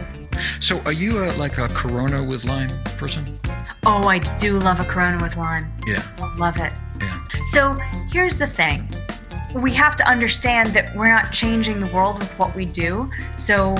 So, 0.58 0.80
are 0.86 0.92
you 0.92 1.24
a, 1.24 1.26
like 1.36 1.58
a 1.58 1.68
Corona 1.68 2.22
with 2.24 2.44
lime 2.46 2.70
person? 2.96 3.38
Oh, 3.86 4.08
I 4.08 4.18
do 4.36 4.58
love 4.58 4.80
a 4.80 4.84
Corona 4.84 5.22
with 5.22 5.36
lime. 5.36 5.70
Yeah, 5.86 6.02
I 6.18 6.34
love 6.36 6.56
it. 6.58 6.72
yeah. 7.00 7.18
So 7.44 7.72
here's 8.10 8.38
the 8.38 8.46
thing. 8.46 8.88
We 9.54 9.72
have 9.74 9.96
to 9.96 10.08
understand 10.08 10.70
that 10.70 10.94
we're 10.94 11.08
not 11.08 11.32
changing 11.32 11.80
the 11.80 11.88
world 11.88 12.18
with 12.18 12.32
what 12.38 12.54
we 12.54 12.64
do. 12.64 13.10
So 13.36 13.74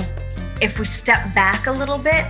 if 0.61 0.77
we 0.79 0.85
step 0.85 1.33
back 1.33 1.67
a 1.67 1.71
little 1.71 1.97
bit 1.97 2.25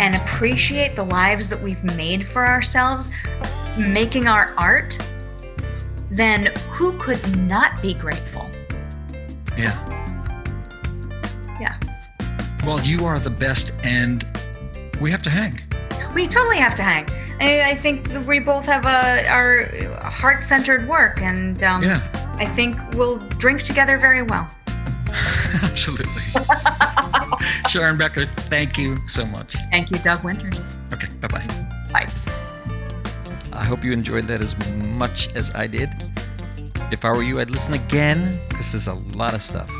and 0.00 0.14
appreciate 0.14 0.96
the 0.96 1.04
lives 1.04 1.48
that 1.48 1.60
we've 1.60 1.82
made 1.96 2.26
for 2.26 2.46
ourselves, 2.46 3.10
making 3.78 4.28
our 4.28 4.54
art, 4.56 4.96
then 6.10 6.52
who 6.70 6.96
could 6.98 7.20
not 7.38 7.82
be 7.82 7.94
grateful? 7.94 8.48
Yeah. 9.58 9.76
Yeah. 11.60 11.78
Well, 12.64 12.80
you 12.80 13.04
are 13.04 13.18
the 13.18 13.30
best, 13.30 13.72
and 13.82 14.24
we 15.00 15.10
have 15.10 15.22
to 15.22 15.30
hang. 15.30 15.58
We 16.14 16.28
totally 16.28 16.58
have 16.58 16.74
to 16.76 16.82
hang. 16.82 17.06
I, 17.40 17.70
I 17.70 17.74
think 17.74 18.08
we 18.28 18.38
both 18.38 18.66
have 18.66 18.86
a, 18.86 19.28
our 19.28 19.64
heart-centered 20.08 20.88
work, 20.88 21.20
and 21.20 21.60
um, 21.64 21.82
Yeah, 21.82 22.00
I 22.36 22.46
think 22.54 22.76
we'll 22.94 23.18
drink 23.38 23.62
together 23.62 23.98
very 23.98 24.22
well. 24.22 24.50
absolutely. 25.62 26.22
Sharon 27.68 27.96
Becker, 27.96 28.26
thank 28.26 28.76
you 28.76 28.98
so 29.06 29.24
much. 29.26 29.54
Thank 29.70 29.90
you, 29.90 29.98
Doug 29.98 30.24
Winters. 30.24 30.78
Okay, 30.92 31.08
bye 31.20 31.28
bye. 31.28 31.46
Bye. 31.92 32.06
I 33.52 33.64
hope 33.64 33.84
you 33.84 33.92
enjoyed 33.92 34.24
that 34.24 34.40
as 34.40 34.56
much 34.74 35.32
as 35.34 35.54
I 35.54 35.66
did. 35.68 35.90
If 36.90 37.04
I 37.04 37.12
were 37.12 37.22
you, 37.22 37.40
I'd 37.40 37.50
listen 37.50 37.74
again. 37.74 38.38
This 38.56 38.74
is 38.74 38.88
a 38.88 38.94
lot 38.94 39.34
of 39.34 39.42
stuff. 39.42 39.70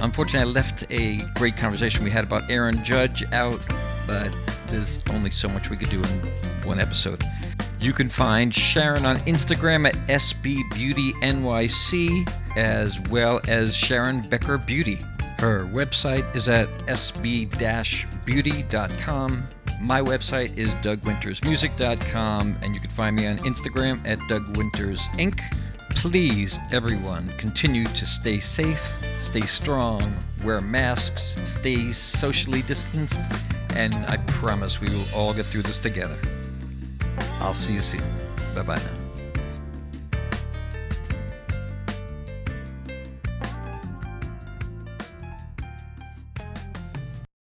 Unfortunately, 0.00 0.50
I 0.50 0.52
left 0.52 0.84
a 0.90 1.18
great 1.36 1.56
conversation 1.56 2.02
we 2.04 2.10
had 2.10 2.24
about 2.24 2.50
Aaron 2.50 2.82
Judge 2.82 3.22
out, 3.32 3.64
but 4.06 4.34
there's 4.66 4.98
only 5.10 5.30
so 5.30 5.48
much 5.48 5.70
we 5.70 5.76
could 5.76 5.90
do 5.90 6.00
in 6.00 6.66
one 6.66 6.80
episode. 6.80 7.22
You 7.80 7.92
can 7.94 8.10
find 8.10 8.54
Sharon 8.54 9.06
on 9.06 9.16
Instagram 9.20 9.88
at 9.88 9.94
SBBeautyNYC, 10.08 12.56
as 12.56 13.00
well 13.08 13.40
as 13.48 13.74
Sharon 13.74 14.20
Becker 14.20 14.58
Beauty. 14.58 14.98
Her 15.38 15.64
website 15.64 16.36
is 16.36 16.46
at 16.48 16.68
sb-beauty.com. 16.86 17.46
My 19.80 20.02
website 20.02 20.58
is 20.58 20.74
dougwintersmusic.com, 20.76 22.58
and 22.60 22.74
you 22.74 22.80
can 22.82 22.90
find 22.90 23.16
me 23.16 23.26
on 23.26 23.38
Instagram 23.38 24.06
at 24.06 24.18
dougwintersinc. 24.28 25.40
Please, 25.88 26.58
everyone, 26.72 27.28
continue 27.38 27.86
to 27.86 28.04
stay 28.04 28.40
safe, 28.40 29.02
stay 29.18 29.40
strong, 29.40 30.14
wear 30.44 30.60
masks, 30.60 31.38
stay 31.44 31.92
socially 31.92 32.60
distanced, 32.62 33.22
and 33.74 33.94
I 34.06 34.18
promise 34.26 34.82
we 34.82 34.90
will 34.90 35.06
all 35.14 35.32
get 35.32 35.46
through 35.46 35.62
this 35.62 35.78
together. 35.78 36.18
I'll 37.40 37.54
see 37.54 37.74
you 37.74 37.80
soon. 37.80 38.02
Bye 38.54 38.62
bye 38.62 38.76
now. 38.76 38.99